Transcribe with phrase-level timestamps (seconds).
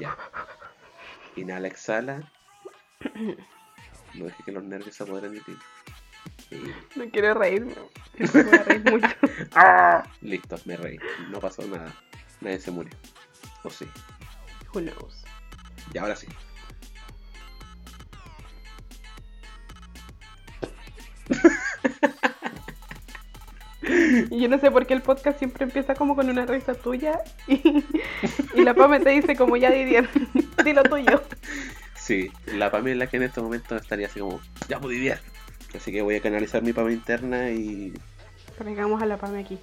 [0.00, 0.16] Ya.
[1.36, 2.30] Inhala, exhala.
[4.14, 5.56] No dejes que los nervios se apoderen de ti.
[6.50, 7.74] Y- No quiero reírme.
[8.18, 9.08] Me voy a reír mucho.
[10.22, 10.98] Listo, me reí.
[11.30, 11.92] No pasó nada.
[12.40, 12.96] Nadie se murió.
[13.64, 13.86] O sí.
[14.72, 15.24] Who knows?
[15.92, 16.26] Y ahora sí.
[24.36, 27.22] Y yo no sé por qué el podcast siempre empieza como con una risa tuya
[27.46, 27.82] y,
[28.54, 30.06] y la Pame te dice como ya Didier,
[30.62, 31.22] di lo tuyo.
[31.94, 35.18] Sí, la Pame es la que en este momento estaría así como, ya pude bien.
[35.74, 37.94] Así que voy a canalizar mi Pame interna y,
[38.58, 39.58] Traigamos a la Pame aquí.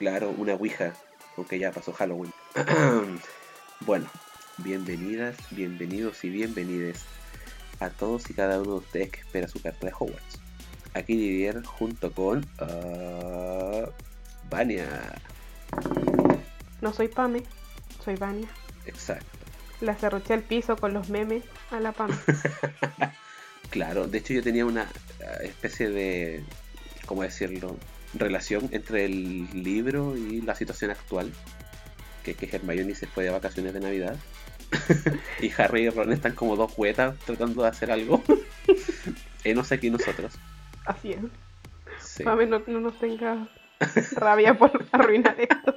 [0.00, 0.92] claro, una Ouija,
[1.36, 2.32] aunque ya pasó Halloween.
[3.86, 4.06] bueno,
[4.56, 7.04] bienvenidas, bienvenidos y bienvenides
[7.78, 10.49] a todos y cada uno de ustedes que espera su carta de Hogwarts.
[10.94, 13.88] Aquí Didier junto con ah,
[14.50, 14.86] Vania.
[16.80, 17.42] No soy Pame,
[18.04, 18.48] soy Vania.
[18.86, 19.26] Exacto.
[19.80, 22.14] La cerruché al piso con los memes a la Pame.
[23.70, 24.82] Claro, de hecho yo tenía una
[25.20, 26.42] eh, especie de,
[27.06, 27.76] ¿cómo decirlo?
[28.14, 31.32] Relación entre el libro y la situación actual.
[32.24, 34.16] Que es que Hermione se fue de vacaciones de Navidad.
[35.40, 38.22] y Harry y Ron están como dos huetas tratando de hacer algo.
[39.44, 40.34] y no sé aquí nosotros.
[40.90, 41.20] Así es.
[42.00, 42.24] Sí.
[42.24, 43.46] No, no nos tenga
[44.16, 45.72] rabia por arruinar esto.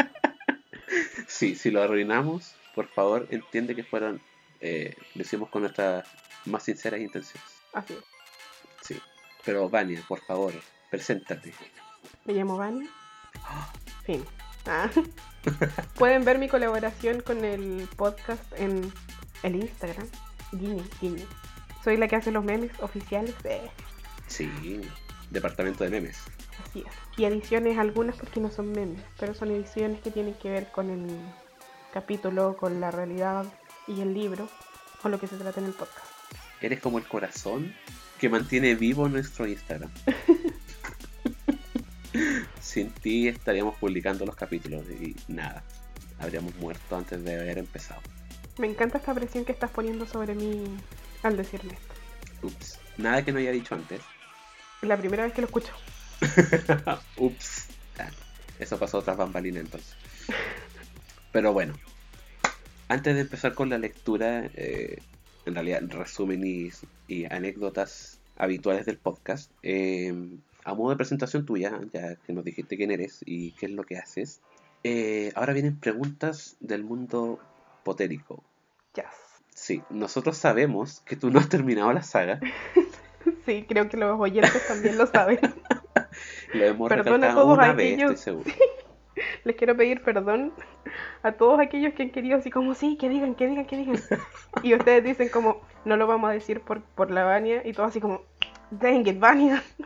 [1.28, 4.20] sí, si lo arruinamos, por favor entiende que fueron,
[4.60, 6.08] eh, lo hicimos con nuestras
[6.46, 7.48] más sinceras intenciones.
[7.74, 8.00] Así es.
[8.82, 9.00] Sí.
[9.46, 10.54] Pero Vania, por favor,
[10.90, 11.54] preséntate.
[12.26, 12.90] Me llamo Vania.
[14.06, 14.26] Fin.
[14.66, 14.90] Ah.
[16.00, 18.92] Pueden ver mi colaboración con el podcast en
[19.44, 20.08] el Instagram.
[20.54, 21.26] Guiñe, guiñe.
[21.84, 23.36] Soy la que hace los memes oficiales.
[23.44, 23.70] Eh,
[24.28, 24.50] Sí,
[25.34, 26.20] departamento de memes.
[26.64, 26.94] así es.
[27.18, 30.90] Y ediciones algunas porque no son memes, pero son ediciones que tienen que ver con
[30.90, 31.08] el
[31.94, 33.46] capítulo, con la realidad
[33.88, 34.50] y el libro,
[35.02, 36.08] con lo que se trata en el podcast.
[36.62, 37.74] Eres como el corazón
[38.20, 39.92] que mantiene vivo nuestro Instagram.
[42.62, 45.64] Sin ti estaríamos publicando los capítulos y nada,
[46.20, 48.02] habríamos muerto antes de haber empezado.
[48.58, 50.64] Me encanta esta presión que estás poniendo sobre mí
[51.24, 51.94] al decirme esto.
[52.44, 54.02] Ups, nada que no haya dicho antes.
[54.84, 55.74] La primera vez que lo escucho.
[57.18, 57.68] Ups,
[58.60, 59.96] eso pasó tras bambalina entonces.
[61.32, 61.74] Pero bueno,
[62.88, 64.98] antes de empezar con la lectura, eh,
[65.46, 66.70] en realidad resumen y,
[67.08, 70.14] y anécdotas habituales del podcast, eh,
[70.64, 73.84] a modo de presentación tuya, ya que nos dijiste quién eres y qué es lo
[73.84, 74.42] que haces,
[74.84, 77.40] eh, ahora vienen preguntas del mundo
[77.84, 78.44] potérico.
[78.96, 79.06] Yes.
[79.56, 82.40] Sí, nosotros sabemos que tú no has terminado la saga,
[83.46, 85.40] Sí, creo que los oyentes también lo saben.
[86.54, 88.52] lo hemos Perdona a todos una vez, aquellos- estoy seguro.
[89.44, 90.54] Les quiero pedir perdón
[91.22, 93.96] a todos aquellos que han querido así como, sí, que digan, que digan, que digan.
[94.64, 97.62] Y ustedes dicen como, no lo vamos a decir por, por la Vania.
[97.66, 98.22] Y todo así como,
[98.72, 99.64] dang it, Vania.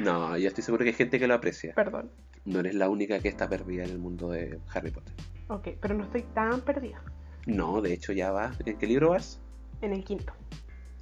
[0.00, 1.72] No, yo estoy seguro que hay gente que lo aprecia.
[1.74, 2.10] Perdón.
[2.44, 5.14] No eres la única que está perdida en el mundo de Harry Potter.
[5.48, 7.02] Ok, pero no estoy tan perdida.
[7.46, 8.54] No, de hecho ya vas.
[8.66, 9.40] ¿En qué libro vas?
[9.80, 10.34] En el quinto.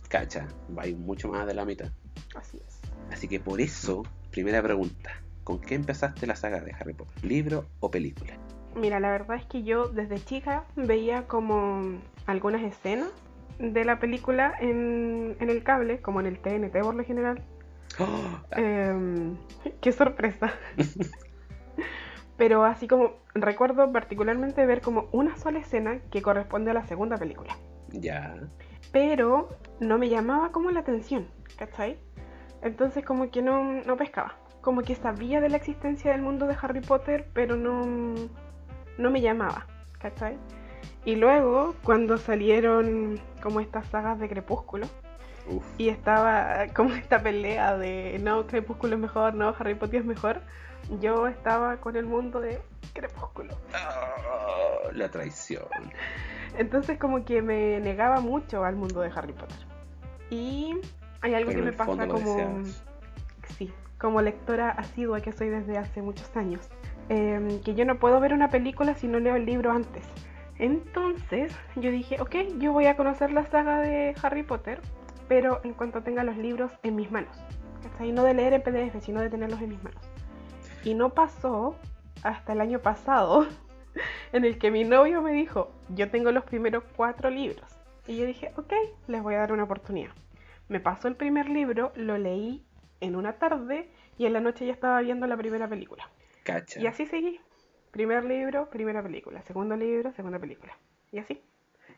[0.08, 0.46] Cacha,
[0.76, 1.90] va mucho más de la mitad.
[2.34, 2.80] Así es.
[3.10, 5.10] Así que por eso, primera pregunta.
[5.44, 7.24] ¿Con qué empezaste la saga de Harry Potter?
[7.24, 8.36] ¿Libro o película?
[8.74, 13.08] Mira, la verdad es que yo desde chica veía como algunas escenas
[13.58, 17.42] de la película en, en el cable, como en el TNT por lo general.
[17.98, 18.56] ¡Oh!
[18.56, 19.36] Em,
[19.80, 20.52] qué sorpresa.
[22.36, 27.16] Pero así como recuerdo particularmente ver como una sola escena que corresponde a la segunda
[27.16, 27.56] película.
[27.92, 28.36] Ya.
[28.92, 29.48] Pero
[29.80, 31.28] no me llamaba como la atención,
[31.58, 31.98] ¿cachai?
[32.62, 34.36] Entonces como que no, no pescaba.
[34.60, 38.14] Como que sabía de la existencia del mundo de Harry Potter, pero no,
[38.98, 39.66] no me llamaba,
[39.98, 40.38] ¿cachai?
[41.04, 44.88] Y luego, cuando salieron como estas sagas de Crepúsculo,
[45.48, 45.64] Uf.
[45.78, 50.40] y estaba como esta pelea de no, Crepúsculo es mejor, no, Harry Potter es mejor.
[51.00, 52.60] Yo estaba con el mundo de
[52.92, 53.54] Crepúsculo.
[53.72, 55.66] Oh, la traición.
[56.58, 59.58] Entonces como que me negaba mucho al mundo de Harry Potter.
[60.30, 60.76] Y
[61.20, 62.18] hay algo Pero que me pasa como...
[62.18, 62.84] deseabas.
[63.56, 66.68] Sí, como lectora asidua que soy desde hace muchos años.
[67.08, 70.04] em, que yo no puedo ver una película si no leo el libro antes.
[70.58, 74.80] Entonces yo dije, ok, yo voy a conocer la saga de Harry Potter,
[75.28, 77.36] pero en cuanto tenga los libros en mis manos.
[77.82, 78.10] ¿cachai?
[78.12, 80.02] No de leer en PDF, sino de tenerlos en mis manos.
[80.84, 81.76] Y no pasó
[82.22, 83.46] hasta el año pasado
[84.32, 87.64] en el que mi novio me dijo, yo tengo los primeros cuatro libros.
[88.06, 88.72] Y yo dije, ok,
[89.08, 90.12] les voy a dar una oportunidad.
[90.68, 92.64] Me pasó el primer libro, lo leí
[93.00, 96.08] en una tarde y en la noche ya estaba viendo la primera película.
[96.44, 96.80] Cacha.
[96.80, 97.40] Y así seguí.
[97.90, 99.42] Primer libro, primera película.
[99.42, 100.76] Segundo libro, segunda película.
[101.12, 101.42] Y así.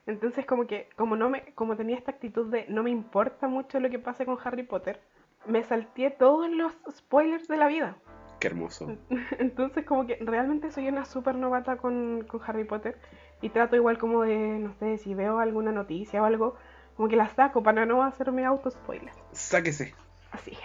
[0.07, 3.79] Entonces como que, como no me, como tenía esta actitud de no me importa mucho
[3.81, 5.01] lo que pase con Harry Potter,
[5.47, 7.97] me salté todos los spoilers de la vida.
[8.41, 8.97] Qué hermoso.
[9.39, 12.99] Entonces como que realmente soy una súper novata con, con Harry Potter
[13.41, 16.57] y trato igual como de, no sé, si veo alguna noticia o algo,
[16.97, 19.13] como que la saco para no hacerme auto spoiler.
[19.33, 19.95] Sáquese.
[20.33, 20.59] Así es.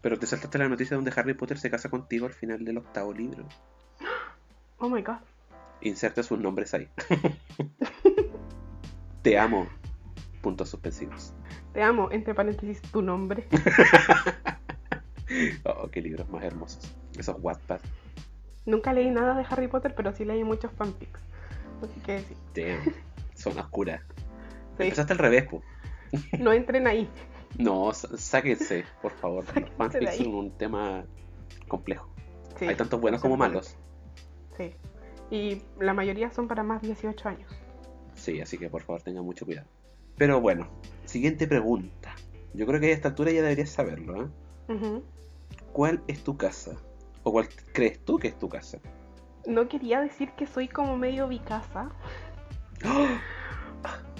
[0.00, 3.12] Pero te saltaste la noticia donde Harry Potter se casa contigo al final del octavo
[3.12, 3.44] libro.
[4.78, 5.20] Oh my god.
[5.80, 6.86] Inserta sus nombres ahí.
[9.22, 9.66] Te amo.
[10.42, 11.32] Puntos suspensivos.
[11.72, 13.48] Te amo, entre paréntesis, tu nombre.
[15.64, 16.94] oh, qué libros más hermosos.
[17.18, 17.80] Esos Wattpad.
[18.64, 21.20] Nunca leí nada de Harry Potter, pero sí leí muchos fanfics.
[21.82, 22.34] Así que sí.
[22.54, 22.94] Damn.
[23.34, 24.00] Son oscuras.
[24.78, 24.84] Sí.
[24.84, 25.46] Empezaste al revés.
[26.38, 27.08] No entren ahí.
[27.58, 29.44] No, sá- sáquense, por favor.
[29.44, 31.04] Los Sáquense de fanfics son un tema
[31.68, 32.08] complejo.
[32.58, 33.76] Sí, Hay tantos buenos como malos.
[34.56, 34.74] Sí.
[35.30, 37.50] Y la mayoría son para más de 18 años.
[38.14, 39.68] Sí, así que por favor tengan mucho cuidado.
[40.16, 40.68] Pero bueno,
[41.04, 42.14] siguiente pregunta.
[42.54, 45.02] Yo creo que a esta altura ya deberías saberlo, ¿eh?
[45.72, 46.76] ¿Cuál es tu casa?
[47.26, 48.78] ¿O cuál crees tú que es tu casa?
[49.48, 51.90] No quería decir que soy como medio bicasa,
[52.84, 53.20] ¡Ah!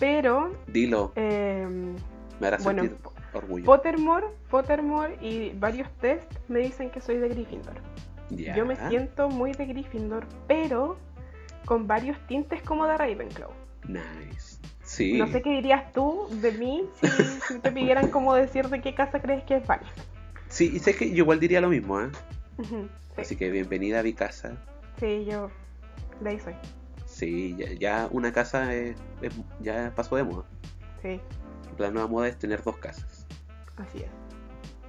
[0.00, 1.94] pero Dilo, em,
[2.40, 2.98] me hará bueno, sentir
[3.32, 3.64] orgullo.
[3.64, 7.74] Pottermore, Pottermore y varios test me dicen que soy de Gryffindor.
[8.30, 10.98] Yo me siento muy de Gryffindor, pero
[11.64, 13.52] con varios tintes como de Ravenclaw.
[13.86, 14.58] Nice.
[14.82, 15.16] Sí.
[15.16, 18.96] No sé qué dirías tú de mí si, si te pidieran como decir de qué
[18.96, 19.92] casa crees que es Vania.
[20.48, 22.08] Sí, y sé que yo igual diría lo mismo, ¿eh?
[22.62, 24.56] Sí, Así que bienvenida a mi casa.
[24.98, 25.50] sí, yo
[26.20, 26.54] de ahí soy.
[27.06, 30.44] Sí, ya, ya una casa es- es- ya pasó de moda.
[31.02, 31.20] Sí,
[31.78, 33.26] La nueva moda es tener dos casas.
[33.76, 34.10] así es.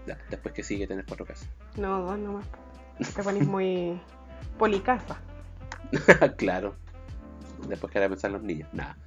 [0.05, 1.49] Ya, después que sigue tener cuatro casas.
[1.75, 2.45] No, dos nomás.
[3.15, 3.99] Te pones muy
[4.57, 5.19] policasa.
[6.37, 6.75] claro.
[7.67, 8.69] Después que ahora pensar los niños.
[8.73, 8.97] Nada.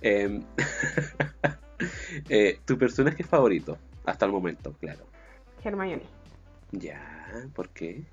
[0.00, 0.42] Em,
[2.28, 5.06] eh, tu personaje favorito hasta el momento, claro.
[5.62, 6.02] Hermione.
[6.72, 7.00] Ya,
[7.54, 8.04] ¿por qué?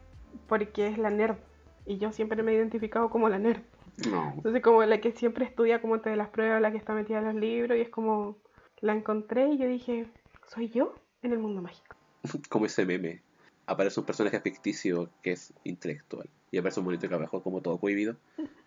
[0.48, 1.38] Porque es la nerd.
[1.86, 3.62] Y yo siempre me he identificado como la nerd.
[4.10, 4.34] No.
[4.36, 7.20] Entonces como la que siempre estudia como antes de las pruebas, la que está metida
[7.20, 7.78] en los libros.
[7.78, 8.38] Y es como,
[8.82, 10.08] la encontré y yo dije,
[10.48, 11.96] ¿soy yo en el mundo mágico?
[12.50, 13.22] Como ese meme.
[13.68, 16.30] Aparece un personaje ficticio que es intelectual.
[16.52, 18.16] Y aparece un monito que abajo como todo cohibido.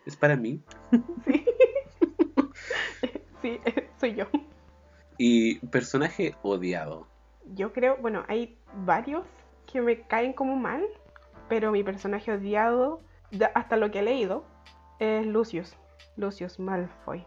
[0.07, 0.61] Es para mí.
[1.25, 1.45] Sí.
[3.43, 3.61] sí,
[4.01, 4.27] soy yo.
[5.19, 7.07] Y personaje odiado.
[7.55, 9.25] Yo creo, bueno, hay varios
[9.71, 10.85] que me caen como mal,
[11.49, 13.01] pero mi personaje odiado,
[13.55, 14.45] hasta lo que he leído,
[14.99, 15.77] es Lucius.
[16.17, 17.25] Lucius Malfoy.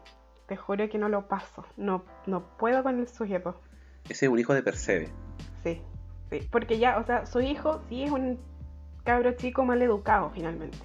[0.47, 1.65] Te juro que no lo paso.
[1.77, 3.61] No, no puedo con el sujeto.
[4.09, 5.09] Ese es un hijo de Percebe.
[5.63, 5.81] Sí,
[6.29, 6.47] sí.
[6.51, 8.39] Porque ya, o sea, su hijo sí es un
[9.03, 10.77] cabro chico mal educado finalmente.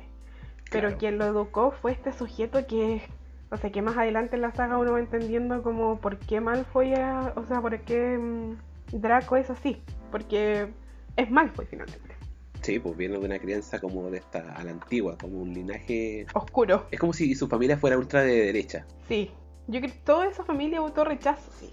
[0.70, 0.98] Pero Claro.
[0.98, 3.02] quien lo educó fue este sujeto que,
[3.50, 6.92] o sea, que más adelante en la saga uno va entendiendo como por qué Malfoy
[6.92, 8.56] era, o sea, por qué mm,
[9.00, 9.82] Draco es así.
[10.12, 10.72] Porque
[11.16, 12.14] es Malfoy finalmente.
[12.62, 16.26] Sí, pues viene de una crianza como de esta a la antigua, como un linaje.
[16.34, 18.86] Oscuro, Es como si su familia fuera ultra de derecha.
[19.08, 19.30] sí.
[19.68, 21.68] Yo creo que toda esa familia votó rechazo, sí.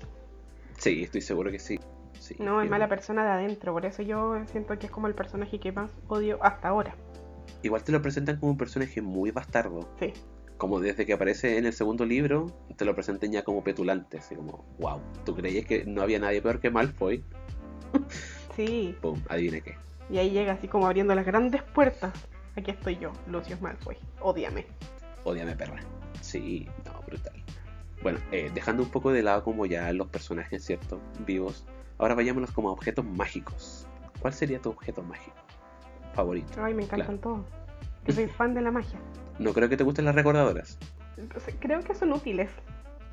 [0.80, 1.80] Sí, estoy seguro que sí.
[2.20, 5.14] Sí, No, es mala persona de adentro, por eso yo siento que es como el
[5.14, 6.96] personaje que más odio hasta ahora.
[7.62, 9.88] Igual te lo presentan como un personaje muy bastardo.
[10.00, 10.12] Sí,
[10.58, 12.48] Como desde que aparece en el segundo libro,
[12.78, 14.18] te lo presentan ya como petulante.
[14.18, 17.24] Así como, wow, ¿tú creías que no había nadie peor que Malfoy?
[18.56, 18.96] sí.
[19.02, 19.76] Pum, adivina qué.
[20.10, 22.14] Y ahí llega así como abriendo las grandes puertas.
[22.56, 23.98] Aquí estoy yo, Lucius Malfoy.
[24.22, 24.66] Ódiame.
[25.24, 25.82] Odiame perra.
[26.22, 27.34] Sí, no, brutal.
[28.02, 31.00] Bueno, eh, dejando un poco de lado como ya los personajes, ¿cierto?
[31.26, 31.66] Vivos.
[31.98, 33.88] Ahora vayámonos como a objetos mágicos.
[34.20, 35.36] ¿Cuál sería tu objeto mágico
[36.14, 36.64] favorito?
[36.64, 37.46] Ay, me encantan todos.
[38.06, 39.00] Yo soy fan de la magia.
[39.40, 40.78] No creo que te gusten las recordadoras.
[41.18, 42.50] Entonces, creo que son útiles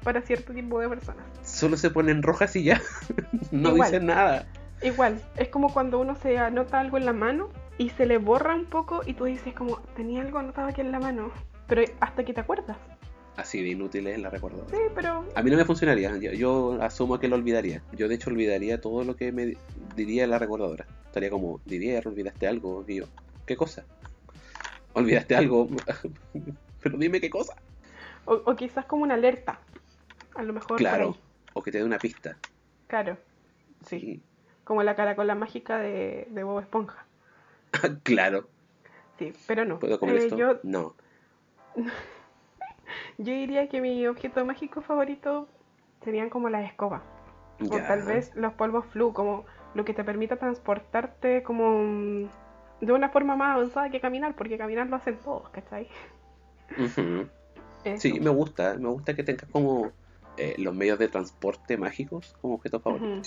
[0.02, 1.25] para cierto tipo de personas.
[1.42, 2.80] Solo se ponen rojas y ya.
[3.50, 3.90] no Igual.
[3.90, 4.47] dicen nada.
[4.82, 8.54] Igual, es como cuando uno se anota algo en la mano y se le borra
[8.54, 11.30] un poco y tú dices como, tenía algo anotado aquí en la mano.
[11.66, 12.76] Pero hasta que te acuerdas.
[13.37, 14.70] Así de inútiles las recordadoras.
[14.70, 16.16] Sí, pero A mí no me funcionaría.
[16.18, 17.82] Yo, yo asumo que lo olvidaría.
[17.92, 19.58] Yo de hecho olvidaría todo lo que me di-
[19.96, 20.84] diría la recordadora.
[21.06, 22.84] Estaría como, Didier, olvidaste algo.
[22.88, 23.04] Y yo,
[23.46, 23.84] ¿qué cosa?
[24.94, 25.68] Olvidaste algo.
[26.82, 27.54] Pero dime qué cosa.
[28.25, 29.60] O, o quizás como una alerta.
[30.34, 30.76] A lo mejor.
[30.76, 31.16] Claro.
[31.54, 32.37] O que te dé una pista.
[32.88, 33.16] Claro.
[33.87, 34.22] Sí.
[34.70, 37.04] Como la caracola mágica de, de Bob Esponja.
[38.04, 38.48] claro.
[39.18, 39.80] Sí, pero no.
[39.80, 40.36] ¿Puedo comer Eh, esto?
[40.36, 40.94] yo, No.
[43.18, 45.48] yo diría que mi objeto mágico favorito
[46.04, 47.02] serían como las escobas.
[47.68, 52.28] O tal vez los polvos flu, como lo que te permita transportarte como mm,
[52.80, 55.88] de una forma más avanzada que caminar, porque caminar lo hacen todos, ¿cachai?
[56.78, 57.28] Ujú.
[57.84, 58.00] Eso.
[58.00, 58.76] Sí, me gusta.
[58.78, 59.90] Me gusta que tengas como
[60.36, 63.16] eh, los medios de transporte mágicos como objeto favorito.
[63.16, 63.22] Ujú.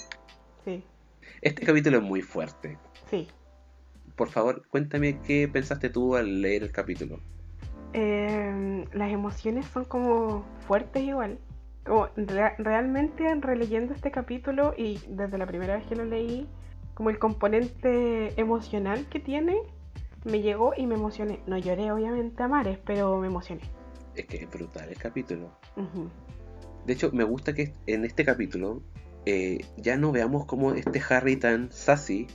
[0.63, 0.85] Sí,
[1.41, 2.77] Este capítulo es muy fuerte.
[3.09, 3.27] sí.
[4.15, 7.19] Por favor, cuéntame qué pensaste tú al leer el capítulo.
[7.93, 11.39] Eh, las emociones son como fuertes igual.
[11.83, 16.47] Como rea- realmente releyendo este capítulo y desde la primera vez que lo leí,
[16.93, 19.57] como el componente emocional que tiene,
[20.25, 21.39] me llegó y me emocioné.
[21.47, 23.61] No lloré obviamente a mares, pero me emocioné.
[24.15, 25.49] Es que es brutal el capítulo.
[26.85, 28.81] De hecho, me gusta que en este capítulo
[29.25, 32.27] eh, ya no veamos como este Harry tan sassy,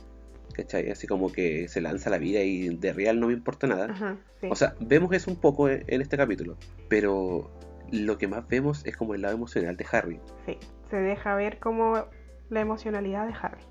[0.53, 0.89] ¿cachai?
[0.89, 3.91] Así como que se lanza la vida y de real no me importa nada.
[3.91, 4.47] Ajá, sí.
[4.49, 7.51] O sea, vemos eso un poco en, en este capítulo, pero
[7.91, 10.19] lo que más vemos es como el lado emocional de Harry.
[10.45, 10.57] sí.
[10.89, 12.05] Se deja ver como
[12.49, 13.61] la emocionalidad de Harry.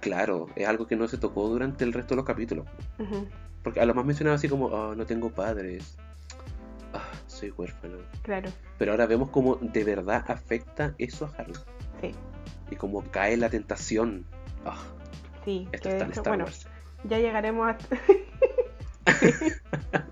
[0.00, 2.66] Claro, es algo que no se tocó durante el resto de los capítulos.
[3.62, 5.96] Porque a lo más mencionaba así como, "Ah, no tengo padres,
[6.92, 7.98] ah, soy huérfano.
[8.22, 11.52] Claro, Pero ahora vemos cómo de verdad afecta eso a Harry.
[12.00, 12.10] sí.
[12.70, 14.26] Y cómo cae la tentación.
[14.64, 14.82] Ah,
[15.44, 16.66] Sí, esto está en Star bueno, Wars.
[17.04, 17.76] ya llegaremos a...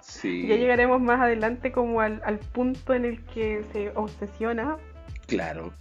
[0.00, 4.76] Sí, Ya llegaremos más adelante como al, al punto en el que se obsesiona,
[5.26, 5.72] claro.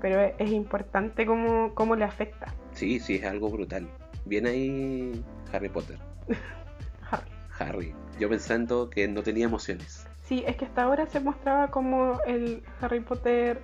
[0.00, 3.88] pero es, es importante cómo, cómo le afecta Sí, sí, es algo brutal.
[4.24, 5.98] Bien ahí Harry Potter.
[7.10, 7.30] Harry.
[7.58, 7.94] Harry.
[8.18, 10.06] Yo pensando que no tenía emociones.
[10.24, 13.62] Sí, es que hasta ahora se mostraba como el Harry Potter,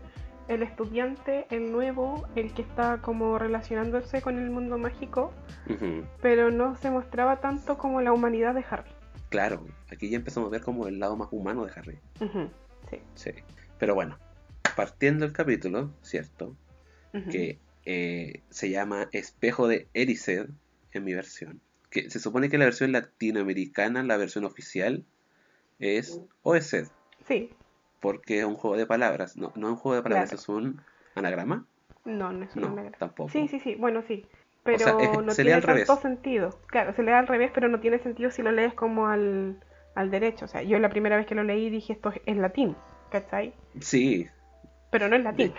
[0.50, 5.32] el estudiante, el nuevo, el que está como relacionándose con el mundo mágico,
[6.20, 8.90] pero no se mostraba tanto como la humanidad de Harry.
[9.28, 11.98] Claro, aquí ya empezamos a ver como el lado más humano de Harry.
[12.90, 13.00] Sí.
[13.14, 13.30] Sí.
[13.78, 14.18] Pero bueno,
[14.74, 16.56] partiendo el capítulo, ¿cierto?
[17.30, 20.48] Que eh, se llama Espejo de Erised
[20.92, 21.60] en mi versión.
[21.90, 25.04] Que se supone que la versión latinoamericana, la versión oficial,
[25.78, 26.88] es Oesed.
[27.26, 27.50] Sí,
[28.00, 29.36] Porque es un juego de palabras.
[29.36, 30.40] No, no es un juego de palabras, Claro.
[30.42, 30.80] es un
[31.14, 31.66] anagrama.
[32.04, 32.96] no, no es una No, negra.
[32.98, 33.28] tampoco.
[33.30, 34.26] Sí, sí, sí, bueno, sí.
[34.64, 35.86] Pero sea, es- no se lee tiene revés.
[35.86, 36.60] tanto sentido.
[36.66, 39.60] Claro, se lee al revés, pero no tiene sentido si lo lees como al,
[39.94, 40.46] al derecho.
[40.46, 42.74] O sea, yo la primera vez que lo leí dije esto es, latín,
[43.10, 43.52] ¿cachai?
[43.80, 44.26] Sí.
[44.90, 45.52] Pero no es latín.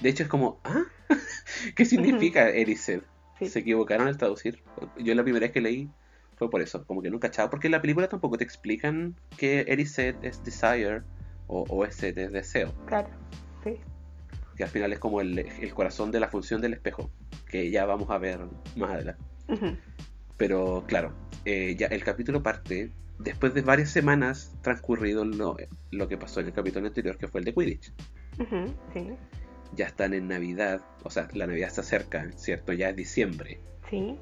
[0.00, 0.82] De hecho es como, ¿ah?
[1.76, 3.02] ¿Qué significa Erised?
[3.38, 3.46] Sí.
[3.46, 4.62] Se equivocaron al traducir.
[4.98, 5.90] Yo la primera vez que leí
[6.36, 7.50] fue por eso, como que no cachaba.
[7.50, 11.02] Porque en la película tampoco te explican que Erised es desire
[11.48, 12.72] o Oesed es deseo.
[12.86, 13.08] Claro,
[13.64, 13.76] sí.
[14.56, 17.10] Que al final es como el, el corazón de la función del espejo.
[17.48, 18.40] Que ya vamos a ver
[18.76, 19.22] más adelante.
[20.36, 21.12] Pero claro,
[21.44, 25.56] eh, ya el capítulo parte después de varias semanas transcurrido lo,
[25.90, 27.92] lo que pasó en el capítulo anterior, que fue el de Quidditch.
[28.92, 29.08] sí,
[29.74, 32.72] Ya están en Navidad, o sea, la Navidad se acerca, ¿cierto?
[32.72, 33.60] Ya es diciembre.
[33.90, 34.18] sí.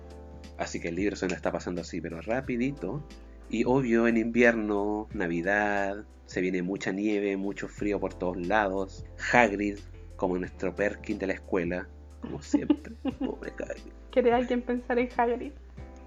[0.56, 3.02] Así que el libro se lo está pasando así, pero rapidito.
[3.48, 9.04] Y obvio, en invierno, Navidad, se viene mucha nieve, mucho frío por todos lados.
[9.32, 9.78] Hagrid,
[10.16, 11.86] como nuestro Perkin de la escuela,
[12.20, 12.94] como siempre.
[13.18, 13.92] Pobre Hagrid.
[14.10, 15.52] ¿Quiere alguien pensar en Hagrid?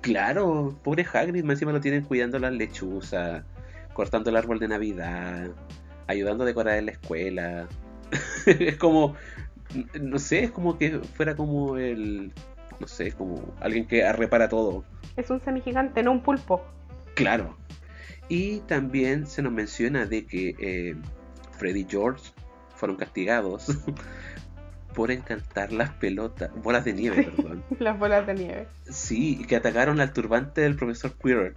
[0.01, 3.44] Claro, pobre Hagrid, más encima lo tienen cuidando las lechuzas,
[3.94, 5.50] cortando el árbol de Navidad,
[6.08, 7.67] ayudando a decorar en la escuela.
[8.46, 9.15] es como,
[10.00, 12.32] no sé, es como que fuera como el,
[12.79, 14.86] no sé, como alguien que repara todo.
[15.17, 16.62] Es un semigigante, no un pulpo.
[17.17, 17.57] Claro.
[18.29, 20.95] Y también se nos menciona de que eh,
[21.57, 22.31] Freddy y George
[22.75, 23.65] fueron castigados
[24.93, 27.31] por encantar las pelotas, bolas de nieve, Sí.
[27.36, 27.63] perdón.
[27.79, 28.67] Las bolas de nieve.
[28.89, 31.55] Sí, que atacaron al turbante del profesor Quirrell.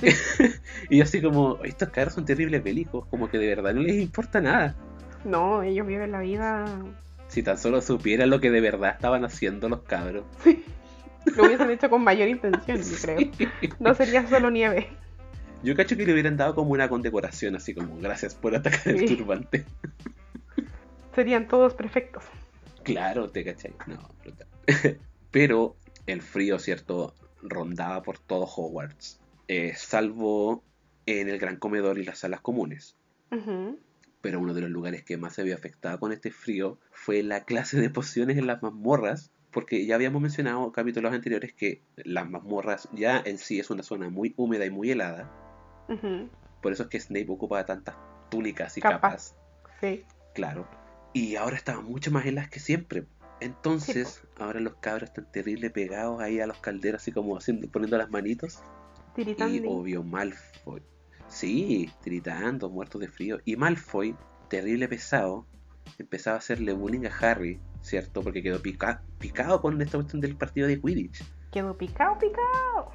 [0.90, 4.40] y así como, estos cabros son terribles bélicos, como que de verdad no les importa
[4.40, 4.74] nada.
[5.24, 6.66] No, ellos viven la vida.
[7.28, 10.24] Si tan solo supieran lo que de verdad estaban haciendo los cabros.
[11.36, 13.30] Lo hubiesen hecho con mayor intención, yo creo.
[13.78, 14.88] No sería solo nieve.
[15.62, 19.04] Yo cacho que le hubieran dado como una condecoración, así como, gracias por atacar el
[19.04, 19.66] turbante.
[21.14, 22.24] Serían todos perfectos.
[22.82, 23.74] Claro, te cachai.
[23.86, 24.46] No, brutal.
[25.30, 27.14] Pero el frío, ¿cierto?
[27.42, 29.20] Rondaba por todo Hogwarts.
[29.48, 30.64] Eh, salvo
[31.06, 32.96] en el gran comedor y las salas comunes.
[34.20, 37.44] Pero uno de los lugares que más se vio afectado con este frío fue la
[37.44, 39.30] clase de pociones en las mazmorras.
[39.52, 43.82] Porque ya habíamos mencionado en capítulos anteriores que las mazmorras ya en sí es una
[43.82, 45.30] zona muy húmeda y muy helada.
[46.62, 47.96] Por eso es que Snape ocupa tantas
[48.30, 49.00] túnicas y Capas.
[49.00, 49.36] capas.
[49.80, 50.04] Sí.
[50.34, 50.68] Claro.
[51.12, 53.06] Y ahora estaban mucho más heladas que siempre.
[53.40, 57.96] Entonces, ahora los cabros están terrible pegados ahí a los calderos, así como haciendo, poniendo
[57.98, 58.62] las manitos.
[59.16, 59.70] Y Tiritando.
[59.70, 60.82] obvio, Malfoy.
[61.26, 63.38] Sí, tiritando, muertos de frío.
[63.44, 64.14] Y Malfoy,
[64.48, 65.46] terrible pesado,
[65.98, 68.22] empezaba a hacerle bullying a Harry, ¿cierto?
[68.22, 71.22] Porque quedó pica- picado con esta cuestión del partido de Quidditch.
[71.50, 72.92] Quedó picado, picado.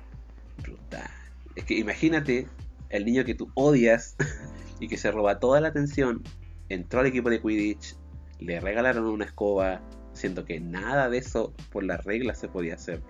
[0.62, 1.10] Brutal.
[1.56, 2.48] Es que imagínate
[2.90, 4.16] el niño que tú odias
[4.80, 6.24] y que se roba toda la atención
[6.70, 7.96] entró al equipo de Quidditch,
[8.40, 9.82] le regalaron una escoba,
[10.14, 13.02] siendo que nada de eso por las reglas se podía hacer.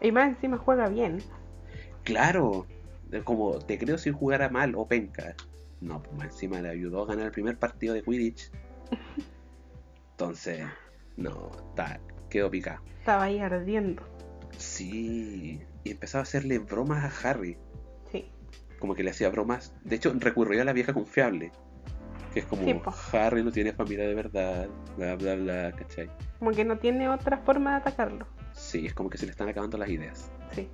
[0.00, 1.18] Y más encima juega bien.
[2.02, 2.66] Claro,
[3.24, 5.34] como te creo si jugara mal o penca.
[5.80, 8.50] No, pues más encima le ayudó a ganar el primer partido de Quidditch.
[10.16, 10.64] Entonces,
[11.18, 12.80] no, está, quedó picado.
[13.00, 14.02] Estaba ahí ardiendo.
[14.56, 17.58] Sí, y empezaba a hacerle bromas a Harry.
[18.10, 18.30] Sí.
[18.78, 19.74] Como que le hacía bromas.
[19.84, 21.52] De hecho, recurrió a la vieja confiable.
[22.32, 22.80] Que es como, Sí.
[23.12, 26.10] Harry no tiene familia de verdad, bla, bla, bla, ¿cachai?
[26.38, 28.26] Como que no tiene otra forma de atacarlo.
[28.54, 30.30] Sí, es como que se le están acabando las ideas.
[30.52, 30.70] Sí.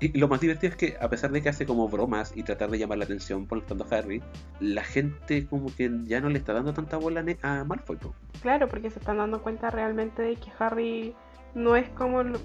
[0.00, 2.70] Y lo más divertido es que, a pesar de que hace como bromas y tratar
[2.70, 4.22] de llamar la atención molestando a Harry,
[4.60, 7.96] la gente como que ya no le está dando tanta bola a Malfoy.
[7.96, 8.14] po.
[8.42, 11.14] Claro, porque se están dando cuenta realmente de que Harry
[11.54, 12.40] no es como lo-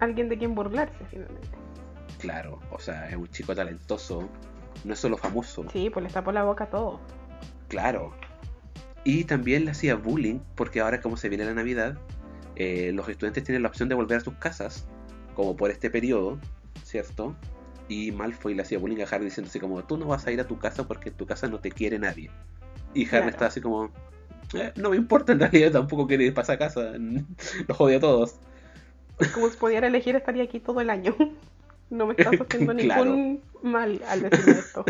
[0.00, 1.48] alguien de quien burlarse finalmente.
[2.18, 4.28] Claro, o sea, es un chico talentoso,
[4.84, 7.00] no es solo famoso, Sí, pues le tapó la boca todo.
[7.68, 8.12] claro.
[9.04, 11.98] Y también le hacía bullying, porque ahora como se viene la Navidad,
[12.54, 14.86] eh, los estudiantes tienen la opción de volver a sus casas,
[15.34, 16.38] como por este periodo,
[16.92, 17.34] ¿cierto?
[17.88, 20.38] Y Malfoy le hacía bullying a Harry diciendo así como, tú no vas a ir
[20.40, 22.30] a tu casa porque en tu casa no te quiere nadie.
[22.94, 23.28] Y Harry Claro.
[23.30, 23.90] está así como,
[24.54, 26.92] "Eh, no me importa en realidad, tampoco quiere ir para esa casa,
[27.68, 28.36] los jode a todos.
[29.32, 31.16] Como si pudiera elegir estaría aquí todo el año.
[31.90, 33.04] No me estás haciendo Claro.
[33.04, 34.82] ningún mal al decirme esto.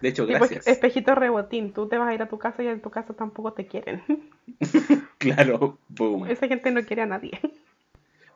[0.00, 0.66] De hecho, Y pues, gracias.
[0.66, 3.52] espejito rebotín, tú te vas a ir a tu casa y en tu casa tampoco
[3.52, 4.02] te quieren.
[5.18, 6.26] Claro, boom.
[6.26, 7.40] Esa gente no quiere a nadie.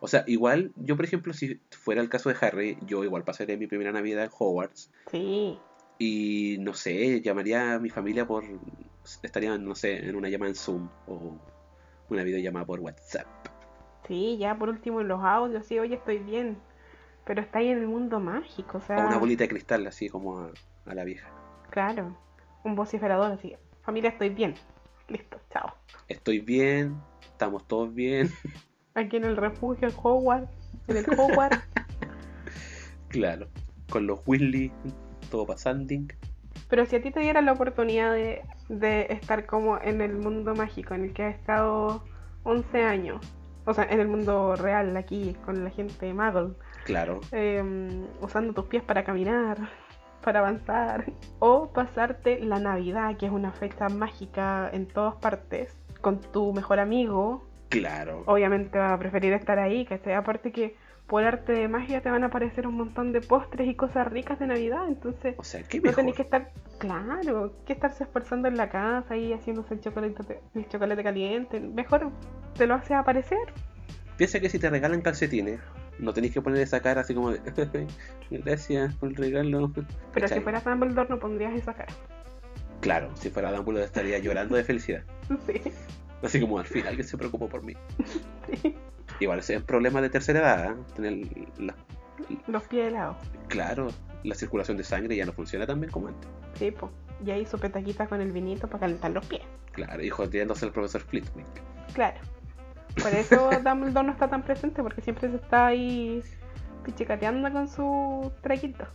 [0.01, 3.57] O sea, igual, yo por ejemplo, si fuera el caso de Harry, yo igual pasaría
[3.57, 4.91] mi primera Navidad en Hogwarts.
[5.11, 5.59] Sí,
[5.99, 8.45] Y no sé, llamaría a mi familia por.
[9.23, 11.41] Estaría, no sé, en una llamada en Zoom o
[12.09, 13.27] una videollamada por WhatsApp.
[14.07, 16.59] sí, ya por último en los audios, sí, oye, estoy bien.
[17.25, 20.11] Pero está ahí en el mundo mágico, o sea, O una bolita de cristal, así
[20.11, 20.53] como a,
[20.85, 21.33] a la vieja.
[21.71, 22.17] claro,
[22.65, 23.57] un vociferador así.
[23.83, 24.55] Familia, estoy bien.
[25.09, 25.75] Listo, chao.
[26.09, 28.29] Estoy bien, estamos todos bien.
[28.99, 30.51] Aquí en el refugio, en Hogwarts,
[30.89, 31.59] en el Hogwarts.
[33.09, 33.47] claro,
[33.89, 34.73] con los Weasley,
[35.31, 35.95] todo pasando.
[36.69, 40.55] Pero si a ti te dieran la oportunidad de, de estar como en el mundo
[40.55, 42.03] mágico en el que has estado
[42.43, 43.25] 11 años,
[43.67, 48.65] o sea, en el mundo real, aquí, con la gente Muggle, Claro, em, usando tus
[48.65, 49.59] pies para caminar,
[50.25, 51.05] para avanzar,
[51.39, 56.81] o pasarte la Navidad, que es una fecha mágica en todas partes, con tu mejor
[56.81, 58.23] amigo, claro.
[58.27, 60.77] obviamente vas a preferir estar ahí, que aparte que
[61.09, 64.39] por arte de magia te van a aparecer un montón de postres y cosas ricas
[64.39, 68.59] de Navidad, entonces O sea, qué no tenéis que estar, claro, que estarse esforzando en
[68.59, 71.61] la casa y haciéndose el chocolate, el chocolate caliente.
[71.61, 72.11] Mejor
[72.57, 73.39] te lo hace aparecer.
[74.19, 75.61] Piensa que si te regalan calcetines,
[75.99, 77.41] no tenéis que poner esa cara así como de
[78.31, 79.73] gracias por el regalo.
[79.73, 80.39] Pero ¿Cachai?
[80.39, 81.93] si fueras Dumbledore no pondrías esa cara.
[82.83, 85.03] Claro, si fuera Dumbledore estaría llorando de felicidad.
[85.47, 85.61] Sí,
[86.23, 87.75] Así como al fin alguien se preocupó por mí.
[88.63, 88.75] sí.
[89.21, 90.77] Igual ese es un problema de tercera edad, ¿eh?
[90.95, 91.27] Tener
[91.59, 91.75] la,
[92.47, 93.17] Los pies helados.
[93.49, 93.89] claro,
[94.25, 96.29] la circulación de sangre ya no funciona tan bien como antes.
[96.55, 96.91] Sí, po.
[97.25, 99.43] Y ahí su petaquita con el vinito para calentar los pies.
[99.73, 101.47] Claro, y jodiéndose el profesor Flitwick.
[101.95, 102.19] Claro.
[103.03, 106.23] Por eso Dumbledore no está tan presente, porque siempre se está ahí
[106.85, 108.87] pichicateando con su traquito.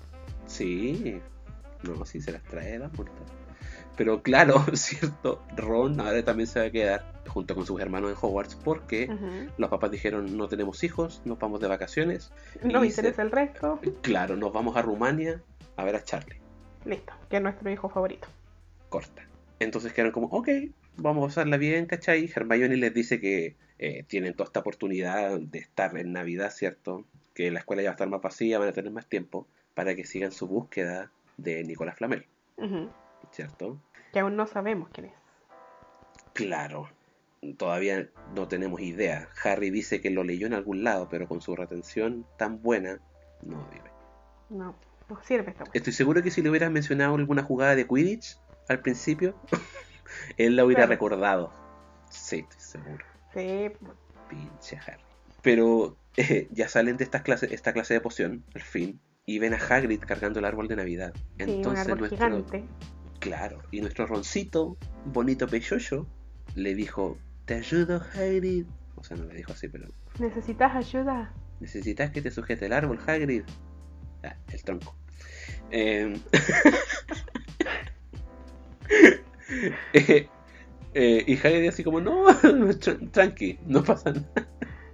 [0.46, 1.22] Sí,
[1.84, 3.43] no, sí se las trae Dumbledore.
[3.96, 8.18] Pero claro, cierto, Ron ahora también se va a quedar junto con sus hermanos en
[8.20, 9.10] Hogwarts porque
[9.58, 12.32] los papás dijeron no tenemos hijos, nos vamos de vacaciones.
[12.64, 13.80] No me se- el resto.
[14.02, 15.42] Claro, nos vamos a Rumania
[15.76, 16.38] a ver a Charlie.
[16.86, 18.28] Listo, que es nuestro hijo favorito.
[18.90, 19.24] Corta.
[19.60, 20.50] Entonces quedaron como, ok,
[20.98, 22.30] vamos a pasarla bien, ¿cachai?
[22.36, 27.06] Hermione les dice que eh, tienen toda esta oportunidad de estar en Navidad, ¿cierto?
[27.34, 29.96] Que la escuela ya va a estar más vacía, van a tener más tiempo para
[29.96, 32.28] que sigan su búsqueda de Nicolás Flamel,
[32.58, 32.90] Ujú.
[33.32, 33.80] ¿Cierto?
[34.12, 35.14] Que aún no sabemos quién es.
[36.34, 36.90] Claro,
[37.58, 39.30] todavía no tenemos idea.
[39.44, 43.00] Harry dice que lo leyó en algún lado, pero con su retención tan buena,
[43.42, 43.92] no vive.
[44.50, 44.76] No,
[45.10, 45.64] no sirve esta.
[45.74, 48.38] Estoy seguro que si le hubieras mencionado alguna jugada de Quidditch
[48.70, 49.36] al principio,
[50.38, 50.92] él la hubiera Claro.
[50.92, 51.54] recordado.
[52.10, 53.06] Sí, estoy seguro.
[53.34, 53.72] Sí,
[54.30, 55.04] Pinche Harry.
[55.42, 59.54] Pero eh, ya salen de estas clases, esta clase de poción, al fin, y ven
[59.54, 61.14] a Hagrid cargando el árbol de Navidad.
[61.16, 62.66] sí, un Entonces árbol nuestro, gigante.
[63.24, 66.06] Claro, y nuestro roncito, bonito pechocho,
[66.56, 68.66] le dijo, te ayudo Hagrid.
[68.96, 69.88] O sea, no le dijo así, pero
[70.20, 71.34] ¿Necesitas ayuda?
[71.60, 73.44] necesitas que te sujete el árbol, Hagrid.
[74.24, 74.96] Ah, el tronco.
[75.72, 76.20] Em,
[79.94, 80.30] eh,
[80.94, 84.30] eh, y Hagrid así como, no, tr- tranqui, no pasa nada.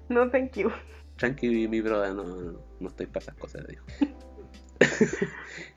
[0.08, 0.72] No, thank you.
[1.18, 3.86] Tranqui, mi brother, no, no, no estoy para esas cosas, le dijo.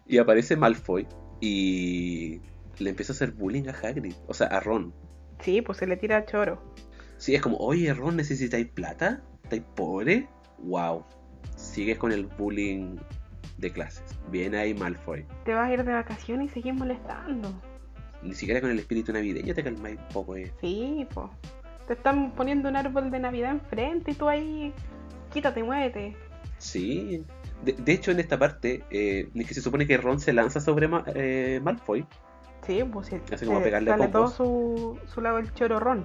[0.07, 1.09] y aparece Malfoy
[1.43, 2.41] y
[2.79, 4.95] le empieza a hacer bullying a Hagrid, o sea, a Ron.
[5.41, 6.63] Sí, pues se le tira choro.
[7.19, 9.23] Sí, es como, oye, Ron, ¿necesitáis plata?
[9.43, 10.29] ¿Estáis pobre?
[10.59, 11.05] Wow.
[11.57, 12.97] Sigues con el bullying
[13.59, 14.05] de clases.
[14.31, 15.27] Viene ahí Malfoy.
[15.45, 17.53] Te vas a ir de vacaciones y seguís molestando.
[18.23, 20.53] Ni siquiera con el espíritu navideño te calmáis un poco, eh.
[20.61, 21.29] Sí, pues.
[21.89, 24.73] Te están poniendo un árbol de Navidad enfrente y tú ahí,
[25.33, 26.17] quítate, muévete.
[26.59, 27.25] Sí.
[27.63, 30.89] De, de hecho, en esta parte, eh, que se supone que Ron se lanza sobre
[30.89, 32.05] Ma- eh, Malfoy.
[32.67, 33.17] Sí, pues sí.
[33.33, 36.05] Así como se- pegarle sale todo su, su lado el chororrón.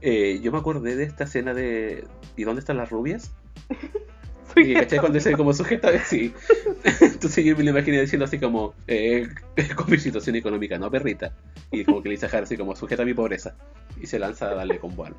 [0.00, 2.04] Eh, yo me acordé de esta escena de
[2.36, 3.32] ¿Y dónde están las rubias?
[4.56, 4.98] Y ¿cachai?
[4.98, 6.32] Cuando dice como sujeta, sí.
[7.00, 9.28] Entonces yo me lo imaginé diciendo así como, eh,
[9.76, 11.32] con mi situación económica, no perrita.
[11.70, 13.54] Y como que le dice a Harry así como, sujeta mi pobreza.
[14.00, 15.14] Y se lanza a darle combo al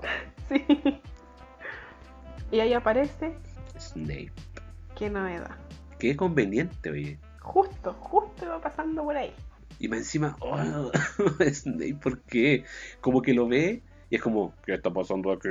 [0.50, 0.66] Sí.
[2.52, 3.34] Y ahí aparece,
[3.80, 4.32] Snape.
[4.98, 5.52] qué novedad.
[6.00, 7.20] Qué conveniente, oye.
[7.42, 9.34] Justo, justo iba pasando por ahí.
[9.80, 10.92] Y más encima, oh,
[11.54, 12.64] Snape, ¿por qué?
[13.02, 15.50] Como que lo ve y es como, ¿qué está pasando aquí?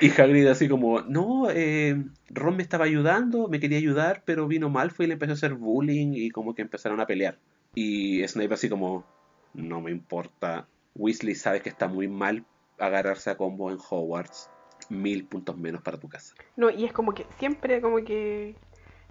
[0.00, 4.70] Y Hagrid así como, no, eh, Ron me estaba ayudando, me quería ayudar, pero vino
[4.70, 7.38] Malfoy y le empezó a hacer bullying y como que empezaron a pelear.
[7.74, 9.04] Y Snape así como,
[9.52, 10.66] no me importa.
[10.94, 12.46] Weasley sabe que está muy mal
[12.78, 14.49] agarrarse a combo en Hogwarts.
[14.90, 16.34] Mil puntos menos para tu casa.
[16.56, 18.54] No, y es como que siempre como que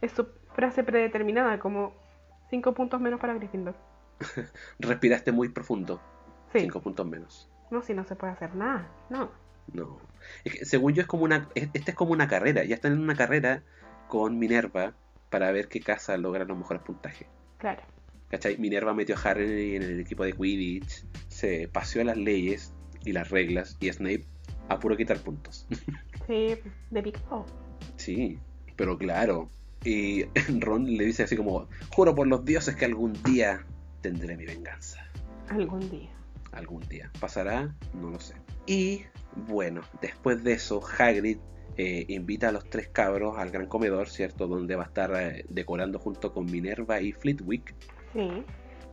[0.02, 1.94] es su frase predeterminada, como
[2.50, 3.76] cinco puntos menos para Gryffindor.
[4.80, 6.02] Respiraste muy profundo.
[6.54, 6.60] Sí.
[6.60, 7.50] Cinco puntos menos.
[7.72, 8.90] No, si no se puede hacer nada.
[9.10, 9.32] No.
[9.74, 9.98] No.
[10.44, 11.48] Es que, según yo es como una.
[11.56, 12.64] es- Esta es como una carrera.
[12.64, 13.64] Ya están en una carrera
[14.08, 14.94] con Minerva
[15.30, 17.28] para ver qué casa logra los mejores puntajes.
[17.60, 17.82] Claro.
[18.30, 18.58] ¿Cachai?
[18.58, 21.06] Minerva metió a Harry en el equipo de Quidditch.
[21.30, 22.74] Se paseó las leyes
[23.06, 23.78] y las reglas.
[23.80, 24.26] Y Snape
[24.70, 25.68] a puro quitar puntos.
[26.28, 26.56] Sí,
[26.92, 27.46] de picado.
[27.96, 28.38] sí,
[28.76, 29.50] pero claro.
[29.84, 30.26] Y
[30.60, 33.66] Ron le dice así como: Juro por los dioses que algún día
[34.02, 35.00] tendré mi venganza.
[35.50, 36.12] Algún día.
[36.52, 37.12] algún día.
[37.20, 37.74] ¿Pasará?
[37.94, 38.36] No lo sé.
[38.68, 39.06] Y
[39.48, 41.40] bueno, después de eso, Hagrid
[41.78, 44.46] eh, invita a los tres cabros al gran comedor, ¿cierto?
[44.48, 47.74] Donde va a estar eh, decorando junto con Minerva y Flitwick
[48.14, 48.44] Sí.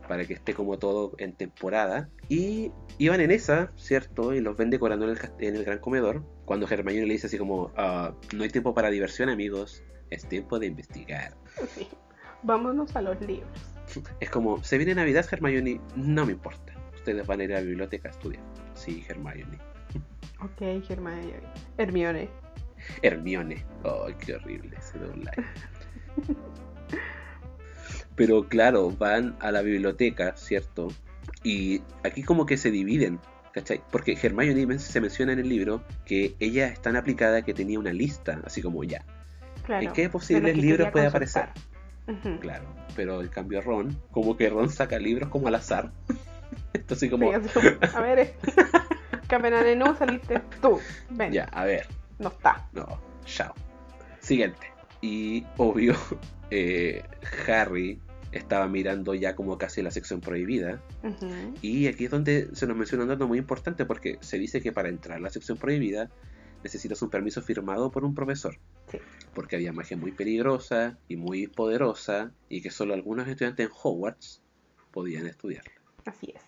[0.07, 2.09] Para que esté como todo en temporada.
[2.29, 4.33] Y iban en esa, ¿cierto?
[4.33, 6.23] Y los ven decorando en el, cas- en el gran comedor.
[6.45, 10.59] Cuando Hermione le dice así como, "Ah, no hay tiempo para diversión amigos, es tiempo
[10.59, 11.35] de investigar.
[11.75, 11.87] Sí.
[12.43, 13.49] Vámonos a los libros.
[14.19, 16.73] Es como, se viene Navidad, Hermione, no me importa.
[16.95, 18.43] Ustedes van a ir a la biblioteca a estudiar.
[18.73, 19.57] Sí, Hermione.
[20.41, 21.33] Ok, Hermione.
[21.77, 22.29] Hermione.
[23.01, 23.65] Hermione.
[23.83, 25.41] Ay, qué horrible ese doblaje.
[28.17, 30.89] Pero claro, van a la biblioteca, ¿cierto?
[31.43, 33.19] Y aquí como que se dividen,
[33.53, 33.81] ¿cachai?
[33.91, 37.93] Porque Hermione se menciona en el libro que ella es tan aplicada que tenía una
[37.93, 39.05] lista, así como ya,
[39.67, 39.85] Claro.
[39.85, 41.51] ¿En qué posibles que libros puede consultar.
[42.07, 42.39] Ujú.
[42.39, 42.65] claro.
[42.95, 45.91] Pero en cambio Ron, como que Ron saca libros como al azar.
[46.73, 47.59] Esto así como, Sí,
[47.93, 48.35] a ver, eh.
[49.27, 50.79] Capenanenú saliste tú.
[51.09, 51.33] Ven.
[51.33, 51.85] ya, a ver,
[52.17, 52.67] No está.
[52.71, 53.53] No, chao.
[54.21, 54.71] Siguiente.
[55.01, 55.95] Y obvio,
[56.49, 57.03] eh,
[57.47, 57.99] Harry
[58.37, 60.81] estaba mirando ya como casi la sección prohibida.
[61.61, 64.71] Y aquí es donde se nos menciona un dato muy importante porque se dice que
[64.71, 66.09] para entrar a la sección prohibida
[66.63, 68.57] necesitas un permiso firmado por un profesor.
[68.91, 68.99] Sí.
[69.33, 74.41] Porque había magia muy peligrosa y muy poderosa y que solo algunos estudiantes en Hogwarts
[74.91, 75.73] podían estudiarla.
[76.05, 76.41] Así es.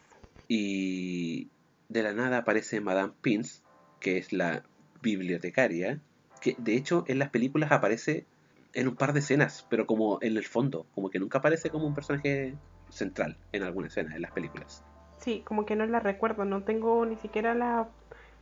[0.48, 1.50] Y
[1.90, 3.62] de la nada aparece Madame Pince,
[4.00, 4.64] que es la
[5.02, 6.02] bibliotecaria,
[6.42, 8.26] que de hecho en las películas aparece
[8.74, 11.88] en un par de escenas, pero como en el fondo, como que nunca aparece como
[11.88, 12.56] un personaje
[12.90, 14.84] central en alguna escena en las películas.
[15.18, 16.46] Sí, como que no la recuerdo.
[16.46, 17.90] No tengo ni siquiera la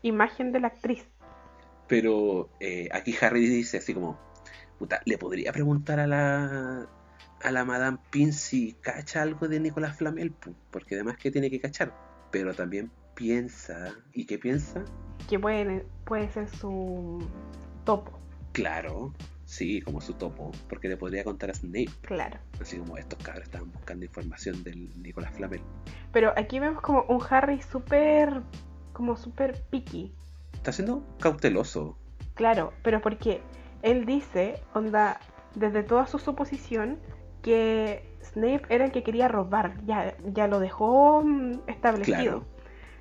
[0.01, 1.07] imagen de la actriz.
[1.87, 4.19] Pero eh, aquí Harry dice así como,
[4.77, 6.87] puta, le podría preguntar a la
[7.43, 10.33] a la Madame Pince si cacha algo de Nicolás Flamel,
[10.71, 11.93] porque además que tiene que cachar,
[12.31, 14.83] pero también piensa, ¿y qué piensa?
[15.29, 17.27] Que puede, puede ser su
[17.83, 18.19] topo.
[18.53, 19.13] Claro,
[19.47, 22.37] sí, como su topo, porque le podría contar a Snape, Claro.
[22.61, 25.61] así como estos cabros estaban buscando información del Nicolás Flamel.
[26.11, 28.41] Pero aquí vemos como un Harry súper.
[28.93, 30.13] como súper picky.
[30.53, 31.97] Está siendo cauteloso,
[32.33, 33.41] Claro, pero porque
[33.83, 35.19] él dice, onda,
[35.55, 36.99] desde toda su suposición,
[37.41, 39.83] que Snape era el que quería robar.
[39.85, 42.17] Ya, ya lo dejó mm, establecido.
[42.17, 42.45] Claro.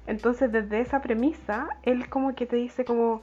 [0.06, 3.22] Entonces, desde esa premisa, él como que te dice como,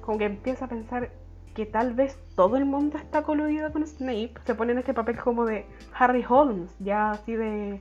[0.00, 1.12] como que empieza a pensar
[1.54, 4.34] que tal vez todo el mundo está coludido con Snape.
[4.44, 7.80] Se pone en este papel como de Harry Holmes, ya así de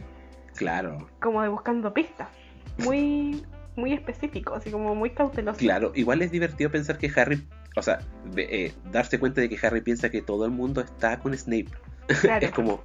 [0.56, 2.30] claro, como de buscando pistas.
[2.78, 3.44] Muy
[3.76, 5.58] muy específico, así como muy cauteloso.
[5.58, 5.92] claro.
[5.96, 7.44] Igual es divertido pensar que Harry,
[7.76, 8.00] o sea,
[8.38, 11.70] eh, darse cuenta de que Harry piensa que todo el mundo está con Snape.
[12.22, 12.46] Claro.
[12.46, 12.84] es como,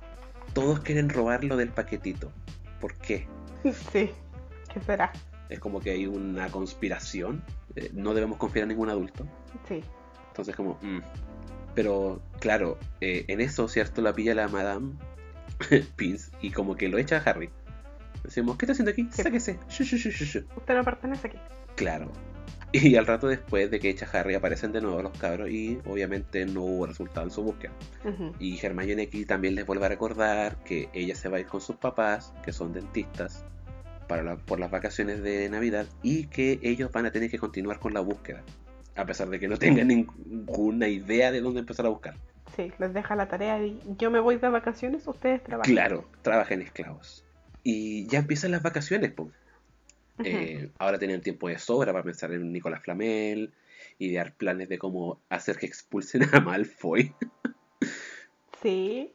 [0.54, 2.30] todos quieren robarlo del paquetito.
[2.80, 3.26] ¿por qué?
[3.92, 4.10] Sí,
[4.72, 5.12] ¿qué será?
[5.48, 7.42] Es como que hay una conspiración.
[7.76, 9.26] eh, no debemos confiar en ningún adulto.
[9.66, 9.82] Sí.
[10.38, 10.78] Entonces como...
[10.82, 11.00] mm.
[11.74, 14.02] Pero claro, eh, en eso, ¿cierto?
[14.02, 14.92] La pilla la Madame
[15.96, 17.50] Pince y como que lo echa a Harry.
[18.24, 19.08] Decimos, ¿qué está haciendo aquí?
[19.12, 19.22] Sí.
[19.22, 19.58] Sáquese.
[19.68, 20.38] Shu, shu, shu, shu, shu.
[20.56, 21.38] Usted no pertenece aquí.
[21.76, 22.10] Claro.
[22.70, 25.78] Y al rato después de que echa a Harry aparecen de nuevo los cabros y
[25.86, 27.72] obviamente no hubo resultado en su búsqueda.
[28.38, 31.62] Y Hermione aquí también les vuelve a recordar que ella se va a ir con
[31.62, 33.46] sus papás, que son dentistas,
[34.06, 37.78] para la- por las vacaciones de Navidad y que ellos van a tener que continuar
[37.78, 38.42] con la búsqueda.
[38.98, 42.16] A pesar de que no tengan ninguna idea de dónde empezar a buscar.
[42.56, 45.72] Sí, les deja la tarea y yo me voy de vacaciones, ustedes trabajan.
[45.72, 47.24] Claro, trabajan esclavos.
[47.62, 49.12] Y ya empiezan las vacaciones.
[50.24, 53.52] Eh, ahora tienen tiempo de sobra para pensar en Nicolás Flamel,
[54.00, 57.14] idear planes de cómo hacer que expulsen a Malfoy.
[58.60, 59.12] Sí.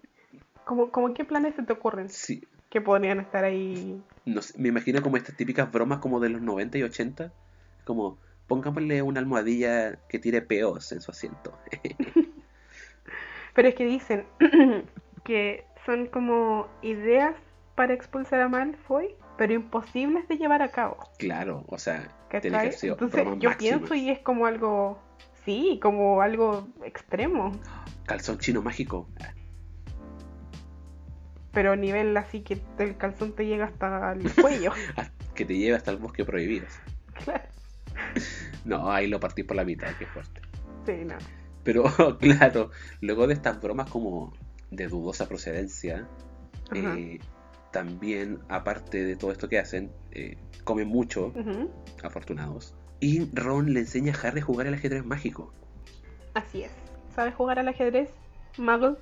[0.64, 4.02] ¿Cómo, cómo qué planes se te ocurren Sí, que podrían estar ahí?
[4.26, 7.34] no sé, me imagino como estas típicas bromas como de los 90 y 80,
[7.84, 11.58] como pongámosle una almohadilla que tire peos en su asiento.
[13.56, 14.26] Pero es que dicen
[15.24, 17.36] que son como ideas
[17.76, 20.98] para expulsar a Malfoy, pero imposibles de llevar a cabo.
[21.18, 22.82] claro, o sea, Entonces
[23.40, 25.00] yo pienso y es como algo,
[25.46, 27.52] sí, como algo extremo,
[28.06, 29.08] Calzón chino mágico.
[31.52, 34.72] pero a nivel así que el calzón te llega hasta el cuello.
[34.98, 36.66] Ah, Que te lleve hasta el bosque prohibido.
[37.24, 37.44] Claro.
[38.66, 40.42] No, ahí lo partí por la mitad, qué fuerte.
[40.86, 41.16] Sí, no.
[41.64, 41.84] Pero
[42.20, 42.72] claro,
[43.02, 44.34] luego de estas bromas como
[44.72, 46.08] de dudosa procedencia,
[46.74, 47.20] eh,
[47.72, 51.34] también, aparte de todo esto que hacen, eh, comen mucho,
[52.04, 52.76] afortunados.
[53.00, 55.54] Y Ron le enseña a Harry a jugar al ajedrez mágico.
[56.34, 56.72] Así es.
[57.14, 58.10] ¿Sabes jugar al ajedrez,
[58.58, 58.96] Muggle?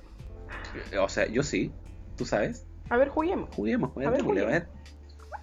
[1.00, 1.72] O sea, yo sí,
[2.16, 2.66] tú sabes.
[2.90, 3.48] A ver, juguemos.
[3.54, 4.50] Juguemos, A ver, juguemos, a juguemos.
[4.50, 4.68] ver.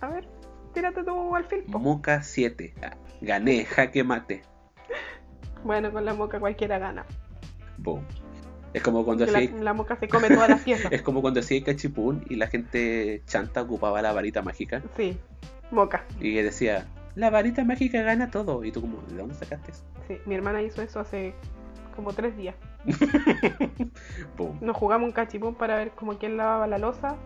[0.01, 0.27] A ver,
[0.73, 1.63] tírate tú al fil.
[1.63, 1.79] po.
[1.79, 2.73] Moca 7.
[2.81, 4.41] Ah, gané, jaque mate.
[5.63, 7.05] Bueno, con la moca cualquiera gana.
[7.77, 8.03] Boom.
[8.73, 10.89] Es como cuando la, hacía la moca se come todas las piezas.
[10.91, 15.17] es como cuando hacía cachipún y la gente chanta ocupaba la varita mágica Sí,
[15.71, 16.05] moca.
[16.19, 18.63] y decía, la varita mágica gana todo.
[18.63, 19.83] Y tú como, ¿de dónde sacaste eso?
[20.07, 21.33] Sí, mi hermana hizo eso hace
[21.95, 22.55] como tres días.
[24.37, 24.57] Boom.
[24.61, 27.17] Nos jugamos un cachipún para ver como quién lavaba la losa.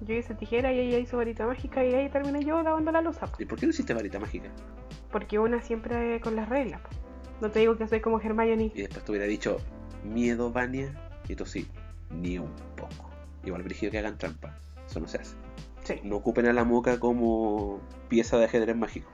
[0.00, 3.30] Yo hice tijera y ella hizo varita mágica y ahí terminé yo lavando la losa.
[3.38, 4.48] ¿Y por qué no hiciste varita mágica?
[5.10, 6.80] Porque una siempre con las reglas.
[7.40, 8.72] No te digo que soy como Hermione.
[8.74, 9.58] Y después te hubiera dicho,
[10.04, 10.92] miedo, Vania.
[11.28, 11.66] Y tú sí,
[12.10, 13.10] ni un poco.
[13.44, 14.58] Igual brígido que hagan trampa.
[14.86, 15.36] Eso no se hace.
[15.84, 19.10] Sí, No ocupen a la moca como pieza de ajedrez mágico.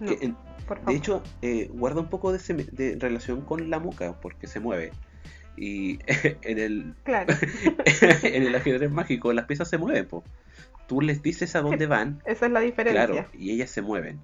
[0.00, 0.36] no, Que en-
[0.66, 0.92] por favor.
[0.92, 2.38] de hecho, eh, guarda un poco de,
[2.72, 4.92] de relación con la moca porque se mueve.
[5.58, 5.98] Y
[6.42, 7.34] en el, Claro,
[8.22, 10.06] en el ajedrez mágico las piezas se mueven.
[10.06, 10.24] Po.
[10.86, 13.06] Tú les dices a dónde van esa es la diferencia.
[13.06, 14.20] Claro, y ellas se mueven.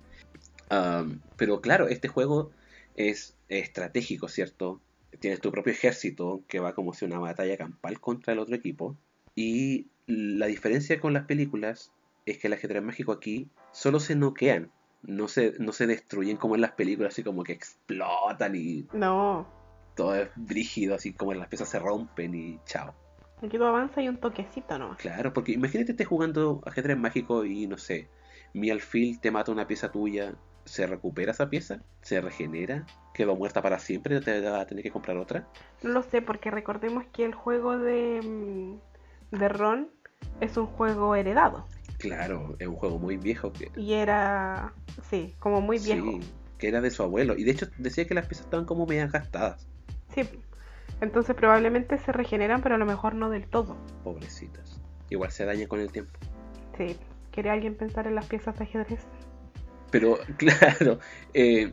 [0.71, 2.51] Am, pero claro, este juego
[2.97, 4.81] es estratégico, ¿cierto?
[5.21, 8.97] Tienes tu propio ejército que va como si una batalla campal contra el otro equipo.
[9.35, 11.93] Y la diferencia con las películas
[12.27, 14.71] es que el ajedrez mágico aquí solo se noquean.
[15.03, 19.47] No se, no se destruyen como en las películas, así como que explotan y No,
[19.95, 22.95] todo es brígido, así como las piezas se rompen y chao.
[23.43, 24.99] aquí tú avanzas y un toquecito nomás.
[24.99, 28.09] Claro, porque imagínate estés jugando ajedrez mágico y no sé,
[28.53, 31.81] mi alfil te mata una pieza tuya, ¿se recupera esa pieza?
[32.03, 32.87] ¿Se regenera?
[33.13, 34.21] ¿Quedó muerta para siempre?
[34.21, 35.47] ¿Te va a tener que comprar otra?
[35.83, 39.91] No lo sé, porque recordemos que el juego de, mm, de Ron
[40.41, 41.67] es un juego heredado.
[41.99, 43.71] Claro, es un juego muy viejo que...
[43.77, 44.73] Y era,
[45.11, 46.13] sí, como muy viejo.
[46.13, 46.21] Sí,
[46.59, 47.37] que era de su abuelo.
[47.37, 49.67] Y de hecho decía que las piezas estaban como medias gastadas.
[50.15, 50.23] Sí.
[51.01, 53.77] Entonces probablemente se regeneran, pero a lo mejor no del todo.
[54.05, 54.81] Pobrecitas.
[55.11, 56.13] Igual se dañan con el tiempo.
[56.79, 56.97] Sí.
[57.33, 59.01] ¿Quiere alguien pensar en las piezas de ajedrez?
[59.91, 60.99] Pero claro,
[61.35, 61.73] eh,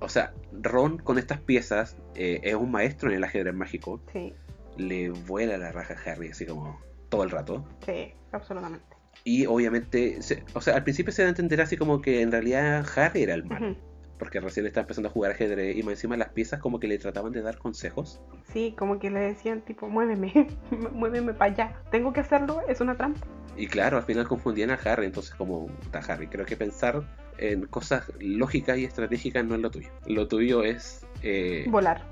[0.00, 4.00] o sea, Ron con estas piezas eh, es un maestro en el ajedrez mágico.
[4.12, 4.34] Sí,
[4.76, 7.64] Le vuela la raja a Harry así como todo el rato.
[7.84, 8.84] sí, absolutamente.
[9.24, 12.30] Y obviamente, se- o sea, al principio se da a entender así como que en
[12.32, 13.68] realidad Harry era el malo.
[13.70, 13.76] Ujú.
[14.18, 16.98] Porque recién está empezando a jugar ajedrez y más encima las piezas como que le
[16.98, 18.20] trataban de dar consejos.
[18.52, 20.48] Sí, como que le decían tipo, muéveme,
[20.92, 21.72] muéveme para allá.
[21.90, 22.60] ¿Tengo que hacerlo?
[22.68, 23.26] ¿Es una trampa?
[23.56, 27.02] Y claro, al final confundían a Harry, entonces como, está Harry, creo que pensar
[27.38, 29.88] en cosas lógicas y estratégicas no es lo tuyo.
[30.06, 32.02] Lo tuyo es, eh, Volar.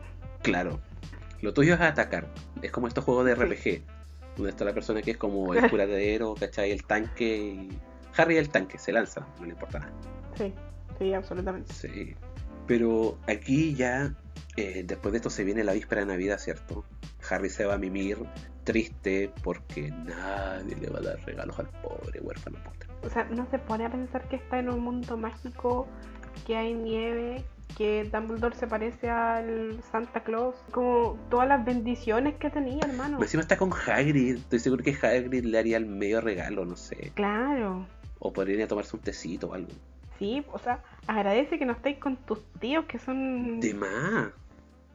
[0.42, 0.80] claro,
[1.40, 2.26] lo tuyo es atacar.
[2.62, 3.42] Es como estos juegos de Sí.
[3.42, 3.82] RPG,
[4.36, 6.70] donde está la persona que es como el curadero, ¿cachai?
[6.72, 7.68] El tanque y...
[8.16, 9.92] Harry el tanque, se lanza, no le importa nada.
[10.36, 10.52] Sí,
[10.98, 11.72] sí, absolutamente.
[11.72, 12.14] Sí.
[12.66, 14.14] Pero aquí ya
[14.56, 16.84] eh, después de esto se viene la víspera de Navidad, ¿cierto?
[17.30, 18.18] Harry se va a mimir
[18.64, 22.88] triste porque nadie le va a dar regalos al pobre huérfano Potter.
[23.02, 25.88] O sea, no se pone a pensar que está en un mundo mágico,
[26.46, 27.44] que hay nieve,
[27.76, 33.20] que Dumbledore se parece al Santa Claus, como todas las bendiciones que tenía, hermano.
[33.20, 37.12] Encima está con Hagrid, estoy seguro que Hagrid le haría el medio regalo, no sé.
[37.14, 37.86] Claro.
[38.18, 39.72] O podría ir a tomarse un tecito o algo.
[40.22, 43.58] Sí, o sea, agradece que no estéis con tus tíos que son...
[43.58, 44.30] De más.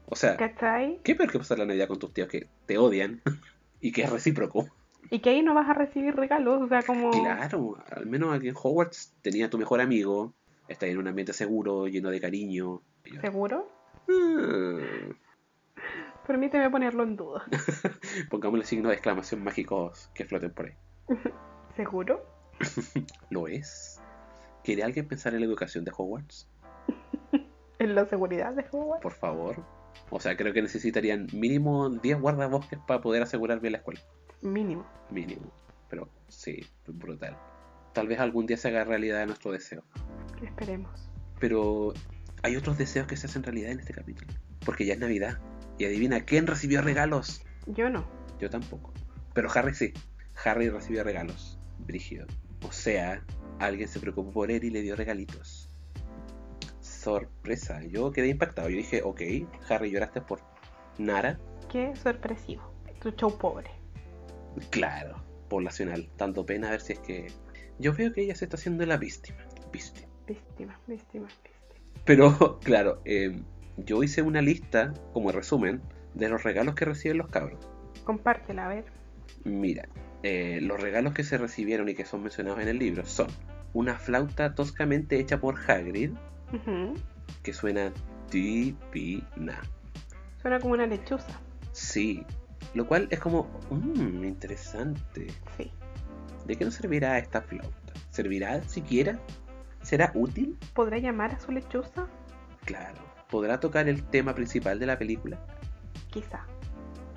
[0.06, 1.02] O sea, ¿Cachai?
[1.04, 3.22] ¿qué peor que pasar la Navidad con tus tíos que te odian
[3.82, 4.70] y que es recíproco?
[5.10, 7.12] Y que ahí no vas a recibir regalos, o sea, como...
[7.12, 10.34] Claro, al menos aquí en Hogwarts tenía tu mejor amigo,
[10.70, 12.82] está en un ambiente seguro, lleno de cariño.
[13.20, 13.70] ¿Seguro?
[14.10, 15.13] "Ah".
[16.26, 17.46] Permíteme ponerlo en duda.
[18.30, 20.74] Pongámosle signos de exclamación mágicos que floten por ahí.
[21.76, 22.26] ¿Seguro?
[23.30, 24.02] ¿Lo es?
[24.68, 26.46] ¿Quiere alguien pensar en la educación de Hogwarts?
[27.80, 29.02] ¿En la seguridad de Hogwarts?
[29.02, 29.64] Por favor.
[30.10, 34.02] O sea, creo que necesitarían mínimo 10 guardabosques para poder asegurar bien la escuela.
[34.42, 34.86] Mínimo.
[35.10, 35.54] Mínimo.
[35.90, 37.38] Pero sí, brutal.
[37.94, 39.86] Tal vez algún día se haga realidad nuestro deseo.
[40.44, 41.10] Esperemos.
[41.40, 41.94] Pero
[42.44, 44.34] hay otros deseos que se hacen realidad en este capítulo.
[44.66, 45.40] Porque ya es Navidad.
[45.78, 47.42] Y adivina, ¿quién recibió regalos?
[47.68, 48.06] Yo no.
[48.38, 48.92] Yo tampoco.
[49.34, 49.94] Pero Harry sí.
[50.44, 51.58] Harry recibió regalos.
[51.80, 52.28] Brígido.
[52.68, 53.24] O sea,
[53.60, 55.70] alguien se preocupó por él y le dio regalitos.
[56.80, 57.82] Sorpresa.
[57.84, 58.70] Yo quedé impactado.
[58.70, 59.22] Yo dije, ok,
[59.70, 60.41] Harry, lloraste por
[60.98, 61.39] Nara.
[61.72, 62.63] Qué sorpresivo.
[63.02, 63.70] Tu show pobre.
[64.72, 66.10] Claro, poblacional.
[66.17, 67.28] Tanto pena a ver si es que.
[67.80, 69.38] Yo veo que ella se está haciendo la víctima.
[69.72, 70.08] Víctima.
[70.28, 71.56] Víctima, víctima, víctima.
[72.04, 73.41] Pero, claro, eh,
[73.78, 75.82] yo hice una lista, como resumen,
[76.15, 77.60] de los regalos que reciben los cabros.
[78.04, 78.86] Compártela, a ver.
[79.43, 79.88] Mira,
[80.30, 83.28] eh, los regalos que se recibieron y que son mencionados en el libro son
[83.74, 86.12] una flauta toscamente hecha por Hagrid,
[86.54, 86.96] Ujú.
[87.44, 87.94] que suena
[88.30, 89.62] divina.
[90.42, 91.40] Suena como una lechuza.
[91.72, 92.26] Sí,
[92.74, 95.28] lo cual es como, mmm, interesante.
[95.56, 95.72] Sí.
[96.46, 97.94] ¿De qué nos servirá esta flauta?
[98.10, 99.20] ¿Servirá siquiera?
[99.82, 100.58] ¿Será útil?
[100.74, 102.08] ¿Podrá llamar a su lechuza?
[102.66, 102.98] Claro.
[103.30, 105.40] ¿Podrá tocar el tema principal de la película?
[106.10, 106.46] Quizá.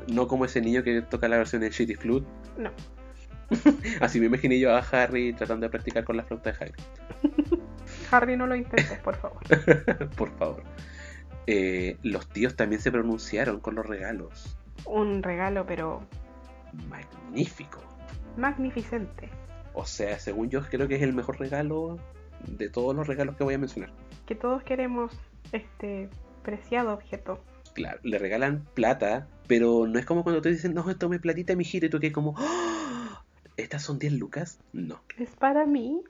[0.09, 2.27] No como ese niño que toca la versión de Shitty Flute.
[2.59, 2.71] No.
[4.01, 6.85] Así me imaginé yo a Harry tratando de practicar con la flauta de Hagrid.
[8.11, 9.41] Harry, no lo intentes, por favor.
[10.17, 10.63] Por favor.
[11.47, 14.57] Eh, los tíos también se pronunciaron con los regalos.
[14.85, 16.03] Un regalo, pero
[16.89, 17.81] Magnífico.
[18.37, 19.29] magnificente.
[19.75, 21.99] O sea, según yo creo que es el mejor regalo
[22.47, 23.91] de todos los regalos que voy a mencionar.
[24.27, 25.13] Que todos queremos
[25.53, 26.09] este
[26.43, 27.43] preciado objeto.
[27.75, 31.87] Claro, le regalan plata, pero no es como cuando te dicen, no, tome platita, mijito,
[31.87, 32.70] y tú que como, "¡Ah!
[33.61, 34.59] ¿Estas son 10 lucas?
[34.73, 35.03] No.
[35.19, 36.03] ¿Es para mí?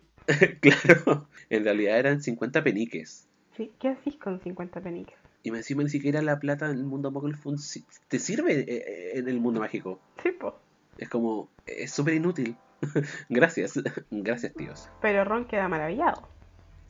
[0.61, 3.29] claro, en realidad eran 50 peniques.
[3.57, 3.71] Sí.
[3.81, 5.17] ¿Qué haces con 50 peniques?
[5.43, 7.11] Y más encima ni siquiera la plata en el mundo
[7.57, 10.01] si- te sirve eh, en el mundo mágico.
[10.23, 10.55] Sí, po.
[10.99, 12.57] Es como, es súper inútil.
[13.29, 13.75] Gracias,
[14.11, 14.89] gracias tíos.
[15.01, 16.29] Pero Ron queda maravillado.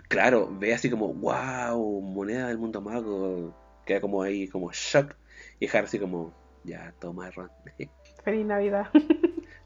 [0.09, 3.55] Claro, ve así como, wow, moneda del mundo mago.
[3.87, 5.15] Queda como ahí, como shock.
[5.61, 6.33] Y Harry así como,
[6.65, 7.51] ya, toma Ron.
[8.25, 8.89] Feliz Navidad.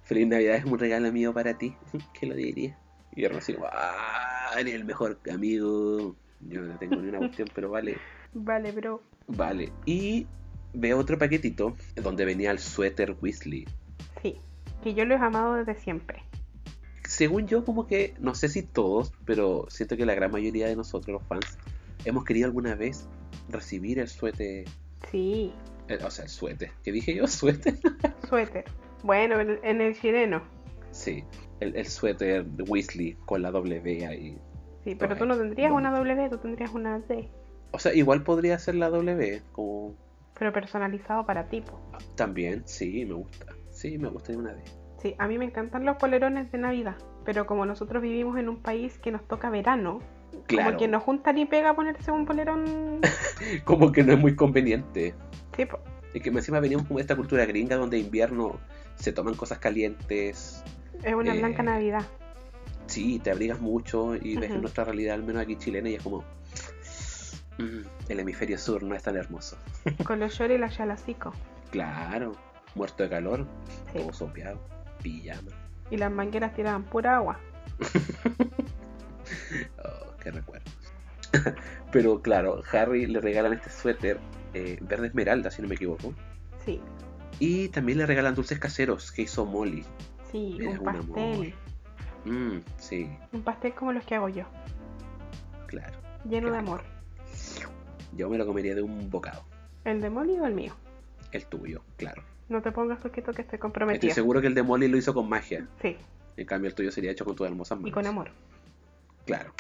[0.05, 1.75] Feliz Navidad es un regalo mío para ti.
[2.19, 2.79] ¿Qué lo diría?
[3.17, 6.17] Y Ron así como, ah, eres el mejor amigo.
[6.41, 7.97] Yo no tengo ni una cuestión, pero vale.
[8.35, 9.01] vale, bro.
[9.29, 9.73] Vale.
[9.87, 10.27] Y
[10.75, 13.67] veo otro paquetito donde venía el suéter Weasley.
[14.23, 14.37] Sí.
[14.83, 16.23] Que yo lo he amado desde siempre.
[17.09, 20.77] Según yo, como que, no sé si todos, pero siento que la gran mayoría de
[20.77, 21.59] nosotros, los fans,
[22.05, 23.09] hemos querido alguna vez
[23.49, 24.67] recibir el suéter.
[25.11, 25.53] Sí.
[25.89, 26.73] eh, o sea, el suéter.
[26.83, 27.27] ¿Qué dije yo?
[27.29, 27.79] ¿Suéter?
[28.29, 28.65] Suéter.
[29.05, 30.43] Bueno, en, el chileno.
[30.91, 31.23] sí.
[31.61, 34.37] El, el suéter de Weasley con la W ahí.
[34.83, 37.29] Sí, pero tú no tendrías una W, tú tendrías una D.
[37.71, 39.95] O sea, igual podría ser la W, como
[40.37, 41.79] Pero personalizado para tipo.
[42.17, 43.47] también, sí, me gusta.
[43.71, 44.63] Sí, me gusta una D.
[45.01, 46.97] Sí, a mí me encantan los polerones de Navidad.
[47.25, 50.01] Pero como nosotros vivimos en un país que nos toca verano,
[50.49, 50.71] Claro.
[50.71, 53.01] como que no junta ni pega ponerse un polerón.
[53.65, 55.15] Como que no es muy conveniente.
[55.57, 55.79] Sí, po.
[56.13, 58.59] Es que encima venimos de esta cultura gringa donde invierno
[58.97, 60.63] se toman cosas calientes.
[61.03, 62.03] es una Eh, blanca Navidad.
[62.87, 64.61] Sí, te abrigas mucho y ves Ujú.
[64.61, 66.25] nuestra realidad, al menos aquí chilena, y es como.
[67.59, 69.57] "Mm, el hemisferio sur no es tan hermoso.
[70.07, 71.33] Con los shorts y la chalacico.
[71.71, 72.33] Claro,
[72.75, 73.47] muerto de calor,
[73.93, 73.99] Sí.
[73.99, 74.61] todo sopeado,
[75.03, 75.51] pijama.
[75.91, 77.39] Y las mangueras tiraban pura agua.
[79.85, 80.73] Oh, qué recuerdos.
[81.93, 84.19] Pero claro, Harry le regalan este suéter
[84.53, 86.13] eh, verde esmeralda, si no me equivoco.
[86.65, 86.81] Sí,
[87.41, 89.85] Y también le regalan dulces caseros que hizo Molly.
[90.31, 91.55] sí, un pastel.
[92.25, 94.45] Mm, sí, Un pastel como los que hago yo.
[95.67, 95.99] claro.
[96.29, 96.83] Lleno de amor.
[98.17, 99.45] Yo me lo comería de un bocado.
[99.85, 100.75] ¿El de Molly o el mío?
[101.33, 102.23] El tuyo, claro.
[102.49, 104.15] No te pongas poquito que estoy Estoy comprometida.
[104.15, 105.67] seguro que el de Molly lo hizo con magia.
[105.83, 105.97] Sí,
[106.39, 107.89] En cambio, el tuyo sería hecho con tus hermosas manos.
[107.91, 108.31] y con amor.
[109.27, 109.53] Claro.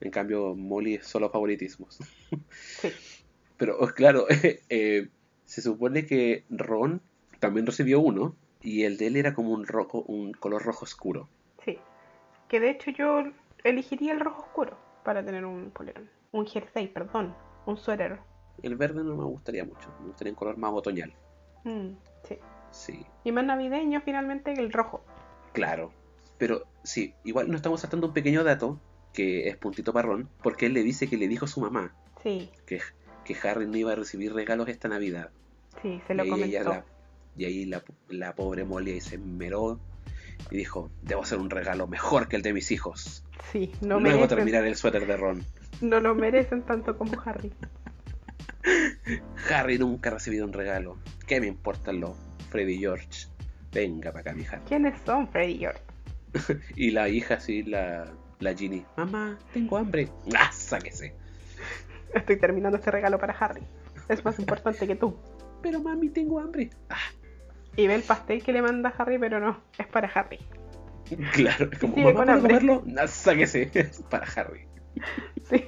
[0.00, 1.98] En cambio, Molly es solo favoritismos.
[2.58, 2.88] Sí.
[3.56, 4.26] Pero, oh, claro,
[4.68, 5.08] eh,
[5.44, 7.02] se supone que Ron
[7.40, 8.36] también recibió uno.
[8.62, 11.28] Y el de él era como un rojo, un color rojo oscuro.
[11.64, 11.78] Sí.
[12.48, 13.24] Que de hecho yo
[13.64, 16.08] elegiría el rojo oscuro para tener un polerón.
[16.32, 17.34] Un jersey, perdón.
[17.66, 18.18] Un suéter.
[18.62, 19.88] El verde no me gustaría mucho.
[20.00, 21.12] Me gustaría un color más otoñal.
[21.64, 21.92] Mm,
[22.24, 22.38] sí.
[22.70, 25.02] Sí, Y más navideño finalmente que el rojo.
[25.52, 25.92] claro.
[26.38, 28.78] Pero sí, igual nos estamos saltando un pequeño dato
[29.12, 32.50] que es puntito parrón, porque él le dice que le dijo a su mamá Sí,
[32.64, 32.80] que,
[33.24, 35.30] que Harry no iba a recibir regalos esta Navidad.
[35.82, 36.70] sí, se lo y, ella comentó.
[36.70, 36.84] la-
[37.36, 39.80] y ahí la, la pobre Molly se esmeró
[40.50, 43.24] y dijo, debo hacer un regalo mejor que el de mis hijos.
[43.52, 45.44] Sí, no Luego merecen, terminar el suéter de Ron.
[45.80, 47.52] no lo merecen tanto como Harry.
[49.50, 50.98] Harry nunca ha recibido un regalo.
[51.26, 52.16] ¿Qué me importan los
[52.50, 53.28] Freddy y George?
[53.72, 54.62] Venga para acá, mi Harry.
[54.66, 55.80] ¿Quiénes son Freddy y George?
[56.76, 58.84] Y la hija así, la, la Ginny.
[58.96, 60.08] Mamá, tengo hambre.
[60.36, 61.14] ¡Ah, sáquese!
[62.14, 63.62] Estoy terminando este regalo para Harry.
[64.08, 65.16] Es más importante que tú.
[65.62, 66.70] Pero mami, tengo hambre.
[66.88, 66.96] Ah,
[67.76, 70.38] Y ve el pastel que le manda Harry, pero no, es para Harry.
[71.32, 72.54] claro, es como, mamá, con ¿puedo hambre.
[72.58, 73.06] comerlo?
[73.08, 73.70] Sáquese.
[73.74, 74.66] Es para Harry.
[75.48, 75.64] Sí.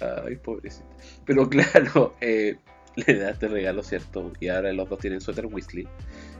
[0.00, 0.86] Ay, pobrecito.
[1.24, 2.56] Pero claro, eh,
[2.96, 4.32] le da este regalo, ¿cierto?
[4.40, 5.88] Y ahora los dos tienen suéter Weasley.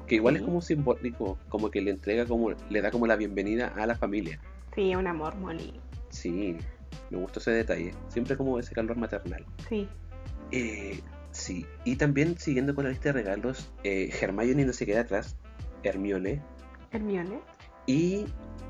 [0.06, 0.40] Que igual Sí.
[0.40, 3.96] es como simbólico, como que le entrega como, le da como la bienvenida a la
[3.96, 4.40] familia.
[4.74, 5.80] Sí, un amor, Molly.
[6.10, 6.56] Sí,
[7.10, 7.92] me gustó ese detalle.
[8.08, 9.44] Siempre como ese calor maternal.
[9.68, 9.88] Sí.
[10.52, 11.00] Eh,
[11.36, 15.36] sí, y también siguiendo con la lista de regalos, eh, Hermione no se queda atrás,
[15.82, 16.42] Hermione,
[16.92, 17.40] Hermione.
[17.86, 18.26] y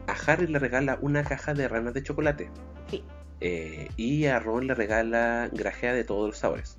[0.07, 2.51] a Harry le regala una caja de ranas de chocolate.
[2.91, 3.05] Sí,
[3.41, 6.77] Eh, y a Ron le regala grajea de todos los sabores.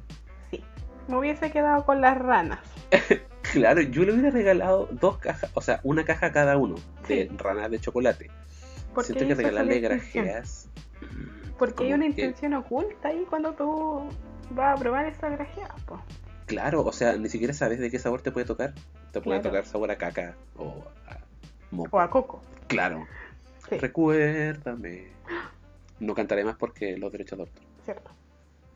[0.51, 0.63] sí.
[1.07, 2.59] Me hubiese quedado con las ranas.
[3.53, 6.75] Claro, yo le hubiera regalado dos cajas, o sea, una caja a cada uno
[7.07, 7.37] de Sí.
[7.37, 8.29] ranas de chocolate.
[8.93, 10.69] Porque Siento que regalarle grajeas.
[11.57, 14.09] Porque hay una que- intención oculta ahí cuando tú
[14.51, 16.01] vas a probar esa grajeada, po.
[16.45, 18.73] Claro, o sea, ni siquiera sabes de qué sabor te puede tocar.
[19.11, 19.49] Te puede Claro.
[19.57, 21.17] tocar sabor a caca o a
[21.71, 21.97] moco.
[21.97, 22.41] O a coco.
[22.67, 23.05] Claro.
[23.69, 25.07] Sí, Recuérdame.
[25.99, 27.63] No cantaré más porque los derechos de autor.
[27.83, 28.11] cierto.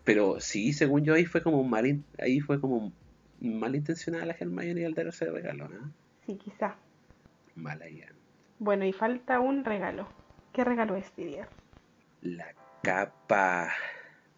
[0.04, 2.92] Pero sí, según yo, ahí fue como mal, ahí fue como
[3.40, 5.92] malintencionada la Hermione al dar ese regalo, ¿no?
[6.26, 6.76] Sí, quizá.
[7.56, 8.08] Mala ya.
[8.60, 10.08] Bueno, y falta un regalo.
[10.54, 11.48] ¿Qué regalo es, Didier?
[12.22, 12.48] La
[12.84, 13.70] capa,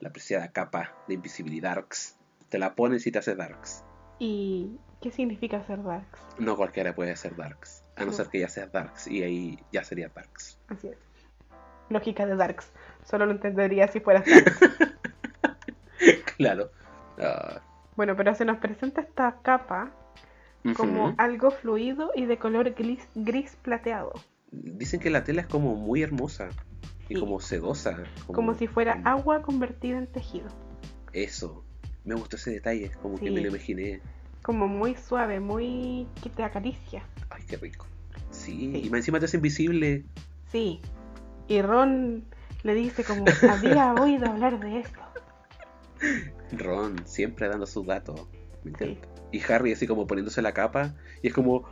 [0.04, 1.84] la apreciada capa de invisibilidad.
[2.50, 3.84] Te la pones y te hace Darks.
[4.20, 6.20] ¿Y qué significa ser Darks?
[6.38, 7.84] No cualquiera puede ser Darks.
[7.96, 8.14] A no No.
[8.14, 9.08] ser que ya seas Darks.
[9.08, 10.60] Y ahí ya sería Darks.
[10.68, 10.98] Así es.
[11.90, 12.72] Lógica de Darks.
[13.06, 14.60] Solo lo entendería si fueras Darks.
[16.38, 16.70] claro.
[17.20, 17.62] Ah,
[17.96, 19.92] bueno, pero se nos presenta esta capa
[20.76, 24.14] como algo fluido y de color gris, gris plateado.
[24.52, 26.50] Dicen que la tela es como muy hermosa.
[27.10, 28.04] Y como sedosa.
[28.28, 30.48] Como si fuera como- agua convertida en tejido.
[31.12, 31.64] Eso.
[32.06, 32.92] Me gustó ese detalle.
[33.02, 34.02] Como que me lo imaginé.
[34.42, 36.08] Como muy suave, muy...
[36.22, 37.04] que te acaricia.
[37.30, 37.86] Ay, qué rico.
[38.32, 38.82] Sí, Sí.
[38.86, 40.04] y más encima te hace invisible.
[40.52, 40.82] Sí.
[41.48, 42.26] Y Ron
[42.64, 45.00] le dice como, había oído hablar de esto.
[46.52, 48.28] Ron, siempre dando sus datos.
[48.64, 48.84] Me Sí.
[48.86, 49.08] encanta.
[49.32, 50.94] Y Harry así como poniéndose la capa.
[51.22, 51.64] Y es como,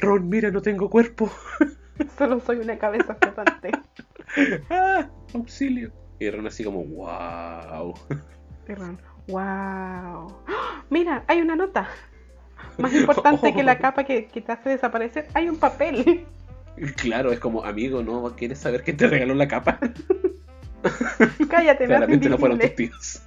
[0.00, 1.30] Ron, mira, no tengo cuerpo.
[2.18, 3.70] Solo soy una cabeza flotante.
[4.70, 5.08] ¡Ah!
[5.34, 5.92] ¡Auxilio!
[6.18, 7.94] Y Ron así como, wow.
[8.68, 10.36] Y Ron, wow.
[10.90, 11.88] Mira, hay una nota.
[12.78, 16.26] Más importante que la capa que, que te hace desaparecer, hay un papel.
[16.96, 19.78] Claro, es como, amigo, ¿no quieres saber quién te regaló la capa?
[21.50, 23.22] Cállate, Claramente no fueron tus tíos.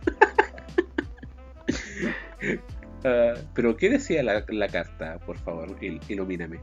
[3.04, 5.20] Ah, Pero, ¿qué decía la, la carta?
[5.26, 6.60] Por favor, il- ilumíname.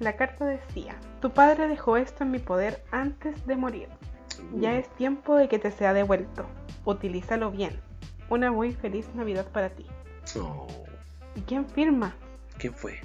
[0.00, 3.88] La carta decía, tu padre dejó esto en mi poder antes de morir.
[4.56, 6.46] Ya es tiempo de que te sea devuelto.
[6.84, 7.78] Utilízalo bien.
[8.28, 9.86] Una muy feliz Navidad para ti.
[10.40, 10.66] Oh,
[11.36, 12.14] ¿Y quién firma?
[12.58, 12.98] ¿Quién fue?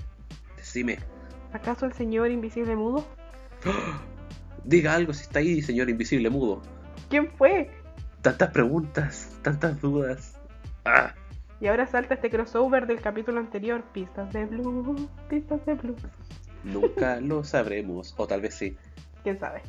[0.55, 0.99] Decime.
[1.53, 3.05] ¿Acaso el señor invisible mudo?
[4.63, 6.61] Diga algo si está ahí, señor invisible mudo.
[7.09, 7.69] ¿Quién fue?
[8.21, 10.37] Tantas preguntas, tantas dudas.
[10.85, 11.13] Ah,
[11.61, 15.95] Y ahora salta este crossover del capítulo anterior, pistas de blue, pistas de blue.
[16.63, 18.13] Nunca lo sabremos.
[18.17, 18.75] O tal vez sí.
[19.23, 19.61] ¿Quién sabe?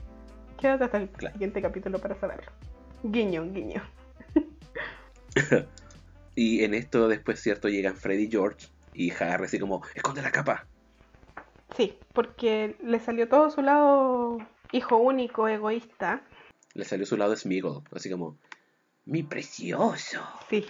[0.59, 1.34] Quédate hasta el Claro.
[1.34, 2.51] siguiente capítulo para saberlo.
[3.03, 3.82] Guiño, guiño.
[6.34, 8.68] Y en esto después, cierto, llegan Freddy y George.
[8.95, 10.66] Y Harry así como, esconde la capa.
[11.76, 14.39] Sí, porque le salió todo su lado
[14.72, 16.22] hijo único, egoísta.
[16.74, 17.80] Le salió su lado Smiggle.
[17.93, 18.39] Así como,
[19.05, 20.20] mi precioso.
[20.49, 20.64] Sí,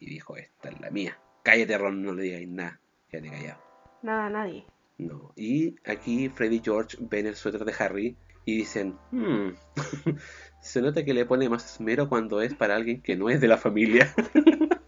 [0.00, 1.16] Y dijo, esta es la mía.
[1.44, 2.80] Cállate, Ron, no le digáis nada.
[3.08, 3.60] Quédate callado.
[4.02, 4.66] nada, nadie.
[4.98, 5.32] No.
[5.36, 9.50] Y aquí Freddy y George ven el suéter de Harry y dicen, "Hmm,
[10.60, 13.48] se nota que le pone más esmero cuando es para alguien que no es de
[13.48, 14.12] la familia.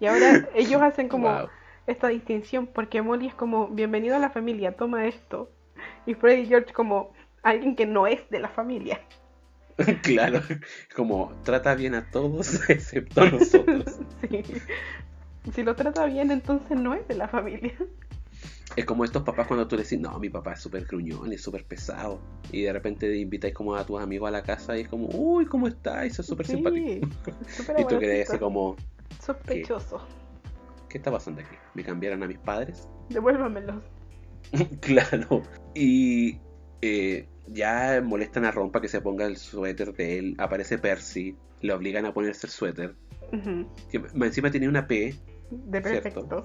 [0.00, 1.48] Y ahora ellos hacen como Wow.
[1.86, 5.50] esta distinción porque Molly es como bienvenido a la familia, toma esto.
[6.06, 7.12] Y Freddy y George como
[7.42, 8.98] alguien que no es de la familia.
[10.02, 10.40] claro,
[10.96, 13.98] como trata bien a todos excepto a nosotros.
[14.30, 14.42] Sí.
[15.52, 17.74] Si lo trata bien, entonces no es de la familia.
[18.76, 21.42] Es como estos papás cuando tú le decís, no, mi papá es súper gruñón, es
[21.42, 22.20] súper pesado.
[22.52, 25.46] Y de repente invitáis como a tus amigos a la casa y es como, uy,
[25.46, 26.18] ¿cómo estáis?
[26.18, 27.08] Es súper Sí, simpático.
[27.78, 28.76] Y tú quedas así como,
[29.20, 30.00] Sospechoso.
[30.88, 31.56] ¿qué está pasando aquí?
[31.74, 32.88] ¿Me cambiaron a mis padres?
[33.10, 33.82] Devuélvamelos.
[34.80, 35.42] claro.
[35.74, 36.38] Y
[36.82, 40.34] eh, ya molestan a Ron para que se ponga el suéter de él.
[40.38, 42.94] Aparece Percy, le obligan a ponerse el suéter.
[43.90, 45.14] Que más encima tenía una P.
[45.50, 46.42] De Cierto.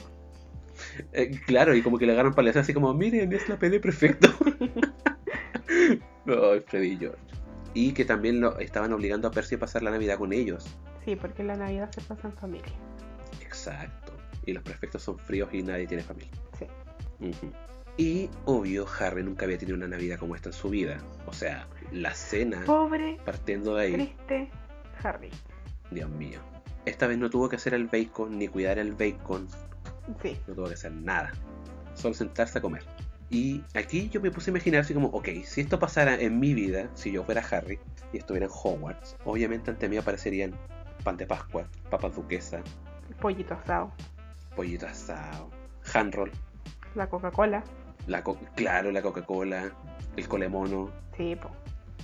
[0.98, 1.22] Perfecto.
[1.22, 3.80] Eh, claro, y como que le agarran para así como, miren, es la P de
[3.80, 4.30] prefecto.
[6.28, 7.22] Ay, Freddy y George.
[7.74, 10.66] Y que también lo estaban obligando a Percy a pasar la Navidad con ellos.
[11.04, 12.74] Sí, porque la Navidad se pasa en familia.
[13.42, 14.14] Exacto.
[14.46, 16.32] Y los prefectos son fríos y nadie tiene familia.
[16.58, 16.68] Sí.
[17.98, 20.98] Y obvio, Harry nunca había tenido una Navidad como esta en su vida.
[21.28, 24.50] O sea, la cena, Pobre, partiendo de ahí, triste
[25.04, 25.30] Harry.
[25.92, 26.40] Dios mío.
[26.86, 29.48] Esta vez no tuvo que hacer el bacon ni cuidar el bacon.
[30.22, 30.38] Sí.
[30.48, 31.32] No tuvo que hacer nada.
[31.94, 32.84] Solo sentarse a comer.
[33.30, 36.54] Y aquí yo me puse a imaginar así como, ok, si esto pasara en mi
[36.54, 37.80] vida, si yo fuera Harry
[38.14, 40.54] y estuviera en Hogwarts, obviamente ante mí aparecerían
[41.04, 42.62] pan de Pascua, papas duquesa,
[43.20, 43.92] Pollito asado.
[44.56, 45.50] pollito asado,
[45.94, 46.32] handroll,
[46.94, 47.64] La Coca-Cola.
[48.08, 49.72] la co- claro, la Coca-Cola,
[50.16, 51.50] el colemono, Sí, po.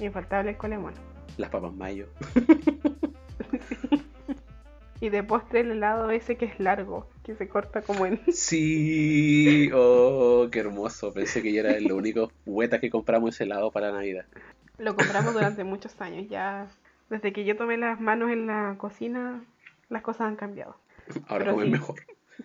[0.04, 0.93] Infaltable el colemón.
[1.38, 2.08] las papas mayo.
[4.99, 8.19] Y de postre el helado ese que es largo, que se corta como en...
[8.32, 11.13] Sí, oh, qué hermoso.
[11.13, 14.25] Pensé que yo era el único hueta que compramos ese helado para Navidad.
[14.77, 16.27] Lo compramos durante muchos años.
[16.29, 16.67] Ya
[17.09, 19.43] desde que yo tomé las manos en la cocina,
[19.89, 20.75] las cosas han cambiado.
[21.27, 21.71] Ahora comen sí.
[21.71, 21.95] mejor.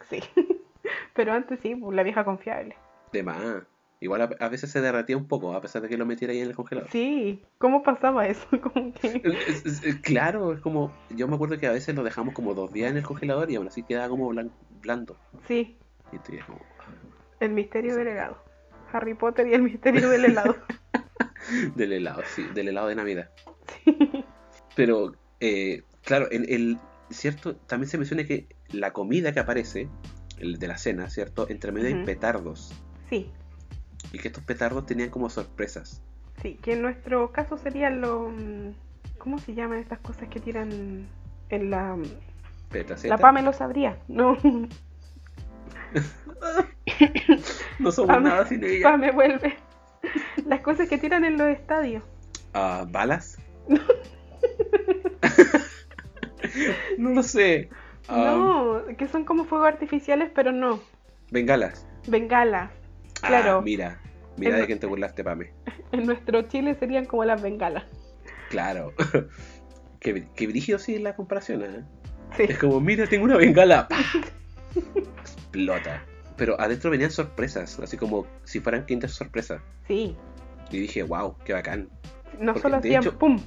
[0.08, 0.20] Sí.
[1.14, 2.76] Pero antes sí, la vieja confiable.
[3.12, 3.62] De más.
[4.00, 6.40] Igual a, a veces se derretía un poco, a pesar de que lo metiera ahí
[6.40, 6.90] en el congelador.
[6.90, 8.46] Sí, ¿cómo pasaba eso?
[8.62, 9.22] Como que...
[9.48, 10.92] Es- es- es- claro, es como.
[11.10, 13.56] Yo me acuerdo que a veces lo dejamos como dos días en el congelador y
[13.56, 15.16] aún así quedaba como blan- blando.
[15.48, 15.78] Sí,
[16.12, 16.60] Y tú como.
[17.40, 18.36] el misterio del helado.
[18.92, 20.56] Harry Potter y el misterio del helado.
[21.76, 23.30] Del helado, sí, del helado de Navidad.
[23.84, 23.96] Sí.
[24.74, 26.78] Pero, eh, claro, en el.
[27.10, 27.54] ¿Cierto?
[27.56, 29.88] También se menciona que la comida que aparece,
[30.38, 31.46] el de la cena, ¿cierto?
[31.48, 32.04] Entre medio hay Ujú.
[32.04, 32.72] petardos.
[33.08, 33.30] Sí,
[34.12, 36.02] Y que estos petardos tenían como sorpresas.
[36.42, 38.32] sí, que en nuestro caso serían los...
[39.18, 41.06] ¿Cómo se llaman estas cosas que tiran
[41.48, 41.96] en la...
[42.70, 43.14] Petraceta.
[43.14, 44.36] La Pame lo sabría, ¿no?
[47.78, 48.90] No somos Pame, nada sin ella.
[48.90, 49.56] Pame vuelve.
[50.46, 52.02] Las cosas que tiran en los estadios.
[52.54, 53.38] Ah, ¿Balas?
[56.98, 57.68] no lo sé.
[58.08, 60.80] Ah, No, que son como fuegos artificiales, pero no.
[61.30, 61.86] Bengalas.
[62.06, 62.70] Bengalas.
[63.28, 64.00] Ah, mira,
[64.36, 65.52] mira En- de quién te burlaste, Pame.
[65.92, 67.84] En nuestro Chile serían como las bengalas.
[68.50, 68.92] Claro.
[70.00, 71.84] qué, qué brígido sí es la comparación, ¿eh?
[72.36, 72.42] Sí.
[72.48, 73.86] Es como, mira, tengo una bengala.
[73.88, 73.98] ¡Pah!
[75.20, 76.04] Explota.
[76.36, 79.62] Pero adentro venían sorpresas, así como si fueran quintas sorpresas.
[79.86, 80.16] Sí.
[80.70, 81.88] Y dije, wow, qué bacán.
[82.38, 83.38] No Porque, solo hacían hecho- pum.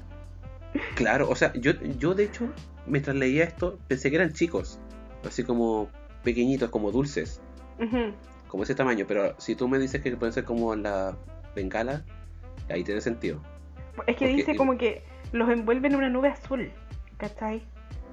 [0.96, 2.48] Claro, o sea, yo, yo de hecho,
[2.88, 4.80] mientras leía esto, pensé que eran chicos.
[5.28, 5.90] Así como
[6.24, 7.42] pequeñitos, como dulces.
[7.80, 8.14] Ujú.
[8.50, 9.06] Como ese tamaño.
[9.08, 11.16] Pero si tú me dices que pueden ser como la
[11.56, 12.04] bengala,
[12.70, 13.42] ahí tiene sentido.
[14.08, 16.70] Es que Porque dice como que los envuelve en una nube azul.
[17.18, 17.64] ¿Cachai?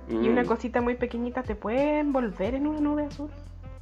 [0.08, 3.30] Y una Mm, cosita muy pequeñita te puede envolver en una nube azul.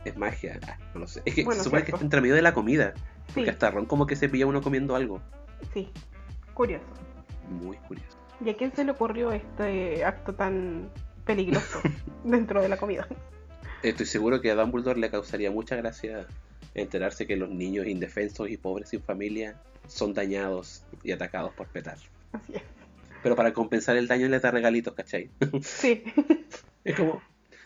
[0.07, 0.59] Es magia.
[0.67, 1.21] Ah, no lo sé.
[1.27, 2.95] Es que Bueno, se supone que está entre medio de la comida.
[3.29, 5.21] Sí, Porque hasta Ron como que se pilla uno comiendo algo.
[5.73, 5.91] sí.
[6.55, 6.85] Curioso.
[7.49, 8.17] Muy curioso.
[8.45, 10.89] ¿Y a quién se le ocurrió este acto tan
[11.25, 11.81] peligroso
[12.25, 13.07] dentro de la comida?
[13.83, 16.27] Estoy seguro que a Dumbledore le causaría mucha gracia
[16.75, 21.99] enterarse que los niños indefensos y pobres sin familia son dañados y atacados por petar.
[22.33, 22.63] Así es.
[23.23, 25.31] Pero para compensar el daño les da regalitos, ¿cachai?
[25.63, 26.05] Sí.
[26.85, 27.23] Es como,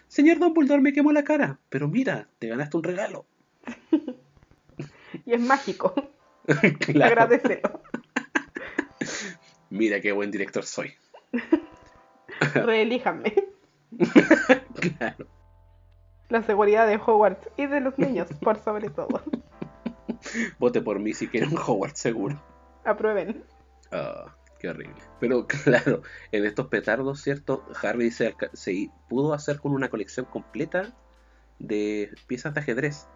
[0.07, 3.27] señor Dumbledore me quemó la cara, pero mira, te ganaste un regalo.
[5.27, 5.95] y es mágico.
[6.79, 7.13] Claro.
[7.13, 7.83] Agradecelo.
[9.69, 10.95] Mira qué buen director soy.
[12.55, 13.35] Reelíjanme.
[14.99, 15.27] Claro.
[16.29, 19.23] La seguridad de Hogwarts y de los niños, por sobre todo.
[20.59, 22.43] Vote por mí si quieren un Hogwarts seguro.
[22.85, 23.45] Aprueben.
[23.91, 24.97] Ah, Qué horrible.
[25.21, 26.03] Pero claro,
[26.33, 27.65] en estos petardos, ¿cierto?
[27.83, 30.93] Harry se, se pudo hacer con una colección completa
[31.59, 33.07] de piezas de ajedrez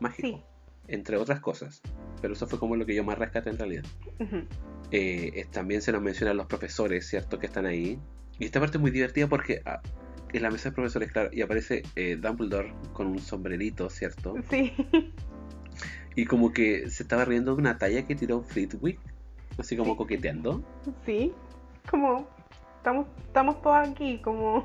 [0.00, 0.28] mágico.
[0.28, 0.44] Sí.
[0.88, 1.80] Entre otras cosas.
[2.20, 3.84] Pero eso fue como lo que yo más rescaté en realidad.
[4.90, 7.38] Eh, también se nos mencionan los profesores, ¿cierto?
[7.38, 7.98] Que están ahí.
[8.38, 9.80] Y esta parte es muy divertida porque ah,
[10.32, 14.34] en la mesa de profesores, claro, y aparece eh, Dumbledore con un sombrerito, ¿cierto?
[14.50, 14.72] Sí.
[16.14, 19.00] Y como que se estaba riendo de una talla que tiró Flitwick,
[19.58, 20.62] así como coqueteando.
[21.06, 21.32] Sí,
[21.90, 22.28] como
[22.76, 24.64] estamos, estamos todos aquí, como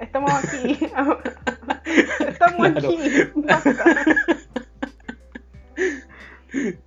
[0.00, 0.78] estamos aquí,
[2.28, 2.98] estamos aquí,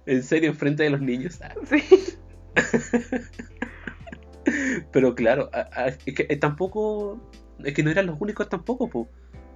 [0.06, 1.40] ¿En serio, enfrente de los niños?
[1.42, 1.54] Ah.
[1.70, 1.84] Sí.
[4.92, 5.50] Pero claro,
[5.86, 7.20] es que eh, tampoco,
[7.66, 9.08] es que no eran los únicos tampoco,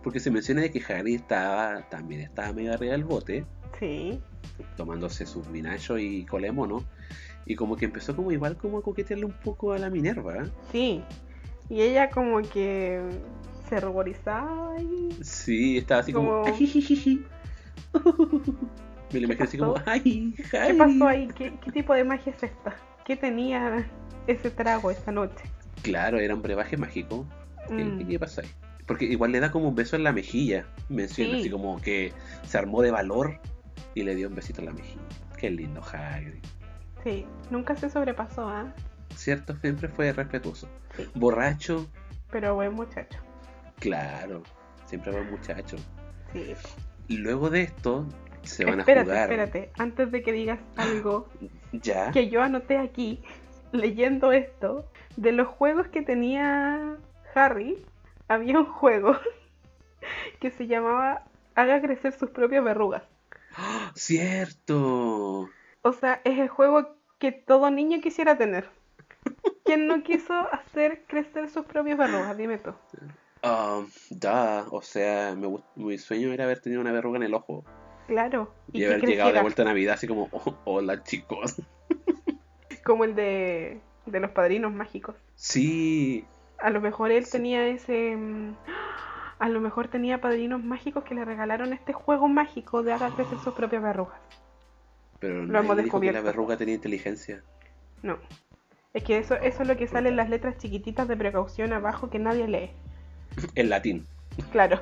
[0.03, 3.45] porque se menciona de que Harry estaba, también estaba medio arriba del bote.
[3.79, 4.21] Sí.
[4.77, 6.83] Tomándose sus vinachos y colemo, ¿no?
[7.45, 10.45] Y como que empezó como igual como a coquetearle un poco a la Minerva.
[10.71, 11.03] Sí.
[11.69, 13.01] Y ella como que
[13.69, 15.09] se ruborizaba y...
[15.23, 16.43] Sí, estaba así como...
[19.11, 21.27] Me lo así como, ¡ay, ¿Qué pasó ahí?
[21.35, 22.75] ¿Qué, tipo de magia es esta?
[23.05, 23.87] ¿Qué tenía
[24.27, 25.45] ese trago esta noche?
[25.83, 27.25] Claro, era un brebaje mágico.
[27.67, 28.07] ¿Qué, mm.
[28.07, 28.49] ¿Qué, pasa ahí?
[28.85, 30.65] Porque igual le da como un beso en la mejilla.
[30.89, 32.13] Menciona así como que
[32.47, 33.39] se armó de valor
[33.95, 35.01] y le dio un besito en la mejilla.
[35.37, 36.43] Qué lindo Hagrid.
[37.03, 38.73] Sí, nunca se sobrepasó, ¿ah?
[39.15, 40.67] Cierto, siempre fue respetuoso.
[41.13, 41.87] Borracho.
[42.31, 43.19] Pero buen muchacho.
[43.79, 44.43] Claro,
[44.85, 45.77] siempre buen muchacho.
[46.33, 46.53] Sí.
[47.07, 48.07] Luego de esto,
[48.43, 49.07] se van a jugar.
[49.07, 51.27] Espérate, antes de que digas algo
[51.71, 52.11] ¿Ya?
[52.11, 53.21] que yo anoté aquí,
[53.71, 56.97] leyendo esto, de los juegos que tenía
[57.35, 57.83] Harry,
[58.27, 59.17] había un juego
[60.39, 61.25] que se llamaba
[61.55, 63.03] Haga crecer sus propias verrugas.
[63.93, 65.49] ¡Cierto!
[65.81, 68.69] O sea, es el juego que todo niño quisiera tener.
[69.63, 72.37] ¿Quién no quiso hacer crecer sus propias verrugas?
[72.37, 72.73] Dime tú.
[73.43, 75.35] Um, da, o sea,
[75.75, 77.63] mi sueño era haber tenido una verruga en el ojo.
[78.07, 78.53] Claro.
[78.73, 81.61] Y, haber llegado de vuelta a Navidad así como, oh, hola chicos.
[82.83, 85.15] Como el de, de los padrinos mágicos.
[85.35, 86.25] Sí.
[86.59, 88.15] A lo mejor él tenía ese...
[88.15, 88.55] Mm,
[89.39, 93.37] a lo mejor tenía padrinos mágicos que le regalaron este juego mágico de haga crecer
[93.39, 94.19] sus propias verrugas.
[95.19, 96.17] Pero no hemos descubierto.
[96.17, 97.43] que la verruga tenía inteligencia.
[98.01, 98.17] No.
[98.93, 102.09] Es que eso, eso es lo que sale en las letras chiquititas de precaución abajo
[102.09, 102.71] que nadie lee.
[103.55, 104.05] En latín.
[104.51, 104.81] Claro.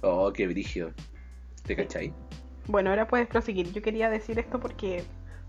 [0.00, 0.90] Oh, qué brillo.
[1.64, 2.12] ¿Te cachai?
[2.66, 3.72] Bueno, ahora puedes proseguir.
[3.72, 5.04] Yo quería decir esto porque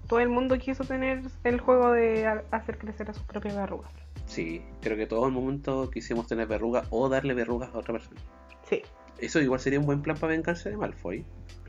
[0.07, 3.91] todo el mundo quiso tener el juego de hacer crecer a sus propias verrugas.
[4.33, 8.19] Sí, creo que todo el momento quisimos tener verrugas o darle verrugas a otra persona.
[8.67, 8.81] Sí.
[9.19, 11.23] Eso igual sería un buen plan para vengarse de Malfoy.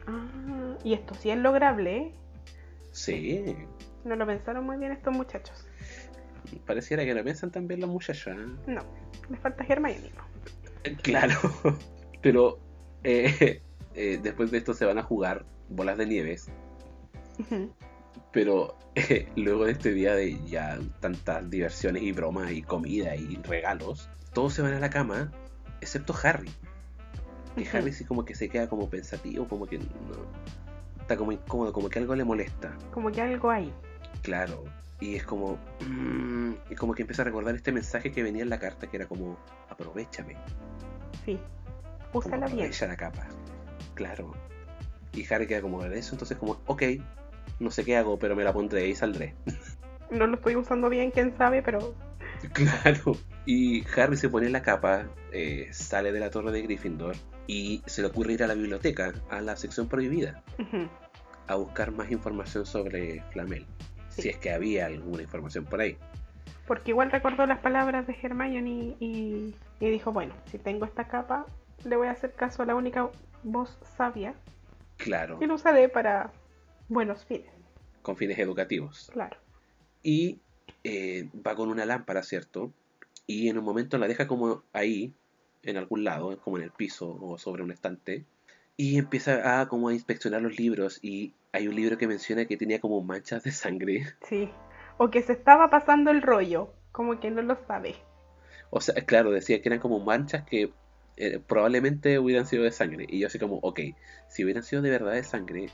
[0.06, 2.12] Ah, y esto sí es lograble, ¿eh?
[2.90, 3.54] Sí.
[4.04, 5.66] No lo pensaron muy bien estos muchachos.
[6.64, 8.34] Pareciera que lo piensan también los muchachos.
[8.34, 8.56] ¿eh?
[8.66, 8.80] No,
[9.28, 10.10] les falta Hermione.
[11.02, 11.34] Claro,
[12.22, 12.58] pero
[13.02, 13.60] eh,
[13.94, 16.48] eh, después de esto se van a jugar bolas de nieves.
[18.34, 23.36] Pero eh, luego de este día de ya tantas diversiones y bromas y comida y
[23.36, 25.32] regalos, todos se van a la cama,
[25.80, 26.50] excepto Harry.
[27.56, 29.86] Y Harry sí como que se queda como pensativo, como que no,
[31.00, 32.76] está como incómodo, como que algo le molesta.
[32.90, 33.72] Como que algo hay.
[34.22, 34.64] Claro.
[35.00, 35.58] Y es como.
[35.86, 38.96] Mm, y como que empieza a recordar este mensaje que venía en la carta que
[38.96, 40.36] era como aprovechame.
[41.24, 41.38] Sí.
[42.12, 42.58] Úsala bien.
[42.58, 43.28] Aprovecha la capa.
[43.94, 44.32] Claro.
[45.12, 46.82] Y Harry queda como de eso, entonces como, ok,
[47.60, 49.34] no sé qué hago, pero me la pondré y saldré.
[50.10, 51.94] No lo estoy usando bien, quién sabe, pero...
[52.52, 53.16] Claro.
[53.46, 58.02] Y Harry se pone la capa, eh, sale de la torre de Gryffindor y se
[58.02, 60.42] le ocurre ir a la biblioteca, a la sección prohibida,
[61.46, 63.66] a buscar más información sobre Flamel.
[64.08, 65.96] Si es que había alguna información por ahí.
[66.66, 71.46] Porque igual recordó las palabras de Hermione y, y dijo, bueno, si tengo esta capa,
[71.84, 73.08] le voy a hacer caso a la única
[73.42, 74.34] voz sabia.
[74.96, 75.38] Claro.
[75.40, 76.30] Y lo usaré para
[76.88, 77.50] buenos fines.
[78.02, 79.10] Con fines educativos.
[79.12, 79.36] Claro.
[80.02, 80.40] Y
[80.82, 82.72] eh, va con una lámpara, ¿cierto?
[83.26, 85.14] Y en un momento la deja como ahí,
[85.62, 88.24] en algún lado, como en el piso o sobre un estante.
[88.76, 92.56] Y empieza a como a inspeccionar los libros y hay un libro que menciona que
[92.56, 94.06] tenía como manchas de sangre.
[94.28, 94.50] Sí.
[94.98, 97.94] O que se estaba pasando el rollo, como que no lo sabe.
[98.70, 100.72] O sea, claro, decía que eran como manchas que
[101.16, 103.06] eh, probablemente hubieran sido de sangre.
[103.08, 103.80] Y yo así como, ok,
[104.28, 105.68] si hubieran sido de verdad de sangre,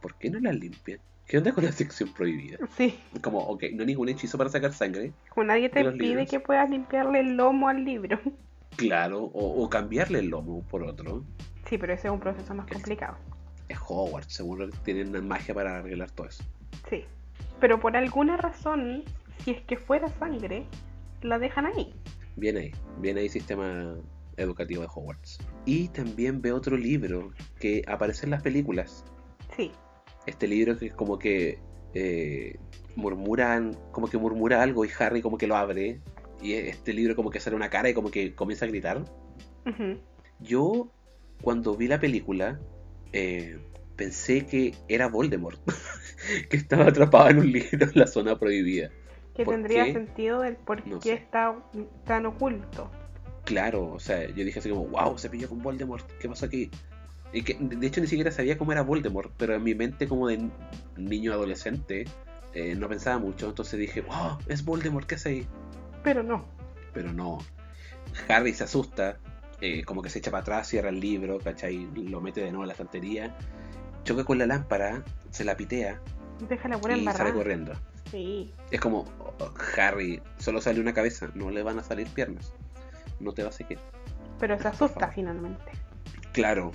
[0.00, 1.00] ¿por qué no las limpian?
[1.26, 2.58] ¿Qué onda con la sección prohibida?
[2.76, 2.98] Sí.
[3.20, 5.12] Como, ok, no hay ningún hechizo para sacar sangre.
[5.30, 8.20] Como nadie te pide que puedas limpiarle el lomo al libro.
[8.76, 11.24] Claro, o, cambiarle el lomo por otro.
[11.68, 13.16] Sí, pero ese es un proceso más complicado.
[13.68, 16.44] Es Hogwarts, seguro que tienen magia para arreglar todo eso.
[16.88, 17.04] Sí.
[17.58, 19.02] Pero por alguna razón
[19.44, 20.66] si es que fuera sangre,
[21.22, 21.94] la dejan ahí.
[22.36, 23.94] Bien ahí, bien ahí sistema
[24.36, 25.38] educativo de Hogwarts.
[25.64, 29.04] Y también ve otro libro que aparece en las películas.
[29.56, 29.72] Sí.
[30.26, 31.58] Este libro que es como que
[31.94, 32.56] eh,
[32.96, 36.00] murmuran, como que murmura algo y Harry como que lo abre.
[36.42, 39.04] Y este libro como que sale una cara y como que comienza a gritar.
[40.40, 40.92] Yo,
[41.42, 42.60] cuando vi la película,
[43.12, 43.58] eh,
[43.96, 45.60] pensé que era Voldemort,
[46.50, 48.90] que estaba atrapado en un libro en la zona prohibida.
[49.34, 49.92] Que ¿Por tendría qué?
[49.92, 51.14] sentido del por No qué sé.
[51.14, 51.56] está
[52.04, 52.90] tan oculto.
[53.44, 56.70] Claro, o sea, yo dije así como, wow, se pilló con Voldemort, ¿qué pasó aquí?
[57.32, 60.28] Y que, de hecho, ni siquiera sabía cómo era Voldemort, pero en mi mente, como
[60.28, 60.48] de
[60.96, 62.04] niño adolescente,
[62.54, 65.46] eh, no pensaba mucho, entonces dije, wow, es Voldemort, ¿qué hace ahí?
[66.02, 66.46] Pero no.
[66.94, 67.38] Pero no.
[68.28, 69.18] Harry se asusta,
[69.60, 71.88] eh, como que se echa para atrás, cierra el libro, ¿cachai?
[71.94, 73.36] Lo mete de nuevo en la estantería,
[74.04, 76.00] choca con la lámpara, se la pitea
[76.48, 77.72] Deja la buena y sale corriendo.
[78.10, 78.52] Sí.
[78.70, 82.52] Es como, oh, Harry, solo sale una cabeza, no le van a salir piernas.
[83.20, 83.78] No te va a seguir.
[84.38, 85.72] Pero se asusta finalmente.
[86.32, 86.72] Claro.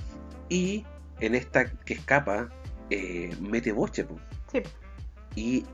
[0.52, 0.86] Y
[1.22, 2.50] en esta que escapa,
[2.90, 4.20] eh, mete boche, po.
[4.52, 4.62] Sí.
[5.34, 5.66] Y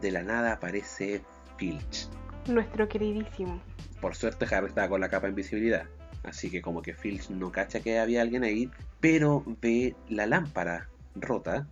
[0.00, 1.20] de la nada aparece
[1.58, 2.08] Filch.
[2.46, 3.60] Nuestro queridísimo.
[4.00, 5.84] Por suerte Harry estaba con la capa de invisibilidad.
[6.22, 8.70] Así que como que Filch no cacha que había alguien ahí,
[9.00, 11.66] pero ve la lámpara rota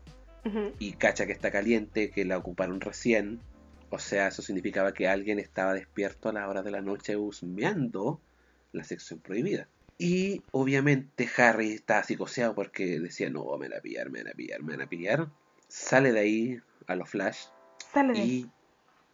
[0.78, 3.40] y cacha que está caliente, que la ocuparon recién.
[3.88, 8.20] O sea, eso significaba que alguien estaba despierto a la hora de la noche husmeando
[8.72, 9.66] la sección prohibida.
[10.02, 14.34] Y obviamente Harry estaba psicoseado porque decía, no, me van a pillar, me van a
[14.34, 15.28] pillar, me van a pillar.
[15.68, 17.48] Sale de ahí a los flash
[17.92, 18.50] Sale de ahí.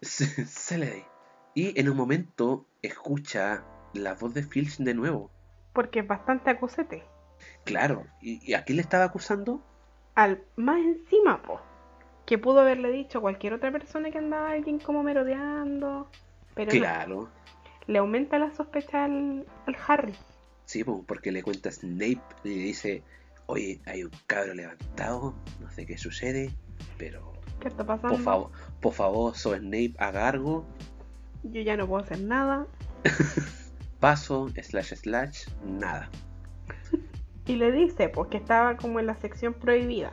[0.01, 1.05] y sale de ahí.
[1.55, 3.64] Y en un momento escucha
[3.95, 5.28] la voz de Filch de nuevo.
[5.72, 7.03] Porque es bastante acusete.
[7.64, 9.61] Claro, ¿y, y a quién le estaba acusando?
[10.14, 11.61] Al más encima, po.
[12.26, 16.09] Que pudo haberle dicho a cualquier otra persona que andaba alguien como merodeando.
[16.55, 16.78] Pero no.
[16.78, 17.28] Claro,
[17.89, 20.14] le aumenta la sospecha al, al Harry.
[20.67, 23.03] Sí, po, porque le cuenta Snape y le dice,
[23.47, 26.51] oye, hay un cabro levantado, no sé qué sucede,
[26.99, 28.17] pero ¿Qué está pasando?
[28.17, 28.51] por favor,
[28.81, 30.67] por favor, so Snape haga algo,
[31.45, 32.67] Yo ya no puedo hacer nada.
[34.01, 36.11] paso, slash slash, nada.
[37.47, 40.11] Y le dice, pues que estaba como en la sección prohibida.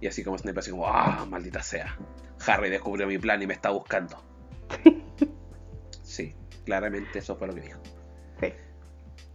[0.00, 1.96] Y así como Snape así como, ah, maldita sea.
[2.46, 4.16] Harry descubrió mi plan y me está buscando.
[6.02, 6.32] Sí,
[6.64, 7.80] claramente eso fue lo que dijo.
[8.38, 8.52] Sí.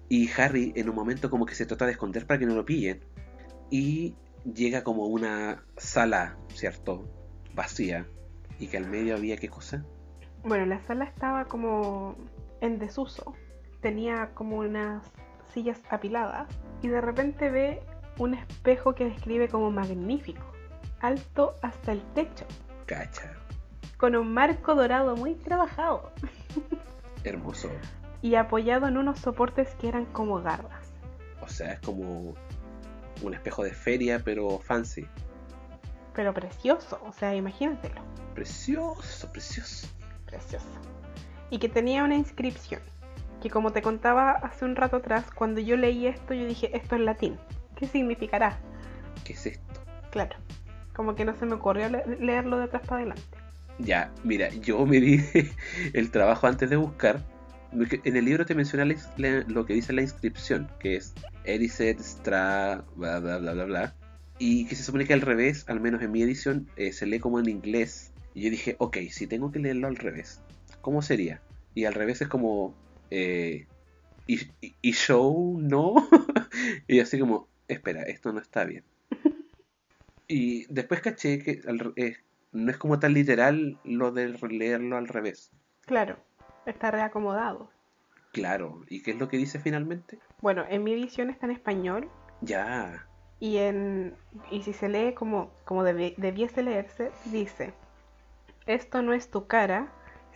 [0.09, 2.65] Y Harry en un momento como que se trata de esconder para que no lo
[2.65, 2.99] pillen.
[3.69, 7.07] Y llega como una sala, ¿cierto?
[7.53, 8.07] Vacía.
[8.57, 9.85] Y que al medio había qué cosa?
[10.43, 12.15] Bueno, la sala estaba como
[12.59, 13.35] en desuso.
[13.81, 15.03] Tenía como unas
[15.53, 16.47] sillas apiladas.
[16.81, 17.81] Y de repente ve
[18.17, 20.45] un espejo que describe como magnífico.
[21.01, 22.45] Alto hasta el techo.
[22.85, 23.33] Cacha.
[23.97, 26.11] Con un marco dorado muy trabajado.
[27.23, 27.69] Hermoso.
[28.21, 30.91] Y apoyado en unos soportes que eran como garras.
[31.41, 32.35] O sea, es como
[33.21, 35.07] un espejo de feria, pero fancy.
[36.13, 36.99] Pero precioso.
[37.05, 38.01] O sea, imagínatelo.
[38.35, 39.87] Precioso, precioso.
[40.25, 40.65] Precioso.
[41.49, 42.81] Y que tenía una inscripción.
[43.41, 46.95] Que como te contaba hace un rato atrás, cuando yo leí esto, yo dije, esto
[46.95, 47.37] es latín.
[47.75, 48.59] ¿Qué significará?
[49.23, 49.81] ¿Qué es esto?
[50.11, 50.35] Claro.
[50.93, 53.23] Como que no se me ocurrió le- leerlo de atrás para adelante.
[53.79, 55.23] Ya, mira, yo me di
[55.93, 57.21] el trabajo antes de buscar.
[57.71, 61.13] En el libro te menciona la lo que dice la inscripción, que es
[61.43, 63.95] Ericet Stra, bla bla bla bla bla.
[64.39, 67.19] Y que se supone que al revés, al menos en mi edición, eh, se lee
[67.19, 68.11] como en inglés.
[68.33, 70.39] Y yo dije, ok, si tengo que leerlo al revés,
[70.81, 71.41] ¿cómo sería?
[71.75, 72.73] Y al revés es como,
[73.11, 73.67] eh,
[74.27, 75.93] y, y- y show, no.
[76.87, 78.83] y así como, espera, esto no está bien.
[80.27, 82.17] Y después caché que al eh,
[82.51, 85.51] no es como tan literal lo de leerlo al revés.
[85.87, 86.23] Claro,
[86.69, 87.69] está reacomodado.
[88.31, 90.19] Claro, ¿y qué es lo que dice finalmente?
[90.41, 92.09] Bueno, en mi edición está en español
[92.41, 93.05] Ya,
[93.39, 94.15] y en
[94.51, 97.73] y si se lee como, como debi- debiese leerse, dice,
[98.67, 99.91] esto no es tu cara,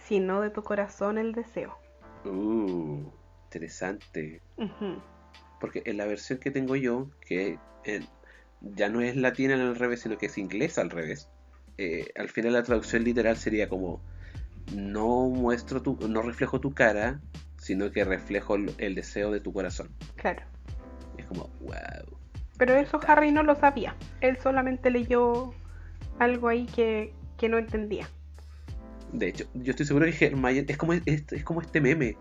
[0.07, 1.77] sino de tu corazón el deseo.
[2.25, 3.11] uh,
[3.45, 4.41] interesante.
[5.59, 8.01] Porque en la versión que tengo yo, que eh,
[8.61, 11.29] ya no es latina al revés, sino que es inglesa al revés,
[11.77, 14.01] eh, al final la traducción literal sería como
[14.75, 17.19] no muestro tu, no reflejo tu cara,
[17.57, 19.89] sino que reflejo el, el deseo de tu corazón.
[20.15, 20.41] Claro.
[21.17, 22.17] Es como, wow.
[22.57, 23.95] Pero eso Harry no lo sabía.
[24.21, 25.53] Él solamente leyó
[26.19, 28.07] algo ahí que, que no entendía.
[29.11, 32.17] De hecho, yo estoy seguro que Hermione es como, es, es como este meme.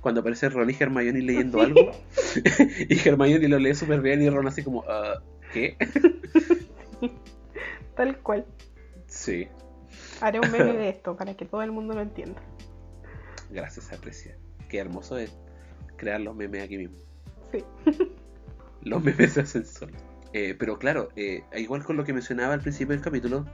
[0.00, 1.64] Cuando aparece Ron y Hermione leyendo Sí.
[1.64, 1.90] algo
[2.88, 5.20] y Hermione lo lee súper bien y Ron así como, "Ah,
[5.52, 5.76] ¿qué?
[7.96, 8.46] Tal cual.
[9.06, 9.48] Sí.
[10.20, 12.40] Haré un meme de esto para que todo el mundo lo entienda.
[13.50, 14.36] Gracias, aprecia.
[14.68, 15.36] Qué hermoso es
[15.96, 16.98] crear los memes aquí mismo.
[17.52, 17.64] Sí.
[18.82, 20.00] Los memes se hacen solos.
[20.32, 23.44] Eh, pero claro, eh, igual con lo que mencionaba al principio del capítulo,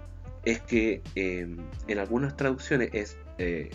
[0.45, 1.57] es que eh,
[1.89, 3.71] en algunas traducciones es eh,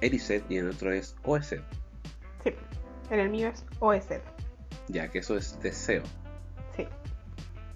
[0.00, 1.62] Eriset y en otro es Oeset.
[2.42, 2.54] Sí.
[3.10, 4.22] En el mío es OSF.
[4.88, 6.02] Ya que eso es deseo.
[6.76, 6.86] Sí.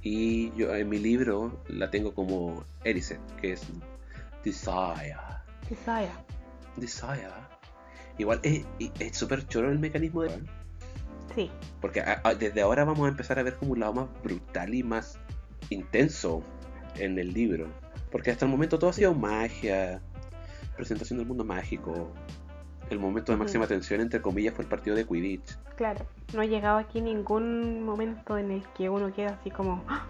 [0.02, 3.62] Y yo en mi libro la tengo como Eriset, que es
[4.45, 5.16] Desire.
[5.68, 6.11] Desire.
[6.76, 7.28] Desire.
[8.18, 8.64] Igual es
[8.99, 10.30] es súper choro el mecanismo de.
[11.34, 11.51] Sí.
[11.80, 14.74] Porque a- a- desde ahora vamos a empezar a ver como un lado más brutal
[14.74, 15.18] y más
[15.70, 16.42] intenso
[16.97, 17.66] en el libro.
[18.12, 20.01] Porque hasta el momento todo ha sido magia,
[20.76, 22.12] presentación del mundo mágico.
[22.90, 25.57] El momento de máxima tensión, entre comillas, fue el partido de Quidditch.
[25.76, 26.07] Claro.
[26.34, 29.82] No ha llegado aquí ningún momento en el que uno queda así como.
[29.88, 30.07] ¡Ah!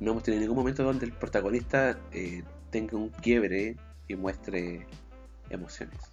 [0.00, 2.42] No hemos tenido ningún momento donde el protagonista eh,
[2.74, 3.76] tenga un quiebre
[4.08, 4.84] y muestre
[5.48, 6.10] emociones.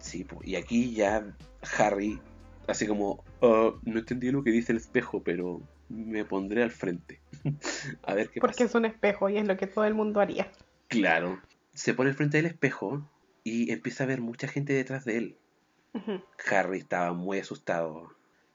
[0.00, 1.36] Sí, y aquí ya
[1.78, 2.20] Harry,
[2.66, 7.20] así como, "Ah, no entendí lo que dice el espejo, pero me pondré al frente.
[8.02, 8.64] a ver qué Porque pasa.
[8.64, 10.50] es un espejo y es lo que todo el mundo haría.
[10.88, 11.40] Claro.
[11.72, 13.08] Se pone al frente del espejo
[13.44, 15.38] y empieza a ver mucha gente detrás de él.
[16.50, 18.08] Harry estaba muy asustado.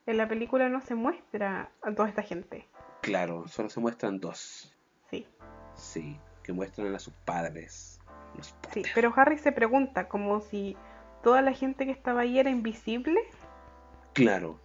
[0.05, 2.67] En la película no se muestra a toda esta gente.
[3.01, 4.75] Claro, solo se muestran dos.
[5.09, 5.25] Sí.
[5.75, 7.99] Sí, que muestran a sus padres.
[8.35, 10.75] Los Sí, pero Harry se pregunta como si
[11.21, 13.19] toda la gente que estaba ahí era invisible
[14.13, 14.59] Claro.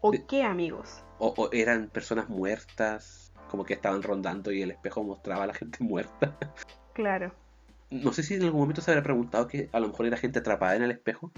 [0.00, 1.02] o De- qué amigos.
[1.18, 5.54] O, o eran personas muertas, como que estaban rondando y el espejo mostraba a la
[5.54, 6.36] gente muerta.
[6.94, 7.32] Claro.
[7.90, 10.38] No sé si en algún momento se habrá preguntado que a lo mejor era gente
[10.38, 11.32] atrapada en el espejo.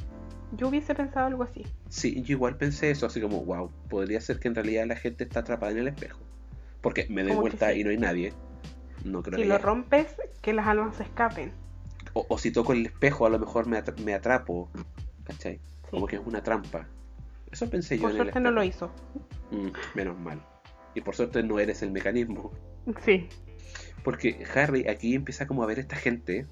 [0.54, 1.64] Yo hubiese pensado algo así.
[1.88, 5.24] Sí, yo igual pensé eso, así como, wow, podría ser que en realidad la gente
[5.24, 6.20] está atrapada en el espejo.
[6.82, 7.80] Porque me doy vuelta sí.
[7.80, 8.34] y no hay nadie.
[9.04, 10.06] No creo Si lo haya- rompes,
[10.40, 11.52] que las almas se escapen.
[12.14, 14.68] o, o si toco el espejo, a lo mejor me, atra- me atrapo.
[15.24, 15.54] ¿Cachai?
[15.56, 15.90] Sí.
[15.90, 16.86] Como que es una trampa.
[17.50, 18.90] Eso pensé yo Por en el suerte no lo hizo.
[19.50, 20.40] Mm, menos mal.
[20.94, 22.50] Y por suerte no eres el mecanismo.
[23.04, 23.28] Sí.
[24.04, 26.46] Porque Harry aquí empieza como a ver a esta gente.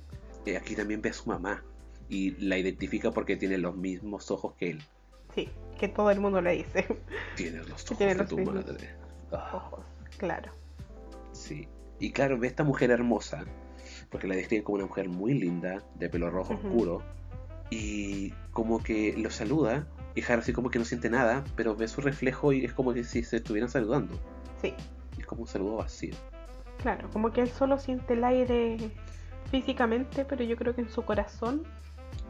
[0.46, 1.62] eh, aquí también ve a su mamá.
[2.08, 4.82] Y la identifica porque tiene los mismos ojos que él.
[5.34, 5.48] Sí.
[5.78, 6.86] Que todo el mundo le dice.
[7.36, 8.90] Tienes los ojos tiene de los tu madre.
[9.32, 9.84] Ah, Ojos.
[10.18, 10.50] Claro.
[11.32, 11.66] sí.
[12.00, 13.44] Y claro, ve a esta mujer hermosa.
[14.10, 17.02] Porque la describen como una mujer muy linda, de pelo rojo oscuro.
[17.70, 19.86] Y como que lo saluda.
[20.14, 22.92] Y Harry así como que no siente nada, pero ve su reflejo y es como
[22.92, 24.18] que si se estuvieran saludando.
[24.60, 24.74] Sí.
[25.18, 26.14] Es como un saludo vacío.
[26.82, 27.08] Claro.
[27.12, 28.76] Como que él solo siente el aire
[29.50, 31.62] físicamente, pero yo creo que en su corazón.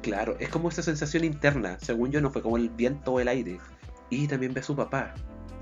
[0.02, 1.78] Claro, es como esa sensación interna.
[1.80, 3.58] Según yo, no fue como el viento o el aire.
[4.10, 5.14] Y también ve a su papá.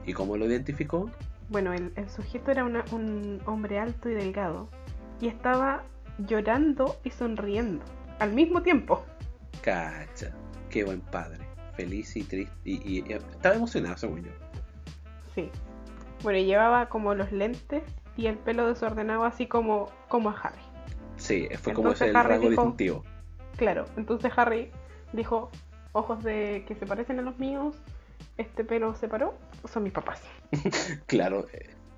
[0.06, 1.10] ¿Y cómo lo identificó?
[1.48, 4.68] Bueno, el, el sujeto era una- un hombre alto y delgado.
[5.20, 5.82] Y estaba
[6.18, 7.84] llorando y sonriendo.
[8.18, 9.04] Al mismo tiempo.
[9.62, 10.32] Cacha,
[10.70, 11.44] qué buen padre.
[11.74, 12.54] Feliz y triste.
[12.64, 14.30] Y, y- y estaba emocionado, según yo.
[15.34, 15.50] Sí.
[16.22, 17.82] Bueno, y llevaba como los lentes
[18.16, 20.58] y el pelo desordenado así como, como a Harry.
[21.16, 23.04] Sí, fue como Entonces ese el rasgo dijo- distintivo.
[23.56, 24.70] Claro, entonces Harry
[25.12, 25.50] dijo,
[25.92, 27.76] ojos de que se parecen a los míos,
[28.38, 29.36] este pelo se paró,
[29.70, 30.22] son mis papás.
[31.06, 31.46] Claro,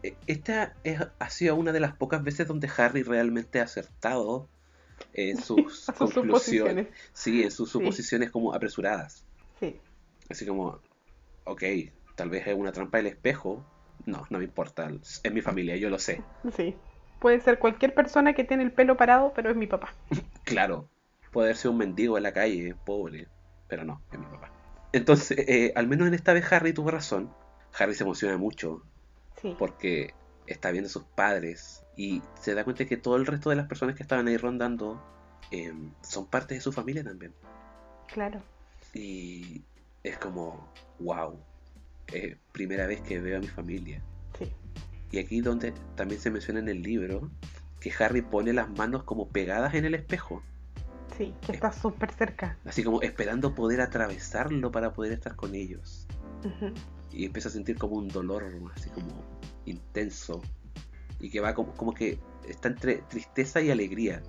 [0.03, 4.49] eh, esta es- ha sido una de las pocas veces donde Harry realmente ha acertado
[5.13, 6.89] en sus sus conclusiones.
[7.13, 7.73] Sí, en sus Sí.
[7.79, 9.25] suposiciones como apresuradas.
[9.61, 9.79] Sí,
[10.29, 10.79] Así como,
[11.45, 11.63] ok,
[12.17, 13.65] tal vez es una trampa del espejo.
[14.07, 14.91] No, no me importa.
[15.23, 16.23] Es mi familia, yo lo sé.
[16.57, 16.75] sí.
[17.21, 19.93] Puede ser cualquier persona que tiene el pelo parado, pero es mi papá.
[20.45, 20.89] Claro,
[21.33, 23.27] puede sido un mendigo en la calle, pobre,
[23.69, 24.50] pero no, es mi papá.
[24.93, 27.33] Entonces, eh, al menos en esta vez Harry tuvo razón.
[27.79, 28.83] Harry se emociona mucho
[29.41, 30.15] Sí, porque
[30.47, 33.69] está viendo a sus padres y se da cuenta que todo el resto de las
[33.69, 35.01] personas que estaban ahí rondando
[35.51, 35.73] eh,
[36.03, 37.33] son parte de su familia también.
[38.13, 38.43] claro.
[38.93, 39.63] Y
[40.03, 40.69] es como,
[40.99, 41.39] wow,
[42.09, 44.03] eh, primera vez que veo a mi familia.
[44.37, 44.53] Sí,
[45.13, 47.31] Y aquí donde también se menciona en el libro
[47.81, 50.43] que Harry pone las manos como pegadas en el espejo.
[51.25, 52.57] Sí, que está súper cerca.
[52.65, 56.07] Así como esperando poder atravesarlo para poder estar con ellos.
[57.13, 58.45] Y empieza a sentir como un dolor
[58.75, 59.09] así como
[59.67, 60.41] intenso.
[61.19, 62.19] Y que va como, como que
[62.49, 64.23] está entre tristeza y alegría.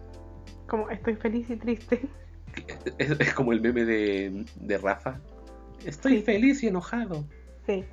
[0.67, 2.09] Como estoy feliz y triste.
[2.97, 5.19] Es, es como el meme de, de Rafa.
[5.85, 6.23] Estoy Sí.
[6.23, 7.23] feliz y enojado.
[7.65, 7.85] Sí,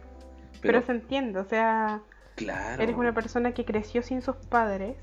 [0.61, 2.03] Pero, pero, se entiende, o sea,
[2.34, 2.82] claro.
[2.82, 4.96] eres una persona que creció sin sus padres,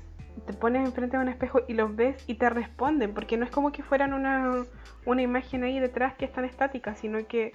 [0.44, 3.50] te pones enfrente de un espejo y los ves y te responden, porque no es
[3.50, 4.64] como que fueran una,
[5.04, 7.52] una imagen ahí detrás que están estáticas, sino que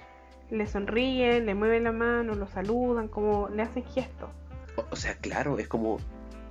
[0.50, 4.30] le sonríen, le mueven la mano, lo saludan, como le hacen gestos.
[4.76, 5.98] O, o sea, claro, es como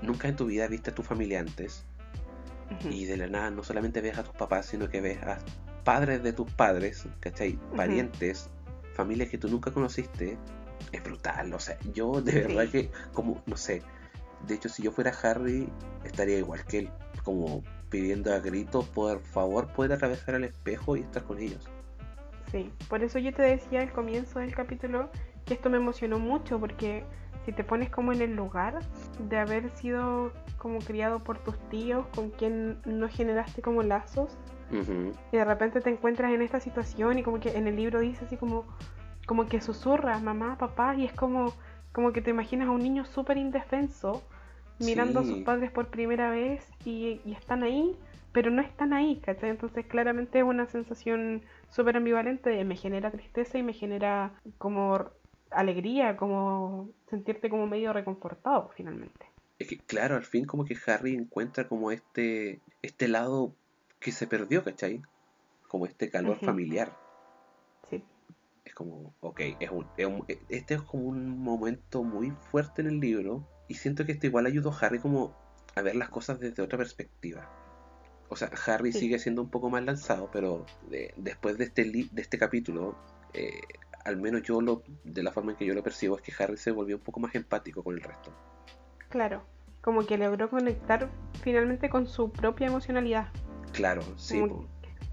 [0.02, 1.86] nunca en tu vida viste a tu familia antes.
[2.90, 5.40] Y de la nada no solamente ves a tus papás, sino que ves a
[5.84, 7.60] padres de tus padres, ¿cachai?
[7.76, 8.50] Parientes,
[8.94, 10.38] familias que tú nunca conociste.
[10.92, 13.84] Es brutal, o sea, yo de verdad que, como, no sé,
[14.48, 15.68] de hecho si yo fuera Harry,
[16.04, 16.90] estaría igual que él,
[17.24, 21.70] como pidiendo a gritos, por favor, poder atravesar el espejo y estar con ellos.
[22.52, 25.10] Sí, por eso yo te decía al comienzo del capítulo
[25.46, 27.04] que esto me emocionó mucho, porque
[27.46, 28.80] si te pones como en el lugar
[29.30, 34.38] de haber sido como criado por tus tíos, con quien no generaste como lazos,
[34.72, 38.24] y de repente te encuentras en esta situación y como que en el libro dice
[38.24, 38.66] así como,
[39.26, 41.54] como que susurra mamá, papá, y es como,
[41.92, 44.24] como que te imaginas a un niño súper indefenso
[44.80, 47.96] mirando a sus padres por primera vez y, están ahí,
[48.32, 49.50] pero no están ahí, ¿cachai?
[49.50, 55.12] Entonces claramente es una sensación súper ambivalente, me genera tristeza y me genera como
[55.52, 59.28] alegría, como sentirte como medio reconfortado finalmente.
[59.60, 63.54] Es que claro, al fin como que Harry encuentra como este, este lado
[64.00, 65.02] que se perdió, ¿cachai?
[65.68, 66.98] Como este calor familiar.
[68.72, 69.86] Es como, ok, es un,
[70.48, 74.46] este es como un momento muy fuerte en el libro y siento que esto igual
[74.46, 75.36] ayudó a Harry como
[75.76, 77.50] a ver las cosas desde otra perspectiva.
[78.30, 80.66] O sea, Harry sigue siendo un poco más lanzado, pero
[81.18, 82.96] después de este, de este capítulo,
[83.34, 83.60] eh,
[84.06, 86.56] al menos yo lo, de la forma en que yo lo percibo, es que Harry
[86.56, 88.32] se volvió un poco más empático con el resto.
[89.10, 89.44] Claro,
[89.82, 91.10] como que logró conectar
[91.44, 93.28] finalmente con su propia emocionalidad.
[93.74, 94.42] Claro, sí.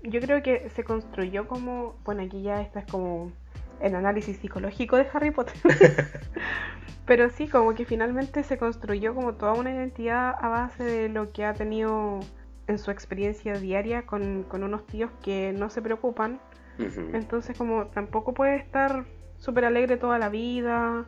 [0.05, 3.33] yo creo que se construyó como, bueno, aquí ya está es como
[3.81, 5.57] el análisis psicológico de Harry Potter.
[7.07, 11.31] Pero sí, como que finalmente se construyó como toda una identidad a base de lo
[11.31, 12.21] que ha tenido
[12.67, 16.39] en su experiencia diaria con, con unos tíos que no se preocupan
[16.79, 19.05] entonces como tampoco puede estar
[19.37, 21.07] súper alegre toda la vida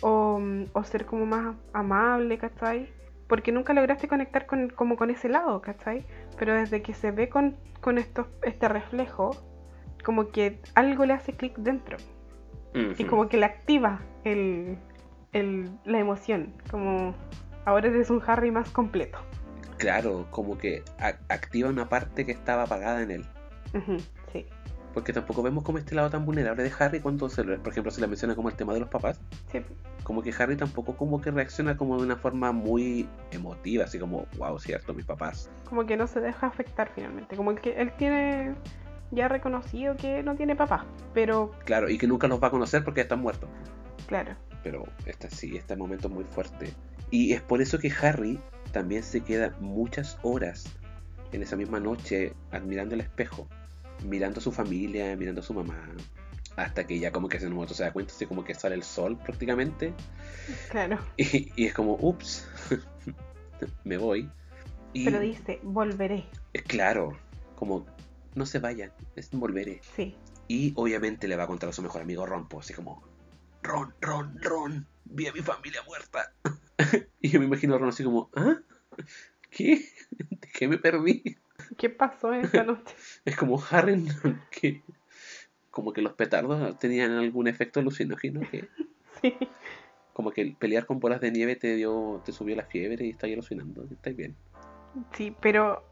[0.00, 0.40] o,
[0.84, 2.92] ser como más amable, ¿cachai?
[3.28, 6.04] Porque nunca lograste conectar con, como con ese lado, ¿cachai?
[6.38, 9.30] Pero desde que se ve con, con esto, este reflejo,
[10.02, 11.96] como que algo le hace clic dentro.
[12.74, 14.78] Y como que le activa el,
[15.32, 16.54] el, la emoción.
[16.70, 17.14] Como
[17.66, 19.18] ahora eres un Harry más completo.
[19.76, 20.82] Claro, como que
[21.28, 23.26] activa una parte que estaba apagada en él.
[24.32, 24.46] sí.
[24.94, 28.02] Porque tampoco vemos como este lado tan vulnerable de Harry cuando, se, por ejemplo, se
[28.02, 29.20] le menciona como el tema de los papás.
[29.50, 29.62] Sí.
[30.04, 34.26] Como que Harry tampoco como que reacciona como de una forma muy emotiva, así como,
[34.36, 35.50] wow, cierto, mis papás.
[35.64, 37.36] Como que no se deja afectar finalmente.
[37.36, 38.54] Como que él tiene
[39.12, 40.84] ya reconocido que no tiene papá,
[41.14, 41.52] pero...
[41.64, 43.48] Claro, y que nunca los va a conocer porque están muertos.
[44.06, 44.34] Claro.
[44.64, 46.72] Pero este sí, este momento es muy fuerte.
[47.10, 48.40] Y es por eso que Harry
[48.72, 50.64] también se queda muchas horas
[51.30, 53.46] en esa misma noche admirando el espejo
[54.04, 55.88] mirando a su familia, mirando a su mamá,
[56.56, 58.74] hasta que ya como que en un momento se da cuenta, así como que sale
[58.74, 59.94] el sol prácticamente.
[60.70, 60.98] Claro.
[61.16, 62.48] Y, es como, ups,
[63.84, 64.30] me voy.
[64.92, 66.26] Pero dice, volveré.
[66.66, 67.16] Claro,
[67.56, 67.86] como,
[68.34, 69.80] no se vayan, es volveré.
[69.96, 70.16] Sí.
[70.48, 73.02] Y obviamente le va a contar a su mejor amigo Ron, pues así como,
[73.62, 76.32] Ron, Ron, Ron, vi a mi familia muerta.
[77.20, 78.58] y yo me imagino a Ron así como, ¿ah?
[79.50, 79.84] ¿Qué?
[80.10, 81.36] ¿De qué me perdí?
[81.76, 82.94] ¿Qué pasó esta noche?
[83.24, 84.04] es como Harry,
[84.50, 84.82] que
[85.70, 88.68] como que los petardos tenían algún efecto alucinógeno que
[89.22, 89.34] sí.
[90.12, 93.30] como que pelear con bolas de nieve te dio te subió la fiebre y estás
[93.30, 94.36] alucinando, estás bien.
[95.14, 95.82] Sí, pero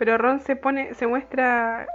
[0.00, 1.86] pero Ron se pone se muestra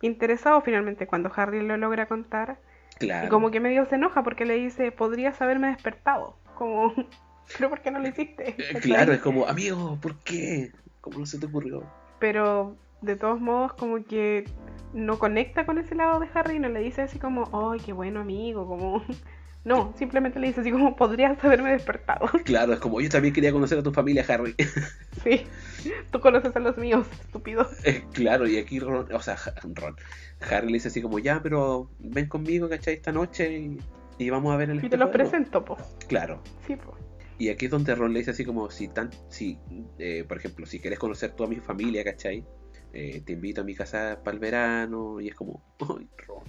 [0.00, 2.60] interesado finalmente cuando Harry lo logra contar.
[3.00, 3.26] Claro.
[3.26, 6.94] Y como que medio se enoja porque le dice, "Podrías haberme despertado." Como,
[7.58, 10.70] "¿Pero por qué no lo hiciste?" Eh, claro, es como, "Amigo, ¿por qué?
[11.00, 11.82] ¿Cómo no se te ocurrió?"
[12.20, 14.44] Pero de todos modos como que
[14.92, 18.20] no conecta con ese lado de Harry, no le dice así como, ¡ay, qué bueno
[18.20, 18.68] amigo!
[18.68, 19.02] Como...
[19.64, 22.28] No, simplemente le dice así como, podrías haberme despertado.
[22.44, 24.54] Claro, es como, yo también quería conocer a tu familia, Harry.
[25.22, 25.44] Sí,
[26.12, 27.68] tú conoces a los míos, estúpido.
[27.82, 29.36] Eh, claro, y aquí Ron, o sea,
[29.74, 29.96] Ron,
[30.48, 32.94] Harry le dice así como, ya, pero ven conmigo, ¿cachai?
[32.94, 33.76] Esta noche
[34.18, 35.76] y, vamos a ver el Y te lo presento, po.
[36.06, 36.40] Claro.
[36.66, 36.96] Sí, po.
[37.38, 39.58] Y aquí es donde Ron le dice así como, si tan, si,
[39.98, 42.44] eh, por ejemplo, si quieres conocer toda mi familia, ¿cachai?
[42.92, 46.44] Eh, te invito a mi casa para el verano y es como, ¡ay, Ron!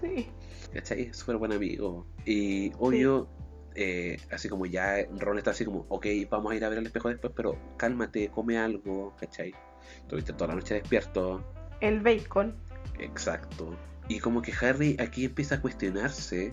[0.00, 0.26] Sí.
[0.74, 1.02] ¿Cachai?
[1.02, 2.06] Es súper buen amigo.
[2.24, 3.28] Y obvio,
[3.74, 6.86] eh, así como ya Ron está así como, ok, vamos a ir a ver el
[6.86, 9.54] espejo después, pero cálmate, come algo, ¿cachai?
[10.02, 11.44] Estuviste toda la noche despierto.
[11.80, 12.54] El bacon.
[12.98, 13.76] Exacto.
[14.08, 16.52] Y como que Harry aquí empieza a cuestionarse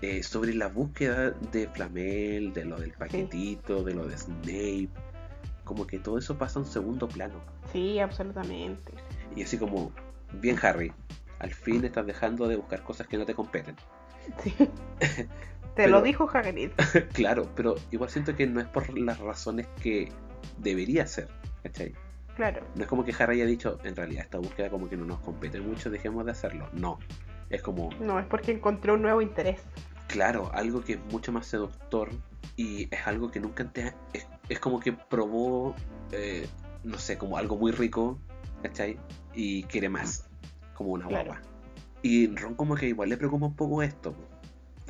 [0.00, 4.90] eh, sobre la búsqueda de Flamel, de lo del paquetito, de lo de Snape
[5.66, 7.42] como que todo eso pasa a un segundo plano.
[7.72, 8.94] Sí, absolutamente.
[9.34, 9.92] Y así como,
[10.40, 10.92] bien Harry,
[11.38, 13.76] al fin estás dejando de buscar cosas que no te competen.
[14.42, 14.52] Sí.
[15.76, 16.70] te lo dijo Hagrid.
[17.12, 20.10] claro, pero igual siento que no es por las razones que
[20.58, 21.28] debería ser,
[21.62, 21.92] ¿cachai?
[22.34, 22.66] Claro.
[22.74, 25.20] No es como que Harry haya dicho, en realidad esta búsqueda como que no nos
[25.20, 26.68] compete mucho, dejemos de hacerlo.
[26.72, 26.98] No.
[27.48, 29.60] Es como, No, es porque encontré un nuevo interés.
[30.08, 32.10] claro, algo que es mucho más seductor
[32.56, 33.94] y es algo que nunca antes...
[34.12, 35.74] Es, es como que probó,
[36.10, 36.48] eh,
[36.82, 38.18] no sé, como algo muy rico,
[38.62, 38.98] ¿cachai?
[39.34, 40.25] Y quiere más,
[40.76, 41.32] como una Claro.
[41.32, 41.42] guagua.
[42.02, 44.14] Y Ron como que igual le preocupa un poco esto,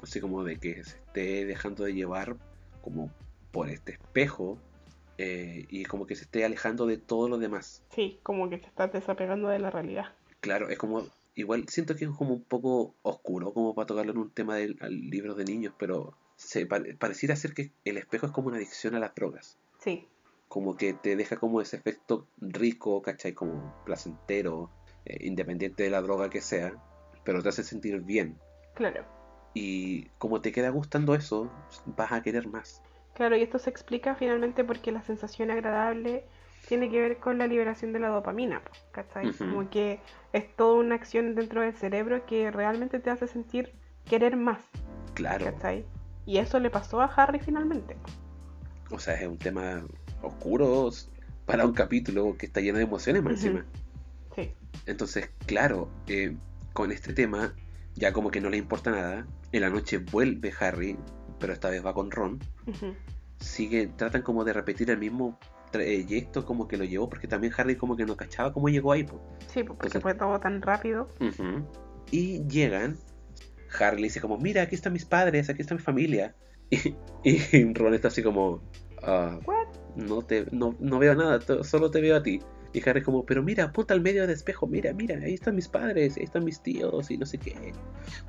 [0.03, 2.37] así como de que se esté dejando de llevar
[2.83, 3.11] como
[3.53, 4.59] por este espejo
[5.19, 7.83] eh, y como que se esté alejando de todo lo demás.
[7.95, 10.15] Sí, como que te estás desapegando de la realidad.
[10.41, 14.19] Claro, es como, igual siento que es como un poco oscuro como para tocarlo en
[14.19, 18.27] un tema del al libro de niños, pero se pare- pareciera ser que el espejo
[18.27, 19.57] es como una adicción a las drogas.
[19.79, 20.07] Sí,
[20.49, 23.33] Como que te deja como ese efecto rico, ¿cachai?
[23.33, 24.71] Como placentero,
[25.07, 26.73] eh, independiente de la droga que sea,
[27.25, 28.39] pero te hace sentir bien.
[28.75, 29.05] claro.
[29.55, 31.51] Y como te queda gustando eso,
[31.87, 32.83] vas a querer más.
[33.15, 36.27] Claro, y esto se explica finalmente porque la sensación agradable
[36.69, 38.61] tiene que ver con la liberación de la dopamina,
[38.93, 39.33] ¿cachai?
[39.33, 40.01] Como que
[40.35, 43.73] es toda una acción dentro del cerebro que realmente te hace sentir
[44.05, 44.61] querer más,
[45.15, 45.87] Claro, ¿cachai?
[46.27, 47.97] Y eso le pasó a Harry finalmente.
[48.91, 49.87] o sea, es un tema
[50.23, 50.91] oscuro
[51.47, 53.65] para un capítulo que está lleno de emociones más encima.
[54.87, 56.37] Entonces, claro, eh,
[56.73, 57.55] con este tema
[57.95, 59.27] ya como que no le importa nada.
[59.53, 60.97] En la noche vuelve Harry,
[61.39, 62.39] pero esta vez va con Ron.
[62.67, 62.95] ujú,
[63.41, 65.39] Sigue, tratan como de repetir el mismo
[65.71, 69.05] trayecto como que lo llevó, porque también Harry como que no cachaba cómo llegó ahí.
[69.05, 69.21] po.
[69.49, 71.09] sí, po, porque Entonces- fue todo tan rápido.
[72.11, 72.97] Y llegan,
[73.79, 76.35] Harry dice como, mira, aquí están mis padres, aquí está mi familia.
[77.25, 78.61] Y, y Ron está así como,
[79.03, 79.67] "Ah, What?
[79.97, 82.41] no, te, no, no veo nada, solo te veo a ti.
[82.77, 85.67] Y Harry como, pero mira, apunta al medio del espejo, mira, mira, ahí están mis
[85.67, 87.73] padres, ahí están mis tíos y no sé qué.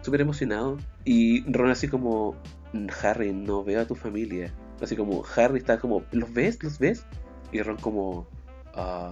[0.02, 0.78] Súper emocionado.
[1.04, 2.34] Y Ron así como,
[2.72, 4.54] "Mm, Harry, no veo a tu familia.
[4.82, 6.64] Así como, Harry está como, ¿los ves?
[6.64, 7.04] ¿Los ves?
[7.52, 8.26] Y Ron como,
[8.74, 9.10] ah,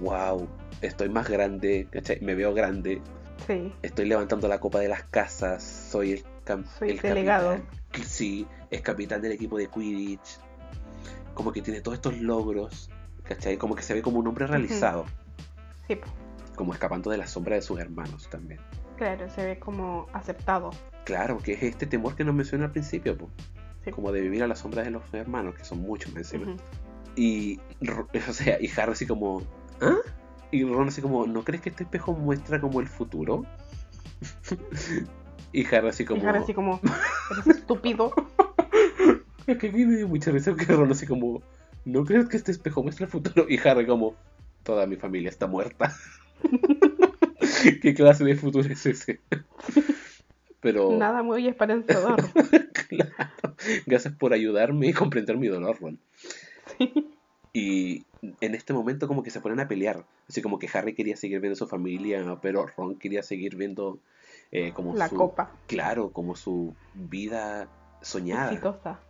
[0.00, 0.48] wow,
[0.80, 2.18] estoy más grande, ¿cachai?
[2.20, 3.00] Me veo grande,
[3.46, 7.50] Sí, estoy levantando la copa de las casas, soy el, cam- Soy el delegado.
[7.50, 8.04] capitán.
[8.08, 10.40] Sí, es capitán del equipo de Quidditch.
[11.34, 12.90] Como que tiene todos estos logros,
[13.24, 13.56] ¿cachai?
[13.56, 15.04] Como que se ve como un hombre realizado,
[15.88, 16.06] sí, po.
[16.56, 18.60] como escapando de la sombra de sus hermanos también.
[18.96, 20.70] claro, se ve como aceptado.
[21.04, 23.28] Claro, que es este temor que nos mencioné al principio, po.
[23.84, 23.90] Sí.
[23.90, 26.44] como de vivir a la sombra de los hermanos, que son muchos encima.
[26.52, 26.56] Ujú.
[27.16, 27.60] Y,
[28.28, 29.42] o sea, y Harry así como,
[29.82, 29.96] ¿ah?
[30.50, 33.44] Y Ron así como, ¿no crees que este espejo muestra como el futuro?
[35.52, 36.80] y Harry así como, Y Harry así como,
[37.30, 38.12] eres estúpido.
[39.46, 41.42] es que a mí me dio mucha risa que Ron así como,
[41.84, 43.46] ¿no crees que este espejo muestra el futuro?
[43.48, 44.14] Y Harry como,
[44.62, 45.94] toda mi familia está muerta.
[47.82, 49.20] ¿Qué clase de futuro es ese?
[50.60, 52.16] Pero, Nada muy esperanzador.
[52.88, 53.12] claro,
[53.84, 55.98] gracias por ayudarme y comprender mi dolor, Ron.
[56.78, 57.10] Sí.
[57.52, 58.06] Y
[58.40, 60.06] en este momento como que se ponen a pelear.
[60.26, 63.98] Así como que Harry quería seguir viendo a su familia, pero Ron quería seguir viendo
[64.50, 65.16] eh, como La su...
[65.16, 65.52] copa.
[65.66, 67.68] Claro, como su vida
[68.00, 68.50] soñada.
[68.50, 69.00] Exitosa.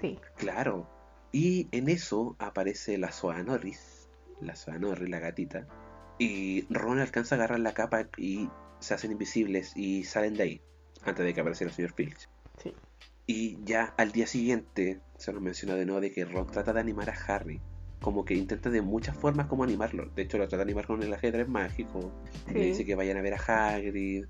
[0.00, 0.18] Sí.
[0.36, 0.88] Claro.
[1.32, 4.08] Y en eso aparece la Soa Norris,
[4.40, 5.66] la Soa Norris, la gatita.
[6.18, 8.48] Y Ron alcanza a agarrar la capa y
[8.78, 10.60] se hacen invisibles y salen de ahí,
[11.04, 12.28] antes de que apareciera el señor Filch.
[12.62, 12.72] Sí.
[13.26, 16.80] Y ya al día siguiente se nos menciona de nuevo de que Ron trata de
[16.80, 17.60] animar a Harry.
[18.00, 20.06] Como que intenta de muchas formas como animarlo.
[20.14, 22.12] De hecho lo trata de animar con el ajedrez mágico.
[22.46, 22.54] Sí.
[22.54, 24.26] Le dice que vayan a ver a Hagrid.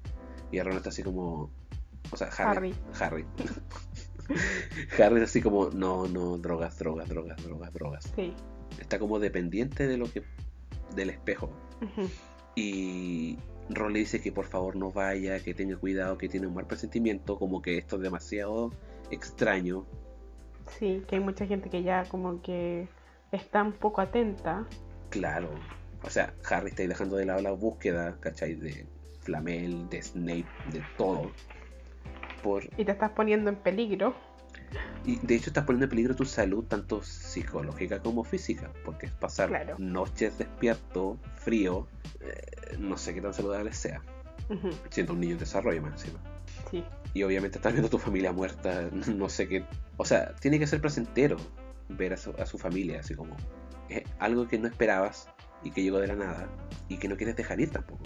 [0.51, 1.51] Y Ron está así como...
[2.11, 2.75] O sea, Harry.
[2.99, 3.25] Harry.
[3.25, 3.27] Harry
[4.99, 8.13] es así como, no, no, drogas, drogas, drogas, drogas, drogas.
[8.15, 8.33] Sí.
[8.81, 10.23] Está como dependiente de lo que...
[10.95, 11.51] del espejo.
[12.55, 13.39] Y
[13.69, 16.67] Ron le dice que por favor no vaya, que tenga cuidado, que tiene un mal
[16.67, 18.73] presentimiento, como que esto es demasiado
[19.11, 19.85] extraño.
[20.79, 22.89] Sí, que hay mucha gente que ya como que
[23.33, 24.67] está un poco atenta.
[25.11, 25.51] Claro.
[26.03, 28.55] O sea, Harry está ahí dejando de lado la búsqueda, ¿cachai?
[28.55, 28.87] De
[29.21, 31.31] Flamel, de Snape, de todo.
[32.47, 32.65] Por...
[32.77, 34.15] y te estás poniendo en peligro.
[35.05, 39.13] Y de hecho estás poniendo en peligro tu salud, tanto psicológica como física, porque es
[39.13, 39.75] pasar Claro.
[39.79, 41.89] noches despierto, frío,
[42.21, 44.01] eh, no sé qué tan saludable sea,
[44.91, 46.21] siendo un niño en desarrollo más encima.
[46.71, 49.65] Sí, Y obviamente estás viendo a tu familia muerta, no sé qué.
[49.97, 51.37] O sea, tiene que ser placentero
[51.89, 53.37] ver a su, a su familia, así como
[53.89, 55.29] es algo que no esperabas
[55.65, 56.49] y que llegó de la nada
[56.89, 58.03] y que no quieres dejar ir tampoco.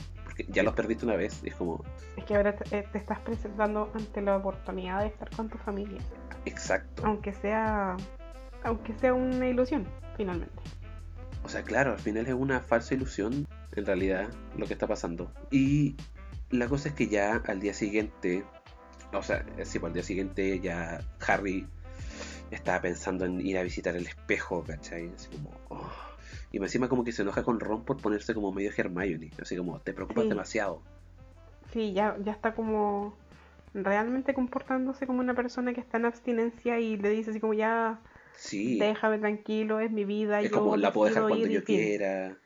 [0.48, 1.84] Ya los perdiste una vez es como,
[2.16, 5.58] es que ahora te, eh, te estás presentando ante la oportunidad de estar con tu
[5.58, 6.00] familia,
[6.44, 7.02] exacto.
[7.04, 7.96] aunque sea
[8.62, 9.86] aunque sea una ilusión,
[10.16, 10.62] finalmente.
[11.42, 15.32] O sea, claro, al final es una falsa ilusión, en realidad, lo que está pasando.
[15.50, 15.96] Y
[16.50, 18.44] la cosa es que ya al día siguiente,
[19.12, 21.66] o sea, sí, pues al día siguiente ya Harry
[22.50, 25.10] estaba pensando en ir a visitar el espejo, ¿cachai?
[25.14, 26.09] Así como, oh.
[26.52, 29.30] Y encima como que se enoja con Ron por ponerse como medio Hermione.
[29.40, 30.28] Así como, te preocupas Sí.
[30.30, 30.82] demasiado.
[31.72, 33.14] Sí, ya, ya está como
[33.72, 38.00] realmente comportándose como una persona que está en abstinencia y le dice así como ya
[38.34, 38.78] Sí.
[38.80, 41.76] déjame tranquilo, es mi vida, es yo como, la puedo dejar cuando yo fin".
[41.76, 42.36] quiera.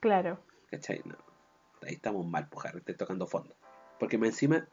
[0.00, 0.38] Claro,
[0.70, 1.00] ¿Cachai?
[1.04, 1.16] No.
[1.82, 3.56] Ahí estamos mal, Harry, estoy tocando fondo.
[3.98, 4.68] Porque encima,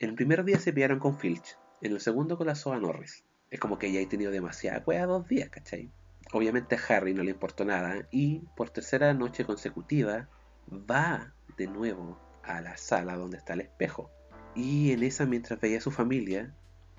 [0.00, 3.24] en el primer día se pillaron con Filch, en el segundo con la Soa Norris.
[3.50, 5.90] Es como que ya he tenido demasiada cueva dos días, ¿cachai?
[6.32, 10.28] Obviamente a Harry no le importó nada y por tercera noche consecutiva
[10.70, 14.10] va de nuevo a la sala donde está el espejo.
[14.54, 16.54] Y en esa, mientras veía a su familia,